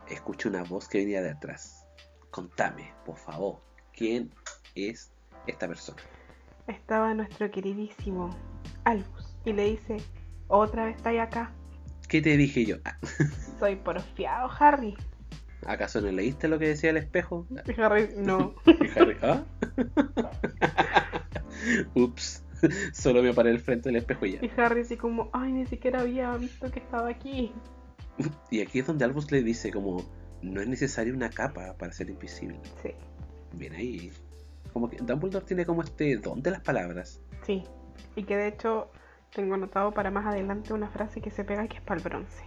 [0.07, 1.85] escucha una voz que venía de atrás.
[2.31, 3.61] Contame, por favor,
[3.93, 4.31] ¿quién
[4.75, 5.11] es
[5.47, 6.01] esta persona?
[6.67, 8.29] estaba nuestro queridísimo
[8.83, 9.97] Albus y le dice,
[10.47, 11.51] otra vez estáis acá,
[12.09, 12.77] ¿Qué te dije yo?
[12.85, 12.97] Ah,
[13.59, 14.97] soy porfiado Harry.
[15.65, 17.45] ¿Acaso no leíste lo que decía el espejo?
[17.77, 18.55] Harry, no.
[18.65, 19.43] Y Harry, ¿ah?
[21.95, 22.43] Ups,
[22.93, 24.39] solo me paré al frente del espejo y ya.
[24.45, 27.53] Y Harry así como, ay, ni siquiera había visto que estaba aquí.
[28.49, 30.03] Y aquí es donde Albus le dice como,
[30.41, 32.59] no es necesaria una capa para ser invisible.
[32.81, 32.91] Sí,
[33.53, 34.11] Bien ahí.
[34.73, 37.21] Como que Dumbledore tiene como este don de las palabras.
[37.45, 37.63] sí.
[38.15, 38.91] Y que de hecho
[39.33, 42.43] tengo anotado para más adelante una frase que se pega que es para el bronce.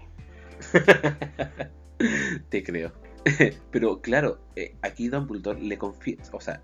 [2.48, 2.92] Te creo.
[3.70, 6.60] Pero claro, eh, aquí Dumbledore le confiesa, o sea,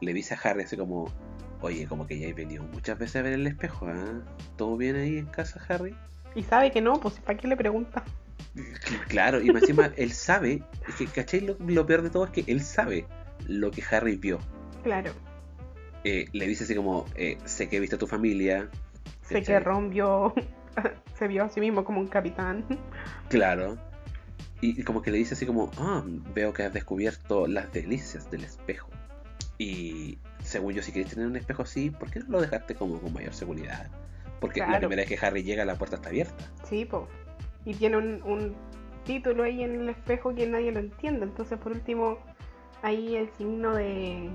[0.00, 1.12] le dice a Harry así como,
[1.60, 4.20] oye, como que ya he venido muchas veces a ver el espejo, ¿ah?
[4.56, 5.94] ¿Todo bien ahí en casa, Harry?
[6.34, 8.04] Y sabe que no, pues ¿para qué le pregunta?
[9.08, 11.40] Claro, y más encima él sabe, es que, ¿cachai?
[11.42, 13.06] Lo, lo peor de todo es que él sabe
[13.46, 14.38] lo que Harry vio.
[14.82, 15.12] Claro,
[16.04, 18.68] Eh, le dice así como, eh, sé que viste a tu familia.
[19.22, 19.44] sé ¿cachai?
[19.44, 20.34] que Ron vio,
[21.14, 22.64] se vio a sí mismo como un capitán.
[23.28, 23.78] Claro.
[24.60, 26.02] Y, y como que le dice así como, ah,
[26.34, 28.88] veo que has descubierto las delicias del espejo.
[29.58, 32.98] Y según yo, si quieres tener un espejo así, ¿por qué no lo dejaste como
[33.00, 33.88] con mayor seguridad?
[34.40, 34.88] Porque la Claro.
[34.88, 36.50] primera vez que Harry llega, la puerta está abierta.
[36.68, 37.02] Sí, pues.
[37.66, 38.54] Y tiene un, un
[39.04, 41.24] título ahí en el espejo que nadie lo entiende.
[41.24, 42.18] Entonces, por último,
[42.82, 44.30] ahí el signo de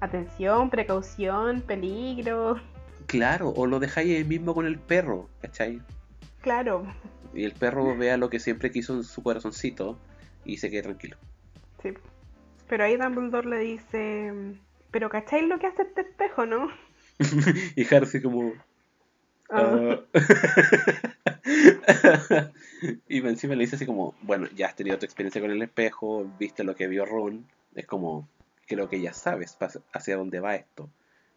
[0.00, 2.60] atención, precaución, peligro.
[3.06, 5.80] Claro, o lo dejáis ahí mismo con el perro, ¿cachai?
[6.42, 6.84] Claro,
[7.36, 9.98] Y el perro vea lo que siempre quiso en su corazoncito
[10.44, 11.16] y se quede tranquilo.
[11.82, 11.90] sí.
[12.68, 14.32] Pero ahí Dumbledore le dice,
[14.90, 16.68] pero ¿cacháis lo que hace este espejo, no?
[17.76, 18.52] y Harry así como...
[19.50, 20.20] Ah, "Ah".
[23.08, 26.26] y encima le dice así como, bueno, ya has tenido tu experiencia con el espejo,
[26.40, 27.46] viste lo que vio Ron,
[27.76, 28.28] es como,
[28.66, 29.56] creo que ya sabes
[29.92, 30.90] hacia dónde va esto.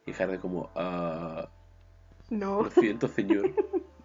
[0.07, 1.47] Y Harry como, "Ah,
[2.31, 2.63] no.
[2.63, 3.51] lo siento señor,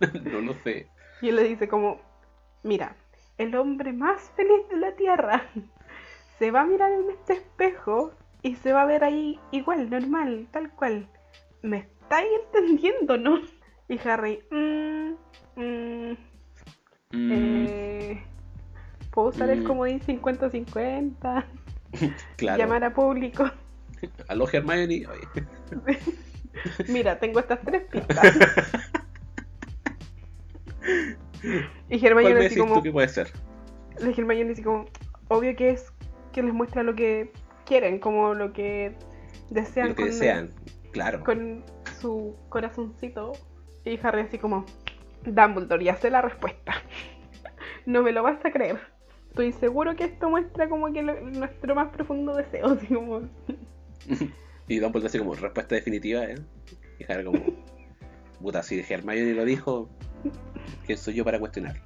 [0.25, 0.89] no lo sé.
[1.25, 2.03] Y él le dice como,
[2.65, 2.95] mira,
[3.39, 5.43] el hombre más feliz de la Tierra
[6.39, 10.47] se va a mirar en este espejo y se va a ver ahí igual, normal,
[10.51, 11.09] tal cual.
[11.63, 13.41] ¿Me estáis entendiendo, no?
[13.89, 15.13] Y Harry, mmm,
[15.57, 16.15] mmm,
[17.13, 18.23] Mm, eh,
[19.11, 19.67] ¿puedo usar el Mm.
[19.67, 21.47] comodín 50-50?
[22.37, 23.51] claro, Llamar a público.
[24.29, 25.07] aló Hermione,
[26.89, 28.37] Mira, tengo estas tres pistas.
[31.89, 32.74] Y ¿cuál Hermione así como...
[32.74, 33.31] tú que puede ser?
[34.01, 34.86] Le dije al Hermione así como,
[35.28, 35.93] obvio que es
[36.32, 37.32] que les muestra lo que
[37.65, 38.94] quieren, como lo que
[39.51, 40.51] desean, Lo que con, desean,
[40.93, 41.24] claro.
[41.24, 41.65] con
[42.01, 43.32] su corazoncito.
[43.85, 44.65] Y Harry así como,
[45.24, 46.74] Dumbledore, ya sé la respuesta.
[47.86, 48.78] no me lo vas a creer.
[49.28, 53.23] Estoy seguro que esto muestra como que lo- nuestro más profundo deseo, así como,
[54.69, 56.36] Y Dumbledore así como, respuesta definitiva, ¿eh?
[56.98, 57.40] Y Harry como,
[58.40, 59.90] puta, si Hermione lo dijo,
[60.86, 61.81] ¿quién soy yo para cuestionar?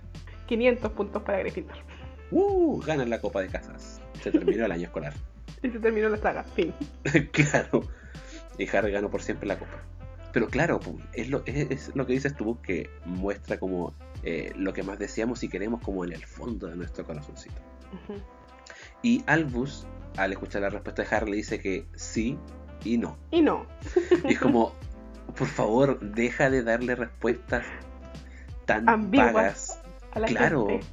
[0.46, 1.76] 500 puntos para Gryffindor.
[2.30, 2.80] ¡Uh!
[2.80, 4.00] Ganan la copa de casas.
[4.22, 5.14] Se terminó el año escolar.
[5.60, 6.72] Y se terminó la saga, fin.
[7.32, 7.82] claro.
[8.58, 9.82] Y Harry ganó por siempre la copa.
[10.32, 10.78] Pero claro,
[11.14, 13.92] es lo, es, es lo que dices tú que muestra como
[14.22, 17.60] eh, lo que más deseamos y queremos como en el fondo de nuestro corazoncito.
[19.02, 19.86] Y Albus,
[20.16, 22.38] al escuchar la respuesta de Harry, le dice que sí
[22.84, 23.16] y no.
[23.30, 23.66] Y no,
[24.24, 24.74] Y es como,
[25.36, 27.64] por favor, deja de darle respuestas
[28.68, 29.80] tan Ambiguas vagas.
[30.12, 30.66] a la Claro.
[30.68, 30.86] gente.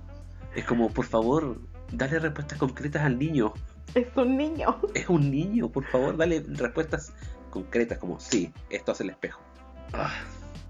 [0.56, 1.60] Es como, por favor,
[1.92, 3.54] dale respuestas concretas al niño.
[3.94, 4.80] Es un niño.
[4.96, 7.12] Es un niño, por favor, dale respuestas
[7.52, 9.42] concretas como, sí, esto hace el espejo.
[9.94, 10.14] Ah,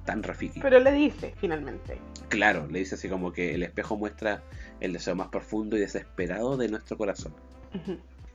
[0.03, 0.60] tan Rafiki.
[0.60, 1.99] Pero le dice, finalmente.
[2.30, 4.41] Claro, le dice así como que el espejo muestra
[4.80, 7.34] el deseo más profundo y desesperado de nuestro corazón.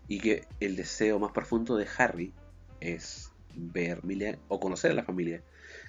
[0.07, 2.33] Y que el deseo más profundo de Harry
[2.81, 4.01] es ver
[4.49, 5.43] o conocer a la familia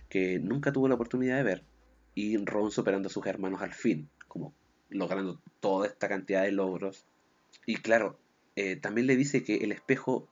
[0.09, 1.63] que nunca tuvo la oportunidad de ver.
[2.13, 4.53] Y Ron superando a sus hermanos al fin, como
[4.89, 7.05] logrando toda esta cantidad de logros.
[7.65, 8.17] Y claro,
[8.55, 10.27] eh, también le dice que el espejo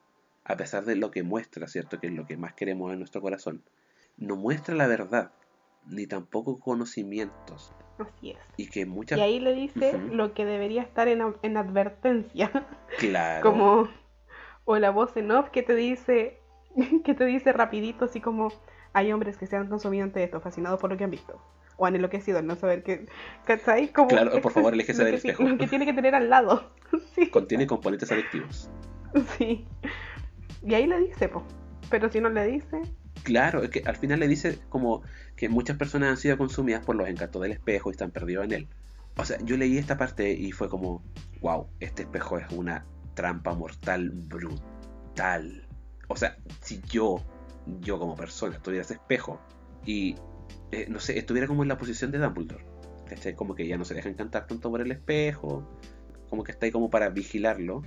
[0.50, 2.00] a pesar de lo que muestra, ¿cierto?
[2.00, 3.62] Que es lo que más queremos en nuestro corazón,
[4.18, 5.32] no muestra la verdad,
[5.86, 7.72] ni tampoco conocimientos.
[8.00, 8.38] Así es.
[8.58, 9.20] Y que muchas...
[9.20, 12.52] Y ahí le dice lo que debería estar en, en advertencia.
[12.98, 13.44] Claro.
[13.50, 13.90] como
[14.66, 16.40] o la voz en off que te dice
[17.04, 18.50] que te dice rapidito así como
[18.94, 21.42] hay hombres que se han consumido ante esto fascinados por lo que han visto
[21.80, 23.08] o han enloquecido no saber qué
[23.46, 23.92] ¿cachai?
[23.92, 25.44] Como Claro, por favor, aléjese del espejo.
[25.44, 26.72] lo que tiene que tener al lado
[27.16, 28.70] sí, Contiene componentes adictivos.
[29.38, 29.66] sí
[30.62, 31.44] y ahí le dice po
[31.90, 32.82] pero si no le dice
[33.24, 35.02] Claro, es que al final le dice como
[35.36, 38.54] que muchas personas han sido consumidas por los encantos del espejo y están perdidos en
[38.54, 38.68] él.
[39.18, 41.04] O sea, yo leí esta parte y fue como,
[41.42, 42.86] wow, este espejo es una
[43.16, 45.68] trampa mortal brutal.
[46.08, 47.18] O sea, si yo,
[47.82, 49.42] yo como persona, estuviera ese espejo
[49.86, 50.16] y,
[50.72, 52.64] eh, no sé, estuviera como en la posición de Dumbledore,
[53.08, 53.36] ¿cachai?
[53.36, 55.68] Como que ya no se deja encantar tanto por el espejo,
[56.30, 57.84] como que está ahí como para vigilarlo,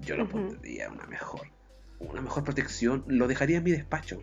[0.00, 1.48] yo lo pondría una mejor,
[2.00, 4.22] una mejor protección, lo dejaría en mi despacho.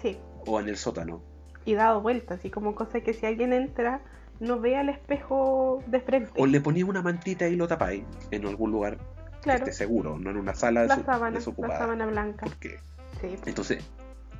[0.00, 0.18] Sí.
[0.46, 1.22] O en el sótano.
[1.64, 4.00] y dado vueltas así como cosa que si alguien entra
[4.40, 6.32] no vea el espejo de frente.
[6.36, 8.98] O le ponía una mantita y lo tapáis en algún lugar
[9.42, 9.64] claro.
[9.64, 12.46] que esté seguro, no en una sala la desu- sábana la sábana blanca.
[12.46, 12.78] Porque
[13.20, 13.36] sí.
[13.46, 13.84] Entonces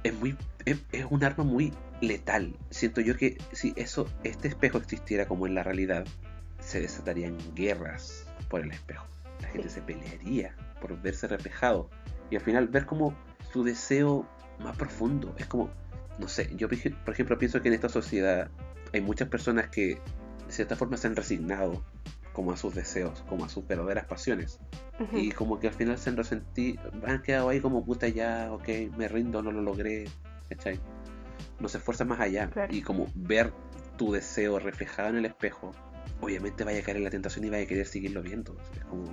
[0.02, 2.54] es muy es, es un arma muy letal.
[2.70, 6.04] Siento yo que si eso este espejo existiera como en la realidad,
[6.60, 9.06] se desatarían guerras por el espejo.
[9.40, 9.74] La gente Sí.
[9.76, 11.90] se pelearía por verse reflejado
[12.30, 13.16] y al final ver como
[13.52, 14.28] su deseo
[14.60, 15.34] más profundo.
[15.38, 15.70] Es como,
[16.18, 18.50] no sé, yo por ejemplo pienso que en esta sociedad
[18.92, 20.00] hay muchas personas que
[20.46, 21.82] de cierta forma se han resignado
[22.32, 24.58] como a sus deseos, como a sus verdaderas pasiones.
[25.00, 25.16] Ujú.
[25.16, 28.68] Y como que al final se han resentido, han quedado ahí como puta ya, ok,
[28.96, 30.04] me rindo, no lo logré,
[30.48, 30.78] ¿cachai?
[31.60, 32.48] No se esfuerza más allá.
[32.50, 32.74] Claro.
[32.74, 33.52] Y como ver
[33.96, 35.72] tu deseo reflejado en el espejo,
[36.20, 38.56] obviamente vaya a caer en la tentación y vaya a querer seguirlo viendo.
[38.74, 39.04] Es como,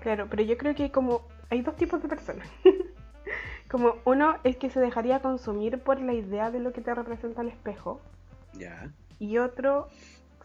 [0.00, 2.48] Claro, pero yo creo que como hay dos tipos de personas.
[3.70, 7.42] como uno es que se dejaría consumir por la idea de lo que te representa
[7.42, 8.00] el espejo
[8.54, 8.90] ya,
[9.20, 9.88] y otro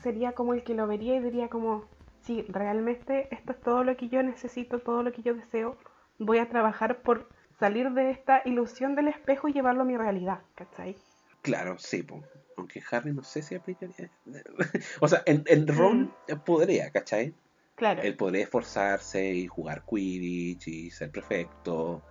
[0.03, 1.85] sería como el que lo vería y diría como,
[2.25, 5.77] sí, realmente esto es todo lo que yo necesito, todo lo que yo deseo,
[6.17, 7.29] voy a trabajar por
[7.59, 10.95] salir de esta ilusión del espejo y llevarlo a mi realidad, ¿cachai?
[11.41, 12.23] claro, sí, po.
[12.57, 14.09] aunque Harry no sé si aplicaría.
[14.99, 16.11] o sea, en, en Ron
[16.43, 17.35] podría, ¿cachai?
[17.75, 22.01] Claro, Él podría esforzarse y jugar Quidditch y ser perfecto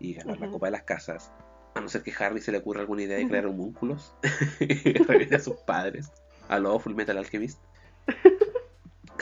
[0.00, 0.50] y ganar la.
[0.50, 1.32] Copa de las Casas.
[1.74, 4.14] A no ser que Harry se le ocurra alguna idea de crear homúnculos
[4.60, 6.10] y revive a sus padres.
[6.48, 7.60] A lo Full Metal Alchemist.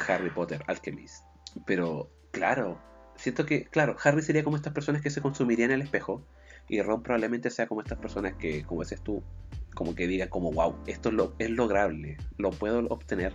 [0.09, 1.25] Harry Potter Alchemist.
[1.65, 2.81] Pero, claro,
[3.17, 6.27] siento que, claro, Harry sería como estas personas que se consumirían en el espejo
[6.69, 9.23] y Ron probablemente sea como estas personas que, como dices tú,
[9.75, 13.33] como que digan como, wow, esto es, lo, es lograble, lo puedo obtener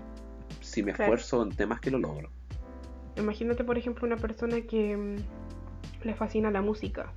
[0.61, 1.13] si me Claro.
[1.13, 2.29] esfuerzo en temas que lo logro.
[3.17, 5.15] imagínate por ejemplo una persona que mm,
[6.05, 7.11] le fascina la música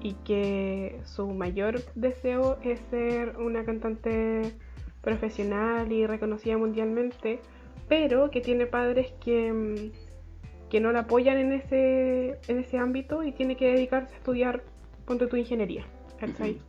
[0.00, 4.54] y que su mayor deseo es ser una cantante
[5.00, 7.40] profesional y reconocida mundialmente,
[7.88, 13.22] pero que tiene padres que, mm, que no la apoyan en ese, en ese ámbito
[13.22, 14.62] y tiene que dedicarse a estudiar,
[15.04, 15.84] ponte tu ingeniería,
[16.18, 16.52] ¿cachai?
[16.52, 16.60] Ujú.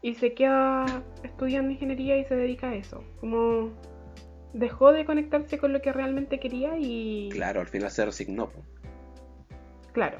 [0.00, 3.70] Y se queda estudiando ingeniería y se dedica a eso, como
[4.52, 7.28] dejó de conectarse con lo que realmente quería y...
[7.32, 8.50] Claro, al final se resignó.
[9.92, 10.18] Claro.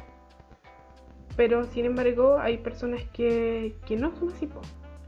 [1.36, 4.48] Pero sin embargo hay personas que, que no son así,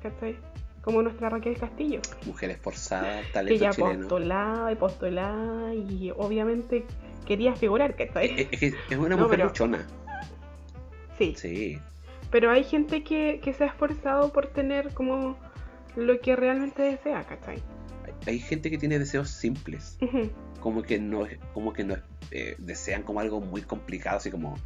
[0.02, 0.36] ¿cachai?
[0.84, 4.00] Como nuestra Raquel Castillo, Mujer esforzada, que talento ya chileno.
[4.00, 6.84] postulaba y postulaba y obviamente
[7.26, 8.34] quería figurar, ¿cachai?
[8.52, 9.86] es- es- es una No, mujer pero- luchona.
[11.18, 11.78] Sí, Sí,
[12.30, 15.36] pero hay gente que, que se ha esforzado por tener como
[15.96, 17.62] lo que realmente desea, ¿cachai?
[18.04, 19.96] hay, hay gente que tiene deseos simples.
[20.60, 21.96] Como que no, como que no
[22.30, 24.56] eh, desean como algo muy complicado, así como,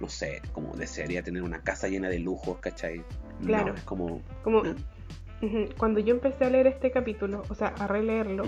[0.00, 3.02] no sé, como desearía tener una casa llena de lujos, ¿cachai?
[3.46, 3.68] Claro.
[3.68, 4.22] No, es como.
[4.42, 4.74] Como ¿eh?
[5.76, 8.44] Cuando yo empecé a leer este capítulo, o sea, a releerlo.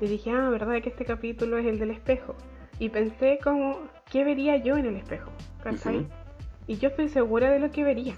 [0.00, 2.34] Y dije, ah, ¿verdad que este capítulo es el del espejo?
[2.78, 3.78] Y pensé como,
[4.10, 5.30] ¿qué vería yo en el espejo?
[5.62, 6.06] ¿Cachai?
[6.66, 8.14] Y yo estoy segura de lo que vería,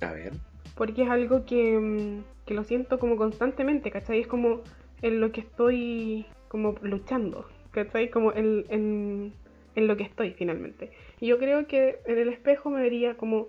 [0.00, 0.32] A ver.
[0.74, 4.20] porque es algo que, mm, que lo siento como constantemente, ¿cachai?
[4.20, 4.60] Es como
[5.00, 8.10] en lo que estoy como luchando, ¿cachai?
[8.10, 9.32] Como en, en,
[9.74, 10.90] en lo que estoy finalmente.
[11.20, 13.46] Y yo creo que en el espejo me vería como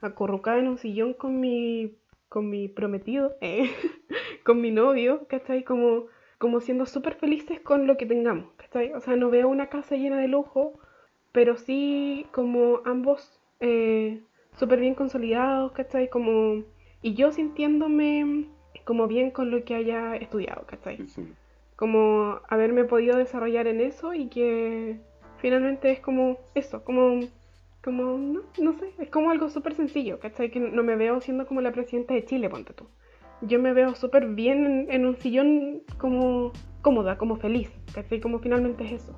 [0.00, 1.94] acurrucada en un sillón con mi,
[2.36, 3.70] con mi prometido, eh,
[4.44, 5.64] con mi novio, ¿cachai?
[5.64, 8.92] Como, como siendo súper felices con lo que tengamos, ¿cachai?
[8.92, 10.78] O sea, no veo una casa llena de lujo,
[11.32, 14.20] pero sí como ambos eh,
[14.52, 16.10] súper bien consolidados, ¿cachai?
[16.10, 16.62] Como,
[17.00, 18.50] y yo sintiéndome
[18.84, 21.00] como bien con lo que haya estudiado, ¿cachai?
[21.00, 21.28] Ujú.
[21.74, 25.00] Como haberme podido desarrollar en eso y que
[25.38, 27.20] finalmente es como eso, como
[27.86, 30.50] Como, no, no sé, es como algo súper sencillo, ¿cachai?
[30.50, 32.88] Que no me veo siendo como la presidenta de Chile, ponte tú.
[33.42, 36.50] Yo me veo súper bien en, en un sillón como
[36.82, 38.20] cómoda, como feliz, ¿cachai?
[38.20, 39.16] Como finalmente es eso.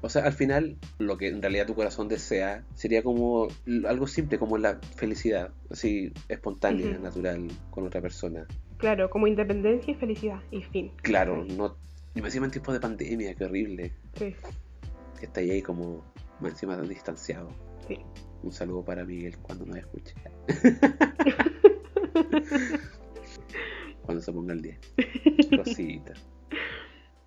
[0.00, 3.48] O sea, al final, lo que en realidad tu corazón desea sería como
[3.88, 7.02] algo simple, como la felicidad, así espontánea, Ujú.
[7.02, 8.46] natural, con otra persona.
[8.76, 10.92] Claro, como independencia y felicidad, y fin.
[11.02, 11.56] Claro, ¿cachai?
[11.56, 11.76] no.
[12.14, 13.92] Y me encima en tiempos de pandemia, qué horrible.
[14.14, 14.36] Sí,
[15.18, 16.04] Que está ahí como
[16.40, 17.48] encima tan distanciado.
[17.86, 17.98] Sí.
[18.42, 20.14] Un saludo para Miguel cuando nos escuche.
[24.02, 24.78] cuando se ponga el 10.
[25.56, 26.12] Cosita.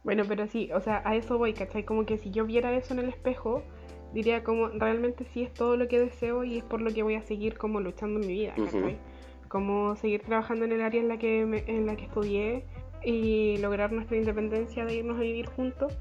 [0.03, 1.84] Bueno, pero sí, o sea, a eso voy, ¿cachai?
[1.84, 3.63] Como que si yo viera eso en el espejo,
[4.13, 7.15] diría como realmente sí es todo lo que deseo y es por lo que voy
[7.15, 8.53] a seguir como luchando en mi vida.
[8.55, 8.97] ¿cachai?
[9.49, 12.65] Como seguir trabajando en el área en la que me- en la que estudié
[13.03, 15.97] y lograr nuestra independencia de irnos a vivir juntos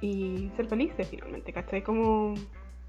[0.00, 1.82] y ser felices finalmente, ¿cachai?
[1.82, 2.34] Como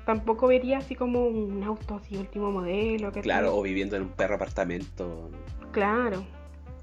[0.06, 3.12] tampoco vería así como un auto así último modelo.
[3.12, 5.30] Claro, o viviendo en un perro apartamento.
[5.72, 6.26] Claro,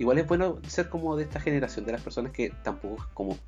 [0.02, 3.38] Igual es bueno ser como de esta generación de las personas que tampoco como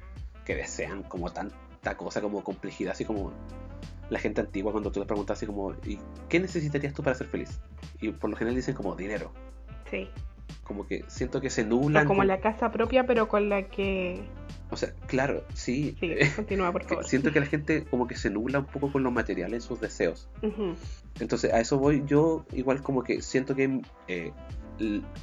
[0.45, 3.33] que desean como tanta cosa como complejidad, así como
[4.11, 5.99] la gente antigua cuando tú les preguntas así como ¿y
[6.29, 7.61] qué necesitarías tú para ser feliz?
[8.01, 9.33] Y por lo general dicen como dinero.
[9.91, 10.09] sí.
[10.63, 12.07] Como que siento que se O nublan.
[12.07, 14.23] como con- la casa propia, pero con la que...
[14.71, 15.97] O sea, claro, sí.
[16.01, 17.05] Sí, continúa, por favor.
[17.07, 19.81] siento que la gente como que se nubla un poco con lo material en sus
[19.81, 20.29] deseos.
[20.43, 20.75] Ujú.
[21.21, 24.33] Entonces, a eso voy yo, igual como que siento que, eh,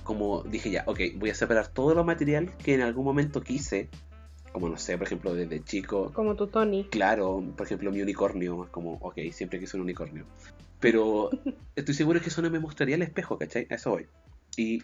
[0.03, 3.89] como dije ya, ok, voy a separar todo lo material que en algún momento quise,
[4.53, 6.85] como no sé, por ejemplo, desde chico, Como tu Tony.
[6.89, 10.25] claro, por ejemplo, mi unicornio, como, ok, siempre quise un unicornio.
[10.79, 11.29] Pero
[11.75, 13.67] estoy seguro que eso no me mostraría el espejo, ¿cachai?
[13.69, 14.07] A eso voy.
[14.55, 14.83] Y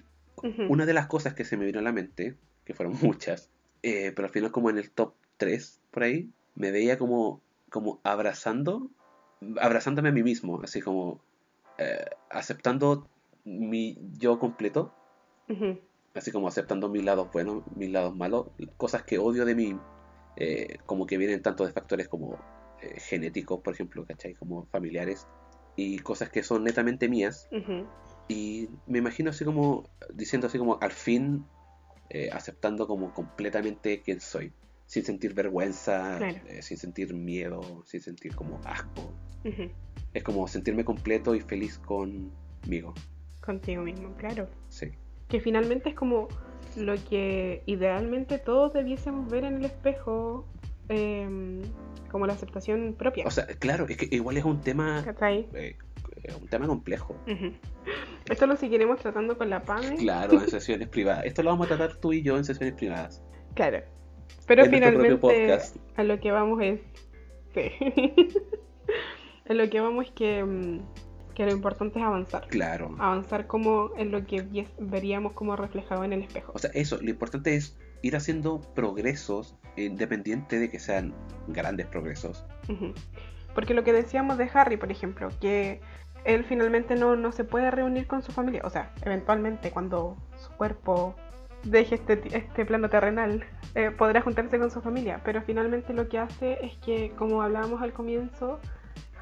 [0.70, 3.50] Una de las cosas que se me vino a la mente, que fueron muchas,
[3.84, 8.00] eh, pero al final como en el top 3 por ahí, me veía como, como
[8.04, 8.90] abrazando,
[9.60, 11.22] abrazándome a mí mismo, así como
[11.78, 13.08] eh, aceptando
[13.46, 14.94] mi yo completo,
[16.14, 19.80] así como aceptando mis lados buenos, mis lados malos, cosas que odio de mí,
[20.36, 22.38] eh, como que vienen tanto de factores como
[22.80, 24.36] genéticos, por ejemplo, ¿cachai?
[24.36, 25.28] Como familiares,
[25.78, 27.48] y cosas que son netamente mías.
[28.28, 31.46] Y me imagino así como diciendo así como al fin
[32.10, 34.52] eh, aceptando como completamente quién soy,
[34.86, 36.38] sin sentir vergüenza, Claro.
[36.48, 39.12] eh, sin sentir miedo, sin sentir como asco.
[40.14, 42.94] Es como sentirme completo y feliz conmigo.
[43.42, 44.48] Contigo mismo, claro.
[44.70, 44.92] Sí.
[45.30, 46.28] Que finalmente es como
[46.76, 50.46] lo que idealmente todos debiésemos ver en el espejo,
[50.90, 51.62] em,
[52.12, 53.26] como la aceptación propia.
[53.26, 55.04] O sea, claro, es que igual es un tema,
[55.54, 55.76] eh,
[56.42, 57.16] un tema complejo.
[57.26, 57.54] Ujú.
[58.30, 59.96] Esto lo seguiremos tratando con la PAME.
[59.96, 61.26] Claro, en sesiones privadas.
[61.26, 63.24] Esto lo vamos a tratar tú y yo en sesiones privadas.
[63.54, 63.82] Claro.
[64.46, 65.60] Pero En finalmente
[65.96, 66.80] a lo que vamos es...
[67.54, 67.72] Sí.
[69.50, 70.80] a lo que vamos es que, mm,
[71.36, 72.48] que lo importante es avanzar.
[72.48, 72.96] Claro.
[73.00, 76.52] Avanzar como en lo que veríamos como reflejado en el espejo.
[76.56, 81.14] O sea, eso, lo importante es ir haciendo progresos, independiente de que sean
[81.48, 82.46] grandes progresos.
[83.54, 85.82] Porque lo que decíamos de Harry, por ejemplo, que
[86.28, 88.62] él finalmente no, no se puede reunir con su familia.
[88.66, 91.16] O sea, eventualmente cuando su cuerpo
[91.64, 93.46] deje este, este plano terrenal,
[93.76, 95.22] eh, podrá juntarse con su familia.
[95.24, 98.60] Pero finalmente lo que hace es que, como hablábamos al comienzo,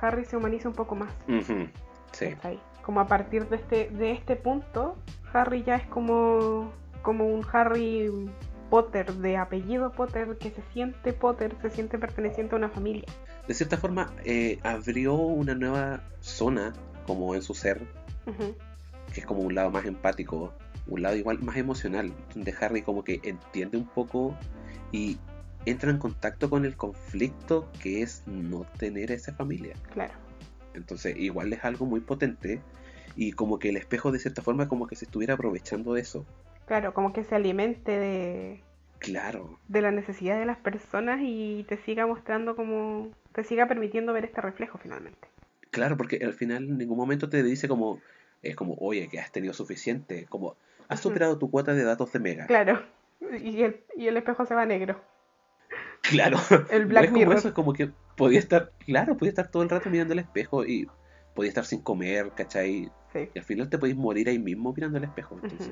[0.01, 1.13] Harry se humaniza un poco más.
[2.11, 2.35] Sí.
[2.81, 4.95] Como a partir de este, de este punto,
[5.31, 6.71] Harry ya es como,
[7.03, 8.09] como un Harry
[8.71, 13.05] Potter, de apellido Potter, que se siente Potter, se siente perteneciente a una familia.
[13.47, 16.73] De cierta forma, eh, abrió una nueva zona
[17.05, 17.81] como en su ser,
[19.13, 20.53] que es como un lado más empático,
[20.87, 24.35] un lado igual más emocional, donde Harry como que entiende un poco
[24.91, 25.17] y
[25.65, 29.75] entra en contacto con el conflicto que es no tener esa familia.
[29.91, 30.13] Claro.
[30.73, 32.61] Entonces, igual es algo muy potente
[33.15, 36.25] y como que el espejo de cierta forma como que se estuviera aprovechando de eso.
[36.65, 38.61] Claro, como que se alimente de,
[38.99, 44.13] Claro, de la necesidad de las personas y te siga mostrando como, te siga permitiendo
[44.13, 45.27] ver este reflejo finalmente.
[45.75, 47.99] Claro, porque al final en ningún momento te dice como,
[48.41, 50.55] es como, oye, que has tenido suficiente, como,
[50.87, 52.47] has superado tu cuota de datos de mega.
[52.47, 52.81] Claro.
[53.41, 55.01] Y el, y el espejo se va negro.
[56.01, 56.37] Claro,
[56.69, 57.37] El no Black es como Mirror.
[57.37, 60.63] eso, es como que podía estar, claro, podía estar todo el rato mirando el espejo
[60.65, 60.87] y
[61.33, 62.91] podía estar sin comer, ¿cachai?
[63.11, 63.29] Sí.
[63.33, 65.71] Y al final te podéis morir ahí mismo mirando el espejo, entonces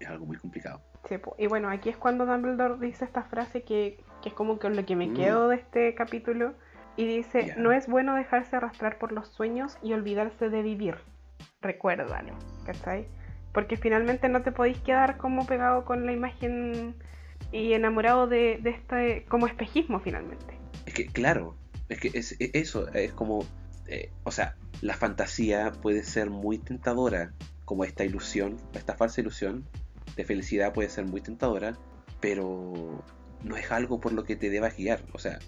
[0.00, 0.80] es algo muy complicado.
[1.08, 4.70] Sí, y bueno, aquí es cuando Dumbledore dice esta frase que, que es como que
[4.70, 5.14] lo que me Mm.
[5.14, 6.54] quedo de este capítulo.
[6.96, 10.96] Y dice, no es bueno dejarse arrastrar por los sueños y olvidarse de vivir.
[11.60, 12.34] Recuérdalo,
[12.64, 13.08] ¿cachai?
[13.52, 16.94] Porque finalmente no te podéis quedar como pegado con la imagen
[17.50, 20.58] y enamorado de, de este como espejismo finalmente.
[20.86, 21.56] Es que, claro,
[21.88, 23.44] es que es, es eso, es como
[23.86, 27.32] eh, o sea, la fantasía puede ser muy tentadora,
[27.64, 29.64] como esta ilusión, esta falsa ilusión
[30.16, 31.76] de felicidad puede ser muy tentadora,
[32.20, 33.02] pero
[33.42, 35.02] no es algo por lo que te debas guiar.
[35.12, 35.38] O sea,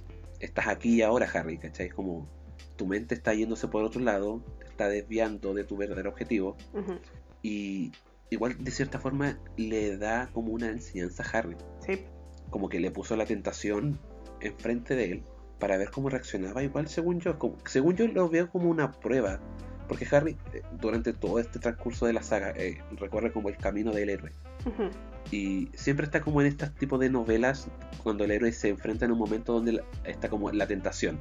[0.41, 1.89] estás aquí y ahora, Harry, ¿cachai?
[1.89, 2.29] Como
[2.77, 6.57] tu mente está yéndose por otro lado, te está desviando de tu verdadero objetivo,
[7.43, 7.93] y
[8.31, 11.57] igual de cierta forma le da como una enseñanza a Harry.
[11.81, 12.05] Sí,
[12.51, 13.99] Como que le puso la tentación
[14.41, 15.23] enfrente de él
[15.59, 16.63] para ver cómo reaccionaba.
[16.63, 19.41] Igual, según yo, como- según yo lo veo como una prueba.
[19.89, 23.93] Porque Harry, eh, durante todo este transcurso de la saga, eh, recorre como el camino
[23.93, 24.33] del héroe.
[24.65, 24.91] ujú,
[25.31, 27.69] Y siempre está como en este tipo de novelas
[28.03, 31.21] cuando el héroe se enfrenta en un momento donde está como la tentación.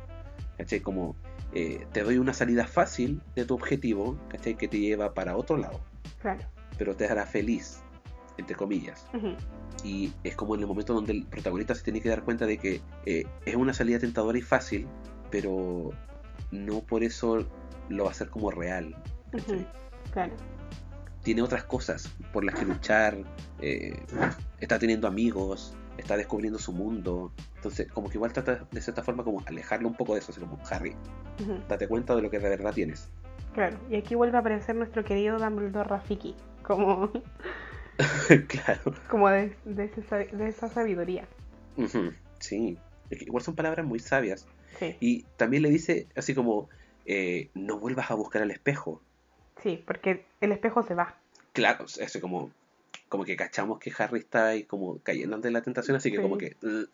[0.58, 0.80] ¿Cachai?
[0.80, 1.16] Como
[1.54, 4.56] eh, te doy una salida fácil de tu objetivo, ¿cachai?
[4.56, 5.82] Que te lleva para otro lado,
[6.22, 6.42] claro.
[6.78, 7.82] pero te hará feliz,
[8.38, 9.06] entre comillas.
[9.14, 9.36] Ujú,
[9.84, 12.58] Y es como en el momento donde el protagonista se tiene que dar cuenta de
[12.58, 14.88] que eh, es una salida tentadora y fácil,
[15.30, 15.92] pero
[16.52, 17.46] no por eso
[17.90, 18.96] lo va a hacer como real.
[20.12, 20.34] Claro.
[21.24, 23.18] tiene otras cosas por las que luchar,
[23.60, 23.98] eh,
[24.60, 27.32] está teniendo amigos, está descubriendo su mundo.
[27.56, 30.40] Entonces, como que igual trata de cierta forma como alejarlo un poco de eso, así
[30.40, 30.96] como Harry,
[31.42, 33.10] ujú, date cuenta de lo que de verdad tienes.
[33.54, 33.78] Claro.
[33.90, 37.12] Y aquí vuelve a aparecer nuestro querido Dumbledore Rafiki, como,
[38.48, 38.94] claro.
[39.10, 41.28] como de, de, ese sab- de esa sabiduría.
[42.40, 42.78] Sí.
[43.10, 44.48] Igual son palabras muy sabias.
[44.80, 46.70] Sí, Y también le dice así como,
[47.06, 49.02] eh, no vuelvas a buscar al espejo.
[49.62, 51.16] sí, porque el espejo se va.
[51.54, 52.52] Claro, eso como,
[53.10, 56.24] como que cachamos que Harry está ahí como cayendo ante la tentación, así que Sí.
[56.24, 56.90] como que "Ugh",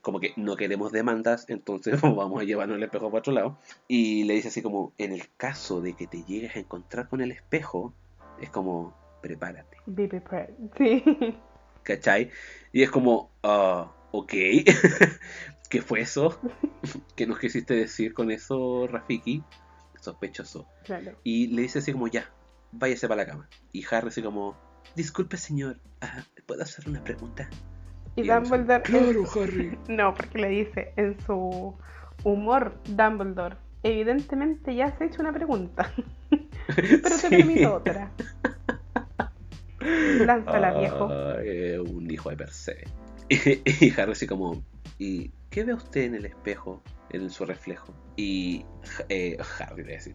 [0.00, 3.58] como que no queremos demandas, entonces vamos a llevarnos el espejo para otro lado.
[3.88, 7.20] Y le dice así como, en el caso de que te llegues a encontrar con
[7.20, 7.92] el espejo,
[8.40, 10.54] es como, prepárate, Be prepared.
[10.78, 11.04] Sí.
[11.82, 12.30] ¿cachai?
[12.72, 14.32] Y es como, ah, ok,
[15.72, 16.38] ¿qué fue eso?
[17.16, 19.42] ¿Qué nos quisiste decir con eso, Rafiki?
[19.98, 20.68] Sospechoso.
[20.84, 21.12] Claro.
[21.24, 22.30] Y le dice así como, ya,
[22.72, 23.48] váyase para la cama.
[23.72, 24.54] Y Harry así como,
[24.94, 27.48] disculpe señor, ah, ¿puedo hacerle una pregunta?
[28.16, 28.82] Y Dumbledore.
[28.82, 29.78] Claro, Harry.
[29.88, 31.74] No, porque le dice en su
[32.22, 33.56] humor Dumbledore.
[33.82, 35.90] Evidentemente ya se ha hecho una pregunta.
[36.76, 38.12] Pero te permito otra.
[39.80, 41.08] Lánzala, viejo.
[41.10, 42.84] Ah, eh, un hijo de per se.
[43.30, 44.62] Y, y Harry así como,
[44.98, 47.94] ¿y qué ve usted en el espejo, en su reflejo?
[48.16, 48.64] Y
[49.08, 50.14] eh, Harry le dice,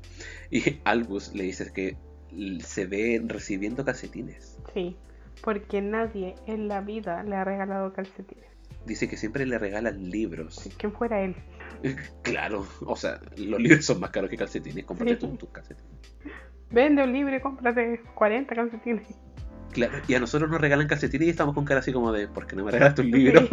[0.51, 1.95] y Albus le dice que
[2.59, 4.57] se ve recibiendo calcetines.
[4.73, 4.97] Sí,
[5.43, 8.45] porque nadie en la vida le ha regalado calcetines.
[8.85, 10.55] Dice que siempre le regalan libros.
[10.55, 11.35] Si quien fuera él.
[12.23, 14.83] Claro, o sea, los libros son más caros que calcetines.
[14.85, 15.19] Cómprate Sí.
[15.19, 15.91] tú tus calcetines.
[16.71, 19.07] Vende un libro y cómprate 40 calcetines.
[19.71, 22.47] Claro, y a nosotros nos regalan calcetines y estamos con cara así como de, ¿por
[22.47, 23.47] qué no me regalaste un libro?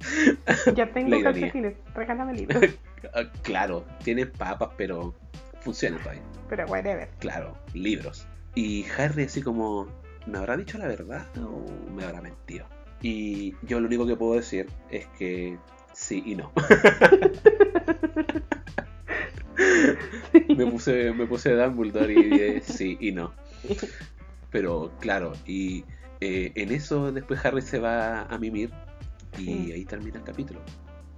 [0.00, 0.36] Sí.
[0.74, 2.64] ya tengo calcetines, regálame libros.
[3.12, 5.14] Ah, claro, tienen papas, pero
[5.60, 6.22] funciona todavía.
[6.48, 7.06] Pero whatever.
[7.18, 8.26] Claro, libros.
[8.54, 9.88] Y Harry así como,
[10.26, 12.64] ¿me habrá dicho la verdad o me habrá mentido?
[13.02, 15.58] Y yo lo único que puedo decir es que
[15.92, 16.50] sí y no.
[20.56, 23.32] me puse, me puse Dumbledore y dije sí y no.
[24.54, 25.84] Pero claro, y
[26.20, 28.70] eh, en eso después Harry se va a mimir
[29.36, 29.72] y Sí.
[29.72, 30.60] ahí termina el capítulo.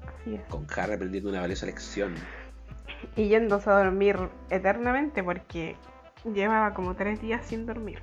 [0.06, 0.40] Así es.
[0.48, 2.14] Con Harry aprendiendo una valiosa lección.
[3.14, 4.16] Y yéndose a dormir
[4.48, 5.76] eternamente porque
[6.24, 7.98] llevaba como tres días sin dormir.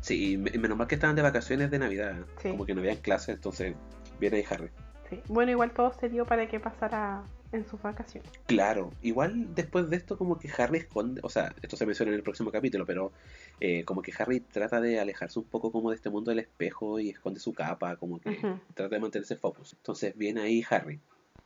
[0.00, 2.14] Sí, y me- menos mal que estaban de vacaciones de Navidad.
[2.40, 2.50] Sí.
[2.52, 3.74] Como que no habían clases, entonces
[4.20, 4.70] viene ahí Harry.
[5.10, 5.20] Sí.
[5.26, 8.30] Bueno, igual todo se dio para que pasara en sus vacaciones.
[8.46, 12.16] Claro, igual después de esto como que Harry esconde, o sea, esto se menciona en
[12.16, 13.12] el próximo capítulo, pero
[13.60, 16.98] eh, como que Harry trata de alejarse un poco como de este mundo del espejo
[17.00, 18.38] y esconde su capa, como que
[18.74, 19.74] trata de mantenerse focus.
[19.74, 21.00] Entonces viene ahí Harry,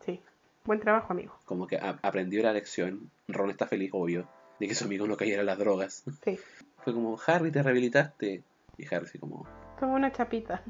[0.05, 0.21] Sí.
[0.65, 1.37] Buen trabajo, amigo.
[1.45, 4.29] como que aprendió la lección, Ron está feliz, obvio,
[4.61, 6.05] de que su amigo no cayera en las drogas.
[6.25, 6.39] Sí.
[6.85, 8.43] Fue como, Harry, te rehabilitaste.
[8.79, 9.47] Y Harry así como,
[9.79, 10.63] Toma una chapita.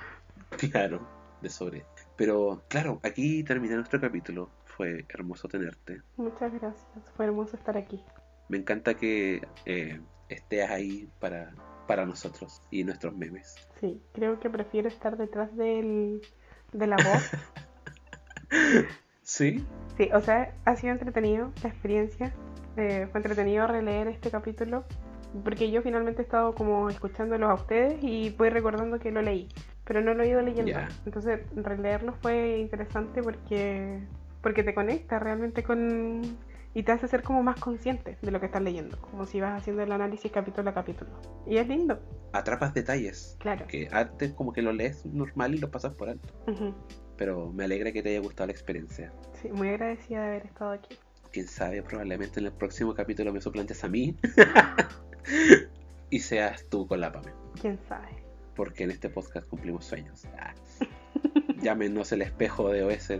[0.72, 1.06] claro,
[1.40, 1.84] de sobre.
[2.16, 4.50] Pero claro, aquí termina nuestro capítulo.
[4.76, 6.02] Fue hermoso tenerte.
[6.16, 6.86] Muchas gracias.
[7.16, 8.02] Fue hermoso estar aquí.
[8.48, 11.54] Me encanta que eh, estés ahí para,
[11.86, 13.54] para nosotros y nuestros memes.
[13.80, 16.22] Sí, creo que prefiero estar detrás del,
[16.72, 17.30] de la voz.
[19.22, 19.64] ¿Sí?
[19.96, 22.34] Sí, o sea, ha sido entretenido la experiencia.
[22.76, 24.84] Eh, fue entretenido releer este capítulo.
[25.44, 29.48] Porque yo finalmente he estado como escuchándolos a ustedes y voy recordando que lo leí.
[29.84, 30.78] Pero no lo he ido leyendo.
[31.06, 34.00] Entonces, releerlo fue interesante porque,
[34.42, 36.22] porque te conecta realmente con.
[36.74, 38.98] y te hace ser como más consciente de lo que estás leyendo.
[39.00, 41.10] Como si vas haciendo el análisis capítulo a capítulo.
[41.46, 42.00] Y es lindo,
[42.32, 43.66] Atrapas detalles claro.
[43.66, 46.28] que antes como que lo lees normal y lo pasas por alto.
[47.16, 49.12] Pero me alegra que te haya gustado la experiencia.
[49.40, 50.96] Sí, muy agradecida de haber estado aquí.
[51.30, 54.16] quién sabe, probablemente en el próximo capítulo me suplantes a mí
[56.10, 57.32] y seas tú con la Pame.
[57.60, 58.08] ¿Quién sabe?
[58.56, 60.26] Porque en este podcast cumplimos sueños.
[60.38, 60.54] Ah.
[61.62, 63.12] Llámenos el espejo de OS.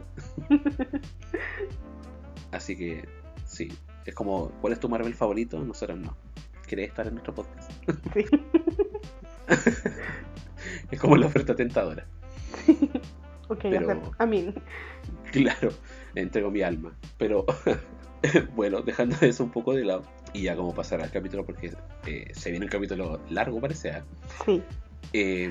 [2.52, 3.08] Así que,
[3.46, 3.68] sí.
[4.04, 5.60] Es como, ¿cuál es tu Marvel favorito?
[5.60, 6.16] Nosotros no.
[6.66, 7.70] ¿Querés estar en nuestro podcast?
[8.14, 8.24] Sí.
[10.90, 12.06] es como la oferta tentadora.
[13.48, 14.12] ok, Pero-.
[14.18, 14.52] A mí.
[15.30, 15.70] Claro,
[16.14, 16.94] entrego mi alma.
[17.16, 17.46] Pero
[18.54, 21.72] bueno, dejando eso un poco de lado y ya como pasar al capítulo porque
[22.06, 23.92] eh, se viene un capítulo largo parece.
[23.92, 24.04] ¿ah?
[24.44, 24.62] Sí.
[25.12, 25.50] Eh,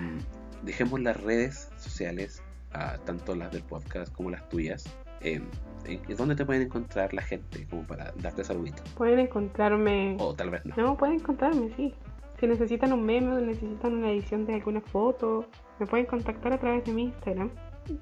[0.64, 2.42] dejemos las redes sociales,
[2.74, 4.86] ah, tanto las del podcast como las tuyas.
[5.22, 5.42] Eh,
[5.86, 8.88] ¿en- ¿Dónde te pueden encontrar la gente como para darte saluditos?
[8.92, 10.18] Pueden encontrarme.
[10.20, 10.76] O tal vez no.
[10.78, 11.94] No, pueden encontrarme, sí.
[12.40, 15.46] Si necesitan un meme o necesitan una edición de alguna foto,
[15.80, 17.52] me pueden contactar a través de mi Instagram.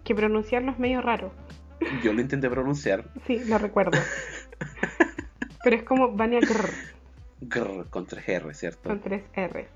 [0.04, 1.32] Que pronunciarlo es medio raro.
[2.04, 3.98] Yo lo intenté pronunciar Sí, lo recuerdo.
[5.64, 6.70] Pero es como Vania Grr,
[7.42, 8.90] grr, con 3R, ¿cierto?
[8.90, 9.68] con tres R.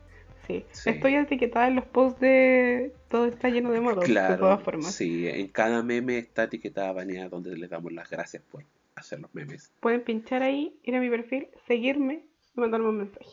[0.48, 0.66] Sí.
[0.72, 0.90] Sí.
[0.90, 4.94] Estoy etiquetada en los posts de Todo está lleno de modos, de Claro, todas formas.
[4.94, 8.64] sí, en cada meme está etiquetada Vania donde les damos las gracias por
[8.96, 9.72] hacer los memes.
[9.80, 12.26] Pueden pinchar ahí, ir a mi perfil, seguirme
[12.56, 13.30] y mandarme un mensaje.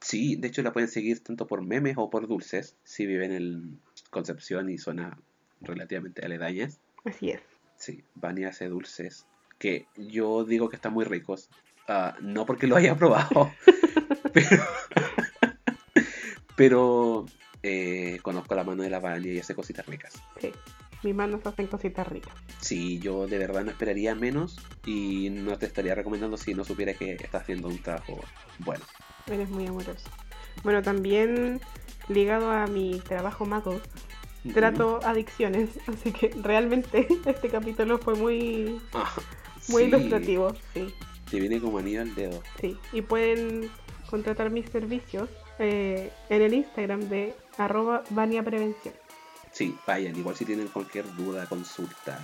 [0.00, 3.80] Sí, de hecho la pueden seguir tanto por memes o por dulces, si viven en
[4.10, 5.16] Concepción y zona
[5.60, 6.80] relativamente aledañas.
[7.04, 7.40] Así es.
[7.76, 9.26] Sí, Vania hace dulces
[9.58, 11.48] que yo digo que están muy ricos.
[11.86, 13.52] Ah, no porque lo haya probado,
[14.32, 14.62] pero,
[16.68, 17.26] pero
[17.62, 20.14] eh, conozco la mano de la Vania y hace cositas ricas.
[20.40, 20.50] Sí.
[21.02, 22.34] Mis manos hacen cositas ricas.
[22.60, 26.92] Sí, yo de verdad no esperaría menos y no te estaría recomendando si no supiera
[26.92, 28.20] que estás haciendo un trabajo
[28.58, 28.84] bueno.
[29.26, 30.10] Eres muy amoroso.
[30.62, 31.60] Bueno, también
[32.08, 33.80] ligado a mi trabajo mago,
[34.52, 39.10] trato adicciones, así que realmente este capítulo fue muy, Ah,
[39.68, 40.92] muy sí, ilustrativo, sí,
[41.30, 42.42] Te viene como anillo al dedo.
[42.60, 42.76] sí.
[42.92, 43.70] Y pueden
[44.10, 45.30] contratar mis servicios
[45.60, 48.94] eh, en el Instagram de arroba Vania Prevención.
[49.52, 52.18] Sí, vayan, igual si tienen cualquier duda, consulta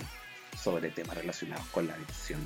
[0.57, 2.39] sobre temas relacionados con la adicción,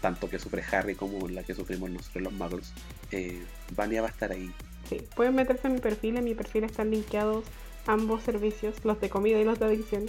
[0.00, 2.72] tanto que sufre Harry como la que sufrimos nosotros los magos,
[3.12, 3.44] eh,
[3.76, 4.50] Vania va a estar ahí.
[4.88, 7.44] Sí, pueden meterse en mi perfil, en mi perfil están linkeados
[7.86, 10.06] ambos servicios, los de comida y los de adicción.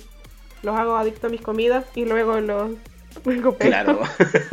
[0.63, 2.71] Los hago adicto a mis comidas y luego los
[3.59, 4.01] Claro,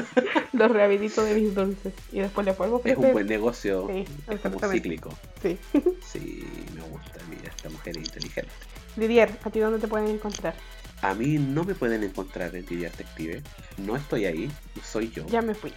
[0.52, 3.12] los rehabilito de mis dulces y después les vuelvo a es un ofrecer.
[3.12, 5.16] buen negocio, Sí, es como cíclico.
[5.42, 5.58] Sí.
[6.04, 6.42] Sí,
[6.74, 8.50] me gusta, mira, esta mujer es inteligente.
[8.96, 10.54] Didier, ¿a ti dónde te pueden encontrar?
[11.02, 13.42] A mí no me pueden encontrar en Didier Detective,
[13.76, 14.50] no estoy ahí,
[14.82, 15.26] soy yo.
[15.28, 15.72] Ya me fui.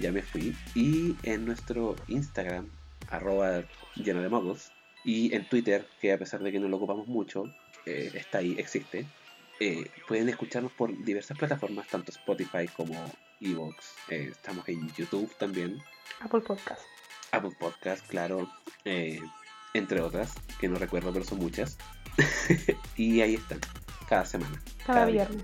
[0.00, 0.54] ya me fui.
[0.74, 2.68] Y en nuestro Instagram,
[3.10, 3.62] arroba
[3.96, 4.70] lleno de mogos.
[5.04, 7.44] Y en Twitter, que a pesar de que no lo ocupamos mucho,
[7.86, 9.06] eh, está ahí, existe.
[9.60, 12.92] eh, pueden escucharnos por diversas plataformas, tanto Spotify como
[13.40, 13.94] Evox.
[14.08, 15.82] eh, estamos en YouTube también.
[16.20, 16.82] Apple Podcast.
[17.32, 18.50] Apple Podcast, claro.
[18.84, 19.20] eh,
[19.74, 21.78] entre otras, que no recuerdo, pero son muchas.
[22.96, 23.60] y ahí están,
[24.08, 24.60] cada semana.
[24.86, 25.42] Cada viernes.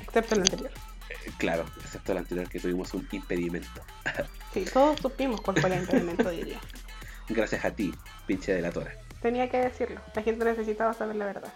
[0.00, 0.70] Excepto el anterior.
[1.10, 3.68] Eh, claro, excepto el anterior que tuvimos un impedimento.
[4.52, 6.60] Sí, todos supimos cuál fue el impedimento, diría.
[7.26, 7.90] Gracias a ti,
[8.26, 8.92] pinche de la tora.
[9.22, 9.98] Tenía que decirlo.
[10.14, 11.50] La gente necesitaba saber la verdad.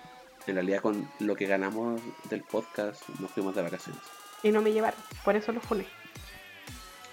[0.46, 2.00] En realidad con lo que ganamos
[2.30, 4.00] del podcast nos fuimos de vacaciones.
[4.42, 4.98] Y no me llevaron.
[5.24, 5.86] Por eso los funé.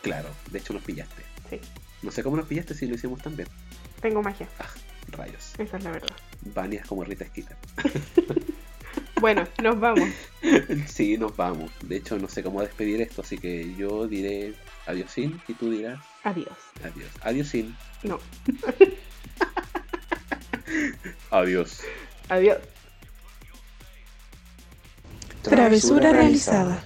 [0.02, 1.24] Claro, de hecho nos pillaste.
[1.50, 1.60] Sí.
[2.02, 3.48] No sé cómo nos pillaste si lo hicimos tan bien.
[4.02, 4.48] Tengo magia.
[4.60, 4.68] Ah,
[5.08, 5.54] rayos.
[5.58, 6.16] Esa es la verdad.
[6.54, 7.58] Vania es como Rita Skeeter.
[9.24, 10.10] Bueno, nos vamos.
[10.88, 11.72] sí, nos vamos.
[11.82, 14.54] De hecho, no sé cómo despedir esto, así que yo diré
[14.86, 16.50] adiosín y tú dirás Adiós.
[16.84, 17.10] adiós.
[17.22, 17.74] Adiosín.
[18.04, 18.20] No.
[21.32, 21.80] Adiós.
[22.28, 22.58] Adiós.
[25.42, 26.84] Travesura realizada.